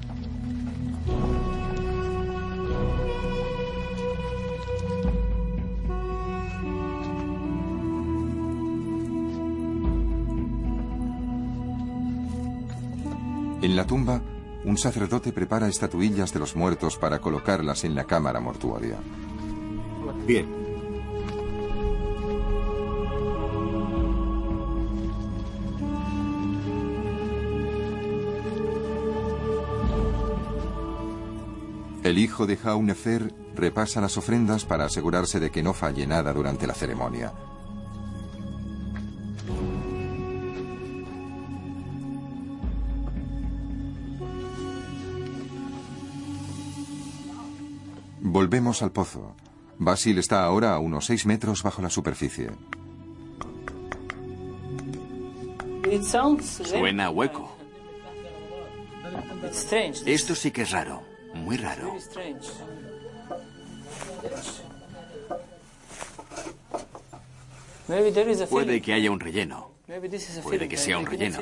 En 13.61 13.75
la 13.75 13.85
tumba, 13.89 14.23
un 14.65 14.79
sacerdote 14.79 15.33
prepara 15.33 15.69
estatuillas 15.69 16.33
de 16.33 16.41
los 16.41 16.57
muertos 16.57 16.97
para 16.97 17.21
colocarlas 17.21 17.85
en 17.85 17.95
la 17.95 18.05
cámara 18.05 18.41
mortuoria. 18.41 18.99
Bien. 20.27 20.65
El 32.03 32.19
hijo 32.19 32.47
de 32.47 32.59
Jaunefer 32.59 33.33
repasa 33.55 34.01
las 34.01 34.19
ofrendas 34.19 34.67
para 34.67 34.85
asegurarse 34.85 35.41
de 35.41 35.51
que 35.51 35.63
no 35.63 35.73
falle 35.73 36.07
nada 36.07 36.35
durante 36.35 36.67
la 36.67 36.75
ceremonia. 36.75 37.33
Volvemos 48.35 48.83
al 48.83 48.91
pozo. 48.91 49.37
Basil 49.79 50.19
está 50.19 50.43
ahora 50.43 50.75
a 50.75 50.81
unos 50.81 51.07
6 51.07 51.25
metros 51.27 51.63
bajo 51.63 51.81
la 51.81 51.89
superficie. 51.89 52.51
Suena 56.43 57.11
hueco. 57.11 57.57
Esto 60.05 60.35
sí 60.35 60.51
que 60.51 60.63
es 60.63 60.73
raro, 60.73 61.05
muy 61.33 61.57
raro. 61.59 61.95
Puede 68.51 68.83
que 68.83 68.95
haya 68.95 69.13
un 69.13 69.21
relleno. 69.21 69.71
Puede 70.43 70.69
que 70.69 70.77
sea 70.77 70.99
un 70.99 71.07
relleno. 71.07 71.39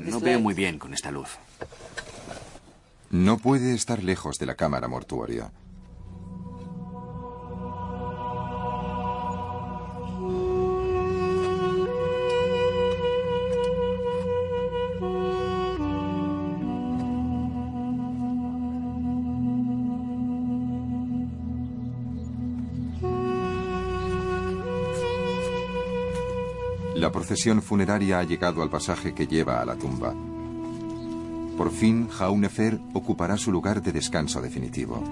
No 0.00 0.18
veo 0.18 0.40
muy 0.40 0.54
bien 0.54 0.80
con 0.80 0.92
esta 0.92 1.12
luz. 1.12 1.38
No 3.10 3.38
puede 3.38 3.74
estar 3.74 4.02
lejos 4.02 4.40
de 4.40 4.46
la 4.46 4.56
cámara 4.56 4.88
mortuoria. 4.88 5.52
La 26.94 27.10
procesión 27.10 27.62
funeraria 27.62 28.18
ha 28.18 28.24
llegado 28.24 28.62
al 28.62 28.68
pasaje 28.68 29.14
que 29.14 29.26
lleva 29.26 29.60
a 29.60 29.64
la 29.64 29.76
tumba. 29.76 30.14
Por 31.56 31.70
fin, 31.70 32.08
Jaunefer 32.08 32.78
ocupará 32.92 33.36
su 33.36 33.50
lugar 33.50 33.82
de 33.82 33.92
descanso 33.92 34.40
definitivo. 34.42 35.02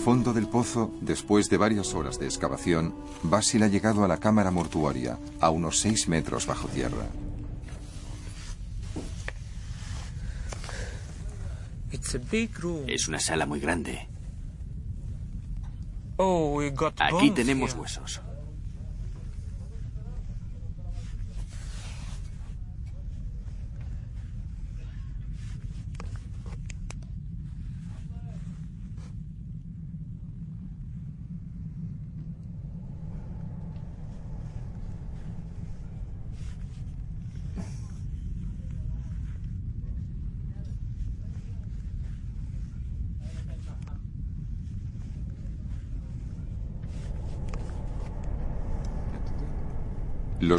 Fondo 0.00 0.32
del 0.32 0.48
pozo, 0.48 0.90
después 1.02 1.50
de 1.50 1.58
varias 1.58 1.94
horas 1.94 2.18
de 2.18 2.24
excavación, 2.24 2.94
Basil 3.22 3.62
ha 3.62 3.68
llegado 3.68 4.02
a 4.02 4.08
la 4.08 4.16
cámara 4.16 4.50
mortuoria, 4.50 5.18
a 5.40 5.50
unos 5.50 5.78
6 5.80 6.08
metros 6.08 6.46
bajo 6.46 6.68
tierra. 6.68 7.06
Es 12.88 13.08
una 13.08 13.20
sala 13.20 13.44
muy 13.44 13.60
grande. 13.60 14.08
Oh, 16.16 16.60
Aquí 16.98 17.30
tenemos 17.32 17.74
huesos. 17.74 18.22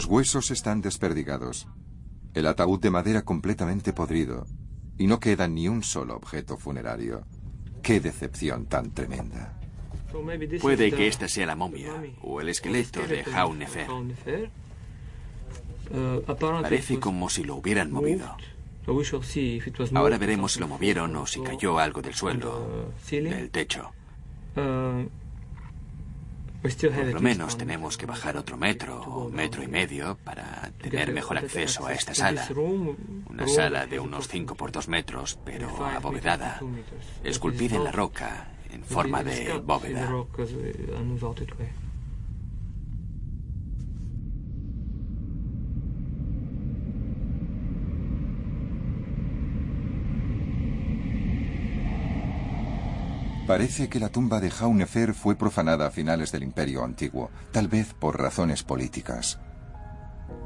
Los 0.01 0.09
huesos 0.09 0.49
están 0.49 0.81
desperdigados. 0.81 1.67
El 2.33 2.47
ataúd 2.47 2.79
de 2.79 2.89
madera 2.89 3.21
completamente 3.21 3.93
podrido. 3.93 4.47
Y 4.97 5.05
no 5.05 5.19
queda 5.19 5.47
ni 5.47 5.67
un 5.67 5.83
solo 5.83 6.15
objeto 6.15 6.57
funerario. 6.57 7.23
¡Qué 7.83 7.99
decepción 7.99 8.65
tan 8.65 8.89
tremenda! 8.95 9.53
Puede 10.59 10.91
que 10.91 11.05
esta 11.05 11.27
sea 11.27 11.45
la 11.45 11.55
momia 11.55 11.93
o 12.23 12.41
el 12.41 12.49
esqueleto 12.49 13.05
de 13.05 13.23
Jaunefer. 13.23 13.85
Parece 16.63 16.99
como 16.99 17.29
si 17.29 17.43
lo 17.43 17.57
hubieran 17.57 17.91
movido. 17.91 18.35
Ahora 19.93 20.17
veremos 20.17 20.53
si 20.53 20.59
lo 20.59 20.67
movieron 20.67 21.15
o 21.15 21.27
si 21.27 21.41
cayó 21.41 21.77
algo 21.77 22.01
del 22.01 22.15
suelo, 22.15 22.91
del 23.07 23.51
techo. 23.51 23.91
Por 26.61 27.13
lo 27.13 27.21
menos 27.21 27.57
tenemos 27.57 27.97
que 27.97 28.05
bajar 28.05 28.37
otro 28.37 28.55
metro 28.55 29.01
o 29.01 29.29
metro 29.29 29.63
y 29.63 29.67
medio 29.67 30.17
para 30.23 30.71
tener 30.79 31.11
mejor 31.11 31.39
acceso 31.39 31.87
a 31.87 31.93
esta 31.93 32.13
sala. 32.13 32.47
Una 33.29 33.47
sala 33.47 33.87
de 33.87 33.99
unos 33.99 34.27
5 34.27 34.55
por 34.55 34.71
2 34.71 34.87
metros, 34.87 35.39
pero 35.43 35.85
abovedada, 35.85 36.59
esculpida 37.23 37.77
en 37.77 37.83
la 37.83 37.91
roca 37.91 38.51
en 38.71 38.83
forma 38.83 39.23
de 39.23 39.57
bóveda. 39.57 40.09
Parece 53.51 53.89
que 53.89 53.99
la 53.99 54.07
tumba 54.07 54.39
de 54.39 54.49
Jaunefer 54.49 55.13
fue 55.13 55.35
profanada 55.35 55.87
a 55.87 55.91
finales 55.91 56.31
del 56.31 56.43
Imperio 56.43 56.85
Antiguo, 56.85 57.29
tal 57.51 57.67
vez 57.67 57.93
por 57.93 58.17
razones 58.17 58.63
políticas. 58.63 59.41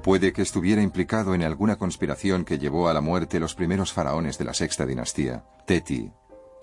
Puede 0.02 0.34
que 0.34 0.41
estuviera 0.41 0.82
implicado 0.82 1.36
en 1.36 1.44
alguna 1.44 1.76
conspiración 1.76 2.45
que 2.45 2.57
llevó 2.57 2.90
a 2.90 2.95
la 2.95 3.02
muerte 3.02 3.40
los 3.40 3.53
primeros 3.53 3.94
faraones 3.94 4.40
de 4.40 4.45
la 4.45 4.56
sexta 4.56 4.88
dinastía, 4.88 5.44
Teti 5.68 6.11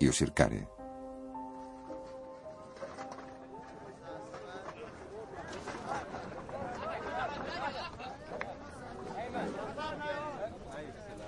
y 0.01 0.09
Usirkare. 0.09 0.67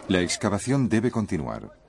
La 0.10 0.20
excavación 0.20 0.90
debe 0.90 1.10
continuar. 1.10 1.85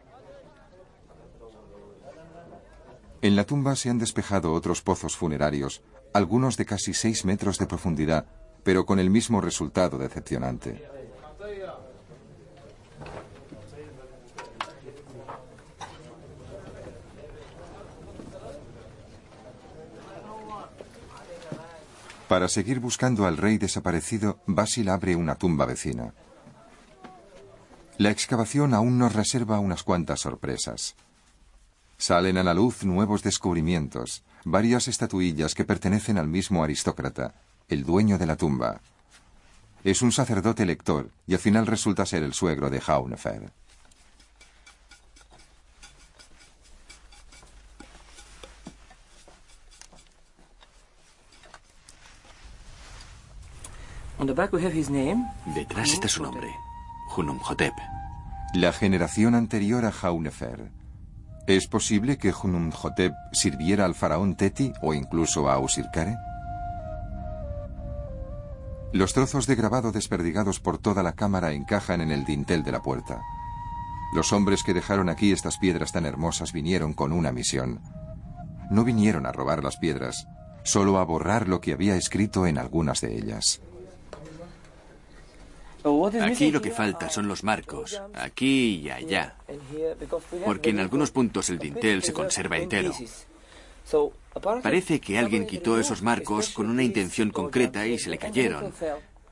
En 3.22 3.34
la 3.36 3.44
tumba 3.44 3.76
se 3.76 3.90
han 3.90 3.98
despejado 3.98 4.52
otros 4.52 4.82
pozos 4.82 5.16
funerarios, 5.16 5.82
algunos 6.12 6.56
de 6.56 6.66
casi 6.66 6.94
6 6.94 7.24
metros 7.24 7.58
de 7.58 7.66
profundidad, 7.66 8.26
pero 8.62 8.84
con 8.84 8.98
el 8.98 9.10
mismo 9.10 9.40
resultado 9.40 9.98
decepcionante. 9.98 10.82
Para 22.28 22.48
seguir 22.48 22.80
buscando 22.80 23.24
al 23.26 23.36
rey 23.36 23.56
desaparecido, 23.56 24.40
Basil 24.46 24.88
abre 24.88 25.14
una 25.14 25.36
tumba 25.36 25.64
vecina. 25.64 26.12
La 27.98 28.10
excavación 28.10 28.74
aún 28.74 28.98
nos 28.98 29.14
reserva 29.14 29.60
unas 29.60 29.84
cuantas 29.84 30.20
sorpresas. 30.20 30.96
Salen 31.98 32.36
a 32.36 32.42
la 32.42 32.54
luz 32.54 32.84
nuevos 32.84 33.22
descubrimientos, 33.22 34.22
varias 34.44 34.86
estatuillas 34.86 35.54
que 35.54 35.64
pertenecen 35.64 36.18
al 36.18 36.28
mismo 36.28 36.62
aristócrata, 36.62 37.34
el 37.68 37.84
dueño 37.84 38.18
de 38.18 38.26
la 38.26 38.36
tumba. 38.36 38.80
Es 39.82 40.02
un 40.02 40.12
sacerdote 40.12 40.66
lector 40.66 41.10
y 41.26 41.34
al 41.34 41.40
final 41.40 41.66
resulta 41.66 42.04
ser 42.04 42.22
el 42.22 42.34
suegro 42.34 42.70
de 42.70 42.82
Haunefer. 42.86 43.50
Detrás 55.54 55.92
está 55.92 56.08
su 56.08 56.22
nombre, 56.22 56.48
Hunumhotep. 57.16 57.74
La 58.54 58.72
generación 58.72 59.34
anterior 59.34 59.84
a 59.84 59.92
Haunefer. 59.92 60.75
¿Es 61.46 61.68
posible 61.68 62.18
que 62.18 62.32
Hunumhotep 62.32 63.14
sirviera 63.30 63.84
al 63.84 63.94
faraón 63.94 64.34
Teti 64.34 64.72
o 64.80 64.94
incluso 64.94 65.48
a 65.48 65.60
Usirkare? 65.60 66.16
Los 68.92 69.12
trozos 69.12 69.46
de 69.46 69.54
grabado 69.54 69.92
desperdigados 69.92 70.58
por 70.58 70.78
toda 70.78 71.04
la 71.04 71.12
cámara 71.12 71.52
encajan 71.52 72.00
en 72.00 72.10
el 72.10 72.24
dintel 72.24 72.64
de 72.64 72.72
la 72.72 72.82
puerta. 72.82 73.20
Los 74.12 74.32
hombres 74.32 74.64
que 74.64 74.74
dejaron 74.74 75.08
aquí 75.08 75.30
estas 75.30 75.58
piedras 75.58 75.92
tan 75.92 76.04
hermosas 76.04 76.52
vinieron 76.52 76.94
con 76.94 77.12
una 77.12 77.30
misión. 77.30 77.80
No 78.68 78.82
vinieron 78.82 79.24
a 79.24 79.30
robar 79.30 79.62
las 79.62 79.76
piedras, 79.76 80.26
solo 80.64 80.98
a 80.98 81.04
borrar 81.04 81.46
lo 81.46 81.60
que 81.60 81.74
había 81.74 81.94
escrito 81.94 82.48
en 82.48 82.58
algunas 82.58 83.00
de 83.00 83.16
ellas. 83.16 83.60
Aquí 86.22 86.50
lo 86.50 86.60
que 86.60 86.70
falta 86.70 87.08
son 87.08 87.28
los 87.28 87.44
marcos, 87.44 88.00
aquí 88.14 88.82
y 88.82 88.90
allá, 88.90 89.36
porque 90.44 90.70
en 90.70 90.80
algunos 90.80 91.10
puntos 91.10 91.48
el 91.50 91.58
dintel 91.58 92.02
se 92.02 92.12
conserva 92.12 92.58
entero. 92.58 92.92
Parece 94.62 95.00
que 95.00 95.18
alguien 95.18 95.46
quitó 95.46 95.78
esos 95.78 96.02
marcos 96.02 96.50
con 96.50 96.68
una 96.68 96.82
intención 96.82 97.30
concreta 97.30 97.86
y 97.86 97.98
se 97.98 98.10
le 98.10 98.18
cayeron, 98.18 98.72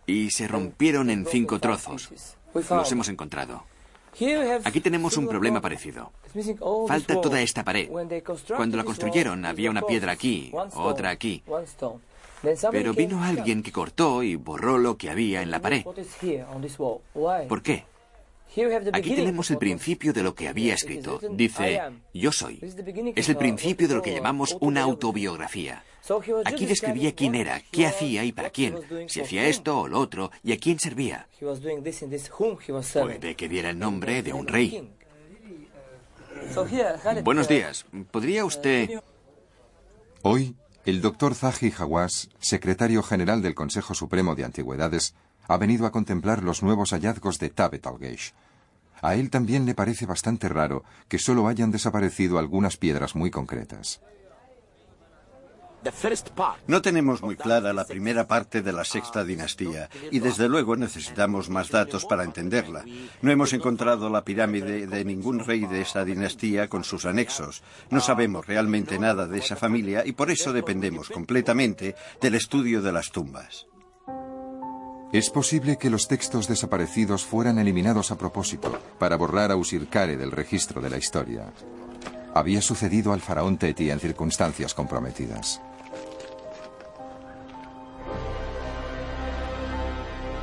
y 0.07 0.31
se 0.31 0.47
rompieron 0.47 1.11
en 1.11 1.27
cinco 1.27 1.59
trozos. 1.59 2.11
Los 2.55 2.93
hemos 2.93 3.09
encontrado. 3.09 3.65
Aquí 4.65 4.81
tenemos 4.81 5.17
un 5.17 5.27
problema 5.27 5.61
parecido. 5.61 6.13
Falta 6.87 7.21
toda 7.21 7.41
esta 7.41 7.65
pared. 7.65 7.91
Cuando 8.57 8.77
la 8.77 8.85
construyeron 8.85 9.45
había 9.45 9.71
una 9.71 9.83
piedra 9.83 10.13
aquí, 10.13 10.53
otra 10.75 11.11
aquí. 11.11 11.43
Pero 12.71 12.93
vino 12.95 13.23
alguien 13.23 13.63
que 13.63 13.73
cortó 13.73 14.23
y 14.23 14.37
borró 14.37 14.79
lo 14.79 14.97
que 14.97 15.11
había 15.11 15.43
en 15.43 15.51
la 15.51 15.61
pared. 15.61 15.85
¿Por 17.49 17.63
qué? 17.63 17.85
Aquí 18.93 19.15
tenemos 19.15 19.51
el 19.51 19.59
principio 19.59 20.13
de 20.13 20.23
lo 20.23 20.35
que 20.35 20.49
había 20.49 20.75
escrito. 20.75 21.21
Dice, 21.33 21.81
yo 22.13 22.31
soy. 22.31 22.61
Es 23.17 23.29
el 23.29 23.37
principio 23.37 23.89
de 23.89 23.95
lo 23.95 24.03
que 24.03 24.15
llamamos 24.15 24.57
una 24.61 24.83
autobiografía. 24.83 25.83
Aquí 26.45 26.67
describía 26.67 27.15
quién 27.15 27.35
era, 27.35 27.61
qué 27.73 27.87
hacía 27.87 28.25
y 28.25 28.33
para 28.33 28.51
quién, 28.51 28.79
si 29.09 29.21
hacía 29.23 29.47
esto 29.47 29.81
o 29.81 29.89
lo 29.89 29.99
otro 29.99 30.31
y 30.43 30.53
a 30.53 30.59
quién 30.59 30.79
servía. 30.79 31.27
Puede 32.93 33.35
que 33.35 33.49
diera 33.49 33.71
el 33.71 33.79
nombre 33.79 34.23
de 34.23 34.33
un 34.33 34.47
rey. 34.47 34.91
Buenos 37.23 37.49
días. 37.49 37.87
¿Podría 38.11 38.45
usted... 38.45 38.91
Hoy, 40.27 40.55
el 40.85 41.01
doctor 41.01 41.35
Zahi 41.35 41.73
Hawass, 41.79 42.29
secretario 42.41 43.03
general 43.03 43.41
del 43.41 43.55
Consejo 43.55 43.95
Supremo 43.95 44.35
de 44.35 44.45
Antigüedades, 44.45 45.15
ha 45.49 45.57
venido 45.57 45.87
a 45.87 45.93
contemplar 45.93 46.43
los 46.43 46.63
nuevos 46.63 46.91
hallazgos 46.91 47.39
de 47.39 47.49
Tabet 47.49 47.87
al-Geish. 47.87 48.35
A 49.01 49.15
él 49.15 49.31
también 49.31 49.65
le 49.65 49.75
parece 49.75 50.05
bastante 50.05 50.49
raro 50.49 50.85
que 51.09 51.19
solo 51.19 51.49
hayan 51.49 51.71
desaparecido 51.71 52.39
algunas 52.39 52.77
piedras 52.77 53.15
muy 53.15 53.31
concretas. 53.31 54.01
No 56.67 56.83
tenemos 56.83 57.23
muy 57.23 57.37
clara 57.37 57.73
la 57.73 57.85
primera 57.85 58.27
parte 58.27 58.63
de 58.63 58.73
la 58.73 58.85
sexta 58.85 59.25
dinastía 59.25 59.89
y 60.11 60.21
desde 60.21 60.49
luego 60.49 60.77
necesitamos 60.77 61.51
más 61.51 61.71
datos 61.71 62.05
para 62.05 62.25
entenderla. 62.25 62.85
No 63.23 63.31
hemos 63.31 63.53
encontrado 63.53 64.09
la 64.09 64.25
pirámide 64.25 64.87
de 64.87 65.05
ningún 65.05 65.41
rey 65.41 65.67
de 65.67 65.83
esa 65.83 66.05
dinastía 66.05 66.69
con 66.69 66.85
sus 66.85 67.05
anexos. 67.05 67.63
No 67.91 68.01
sabemos 68.01 68.47
realmente 68.47 68.99
nada 68.99 69.27
de 69.27 69.39
esa 69.39 69.57
familia 69.57 70.05
y 70.07 70.13
por 70.13 70.31
eso 70.31 70.53
dependemos 70.53 71.11
completamente 71.11 71.95
del 72.21 72.35
estudio 72.35 72.83
de 72.83 72.93
las 72.93 73.11
tumbas. 73.11 73.67
Es 75.13 75.31
posible 75.31 75.77
que 75.77 75.91
los 75.91 76.09
textos 76.09 76.49
desaparecidos 76.49 77.25
fueran 77.25 77.59
eliminados 77.59 78.11
a 78.11 78.19
propósito 78.19 78.77
para 78.99 79.17
borrar 79.17 79.53
a 79.53 79.57
Usirkare 79.57 80.17
del 80.17 80.33
registro 80.33 80.81
de 80.81 80.91
la 80.91 80.97
historia. 80.97 81.53
Había 82.35 82.61
sucedido 82.61 83.13
al 83.13 83.21
faraón 83.21 83.57
Teti 83.57 83.91
en 83.91 84.01
circunstancias 84.01 84.75
comprometidas. 84.75 85.61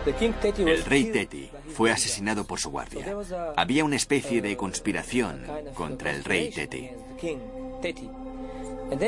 El 0.05 0.83
rey 0.83 1.11
Teti 1.11 1.49
fue 1.75 1.91
asesinado 1.91 2.45
por 2.45 2.59
su 2.59 2.69
guardia. 2.71 3.15
Había 3.55 3.85
una 3.85 3.95
especie 3.95 4.41
de 4.41 4.57
conspiración 4.57 5.45
contra 5.75 6.11
el 6.11 6.23
rey 6.23 6.51
Teti. 6.51 6.89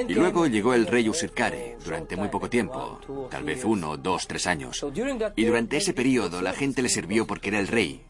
Y 0.07 0.13
luego 0.13 0.47
llegó 0.47 0.73
el 0.73 0.87
rey 0.87 1.09
Usirkare 1.09 1.77
durante 1.83 2.15
muy 2.15 2.29
poco 2.29 2.49
tiempo, 2.49 2.99
tal 3.29 3.43
vez 3.43 3.65
uno, 3.65 3.97
dos, 3.97 4.27
tres 4.27 4.47
años. 4.47 4.85
Y 5.35 5.45
durante 5.45 5.77
ese 5.77 5.93
periodo 5.93 6.41
la 6.41 6.53
gente 6.53 6.81
le 6.81 6.89
sirvió 6.89 7.27
porque 7.27 7.49
era 7.49 7.59
el 7.59 7.67
rey. 7.67 8.01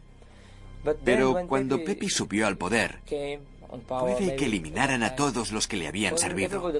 Pero 1.04 1.48
cuando 1.48 1.84
Pepi 1.84 2.10
subió 2.10 2.48
al 2.48 2.58
poder, 2.58 3.00
puede 3.88 4.36
que 4.36 4.46
eliminaran 4.46 5.04
a 5.04 5.16
todos 5.16 5.52
los 5.52 5.68
que 5.68 5.78
le 5.78 5.88
habían 5.88 6.18
servido. 6.18 6.72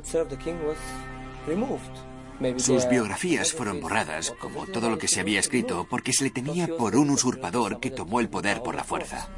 Sus 2.58 2.90
biografías 2.90 3.54
fueron 3.54 3.80
borradas, 3.80 4.34
como 4.40 4.66
todo 4.66 4.90
lo 4.90 4.98
que 4.98 5.08
se 5.08 5.22
había 5.22 5.40
escrito, 5.40 5.88
porque 5.90 6.14
se 6.14 6.26
le 6.26 6.30
tenía 6.30 6.68
por 6.68 6.96
un 6.96 7.10
usurpador 7.10 7.80
que 7.80 7.92
tomó 7.92 8.20
el 8.20 8.30
poder 8.30 8.62
por 8.62 8.76
la 8.76 8.84
fuerza. 8.84 9.30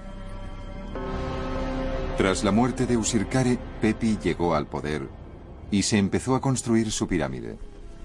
Tras 2.17 2.43
la 2.43 2.51
muerte 2.51 2.85
de 2.85 2.95
Usirkare, 2.95 3.59
Pepi 3.81 4.17
llegó 4.23 4.55
al 4.55 4.67
poder 4.67 5.09
y 5.69 5.83
se 5.83 5.97
empezó 5.97 6.35
a 6.35 6.41
construir 6.41 6.91
su 6.91 7.07
pirámide. 7.07 7.57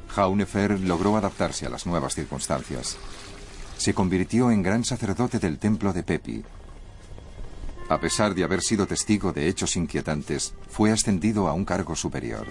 Jaunefer 0.09 0.81
logró 0.81 1.17
adaptarse 1.17 1.67
a 1.67 1.71
las 1.71 1.87
nuevas 1.87 2.15
circunstancias. 2.15 2.97
Se 3.79 3.95
convirtió 3.95 4.51
en 4.51 4.63
gran 4.63 4.85
sacerdote 4.85 5.39
del 5.39 5.59
templo 5.59 5.93
de 5.93 6.03
Pepi. 6.03 6.43
A 7.89 7.99
pesar 7.99 8.35
de 8.35 8.45
haber 8.45 8.63
sido 8.63 8.87
testigo 8.87 9.33
de 9.33 9.49
hechos 9.49 9.77
inquietantes, 9.77 10.55
fue 10.69 10.91
ascendido 10.91 11.49
a 11.49 11.53
un 11.53 11.65
cargo 11.65 11.95
superior. 11.95 12.47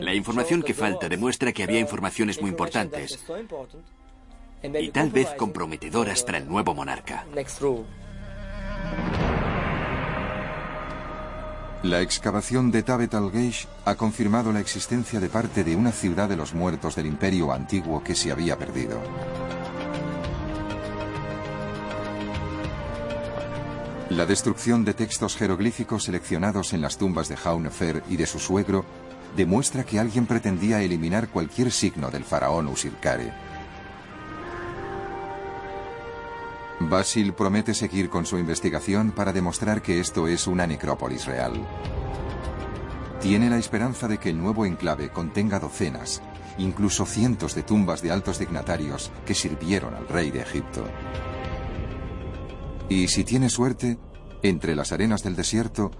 La 0.00 0.14
información 0.14 0.62
que 0.62 0.74
falta 0.74 1.08
demuestra 1.08 1.52
que 1.52 1.62
había 1.62 1.80
informaciones 1.80 2.40
muy 2.40 2.50
importantes 2.50 3.18
y 4.62 4.90
tal 4.90 5.10
vez 5.10 5.28
comprometedoras 5.36 6.22
para 6.22 6.38
el 6.38 6.48
nuevo 6.48 6.74
monarca. 6.74 7.24
La 11.84 12.00
excavación 12.00 12.72
de 12.72 12.82
Tabet 12.82 13.14
al-Geish 13.14 13.68
ha 13.84 13.94
confirmado 13.94 14.52
la 14.52 14.58
existencia 14.58 15.20
de 15.20 15.28
parte 15.28 15.62
de 15.62 15.76
una 15.76 15.92
ciudad 15.92 16.28
de 16.28 16.36
los 16.36 16.52
muertos 16.52 16.96
del 16.96 17.06
imperio 17.06 17.52
antiguo 17.52 18.02
que 18.02 18.16
se 18.16 18.32
había 18.32 18.58
perdido. 18.58 19.00
La 24.10 24.24
destrucción 24.24 24.86
de 24.86 24.94
textos 24.94 25.36
jeroglíficos 25.36 26.04
seleccionados 26.04 26.72
en 26.72 26.80
las 26.80 26.96
tumbas 26.96 27.28
de 27.28 27.36
Jaunefer 27.36 28.02
y 28.08 28.16
de 28.16 28.26
su 28.26 28.38
suegro 28.38 28.86
demuestra 29.36 29.84
que 29.84 29.98
alguien 29.98 30.24
pretendía 30.24 30.80
eliminar 30.80 31.28
cualquier 31.28 31.70
signo 31.70 32.10
del 32.10 32.24
faraón 32.24 32.68
Usirkare. 32.68 33.34
Basil 36.80 37.34
promete 37.34 37.74
seguir 37.74 38.08
con 38.08 38.24
su 38.24 38.38
investigación 38.38 39.10
para 39.10 39.34
demostrar 39.34 39.82
que 39.82 40.00
esto 40.00 40.26
es 40.26 40.46
una 40.46 40.66
necrópolis 40.66 41.26
real. 41.26 41.52
Tiene 43.20 43.50
la 43.50 43.58
esperanza 43.58 44.08
de 44.08 44.16
que 44.16 44.30
el 44.30 44.38
nuevo 44.38 44.64
enclave 44.64 45.10
contenga 45.10 45.58
docenas, 45.58 46.22
incluso 46.56 47.04
cientos 47.04 47.54
de 47.54 47.62
tumbas 47.62 48.00
de 48.00 48.10
altos 48.10 48.38
dignatarios 48.38 49.10
que 49.26 49.34
sirvieron 49.34 49.94
al 49.94 50.08
rey 50.08 50.30
de 50.30 50.40
Egipto. 50.40 50.84
Y 52.88 53.08
si 53.08 53.24
tiene 53.24 53.50
suerte, 53.50 53.98
entre 54.42 54.74
las 54.74 54.92
arenas 54.92 55.22
del 55.22 55.36
desierto 55.36 55.90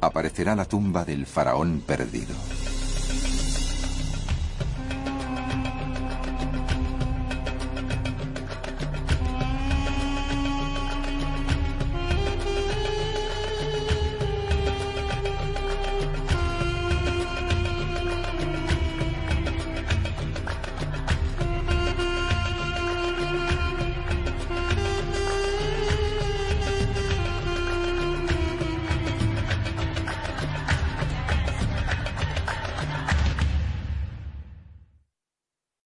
aparecerá 0.00 0.54
la 0.54 0.66
tumba 0.66 1.04
del 1.04 1.26
faraón 1.26 1.82
perdido. 1.86 2.34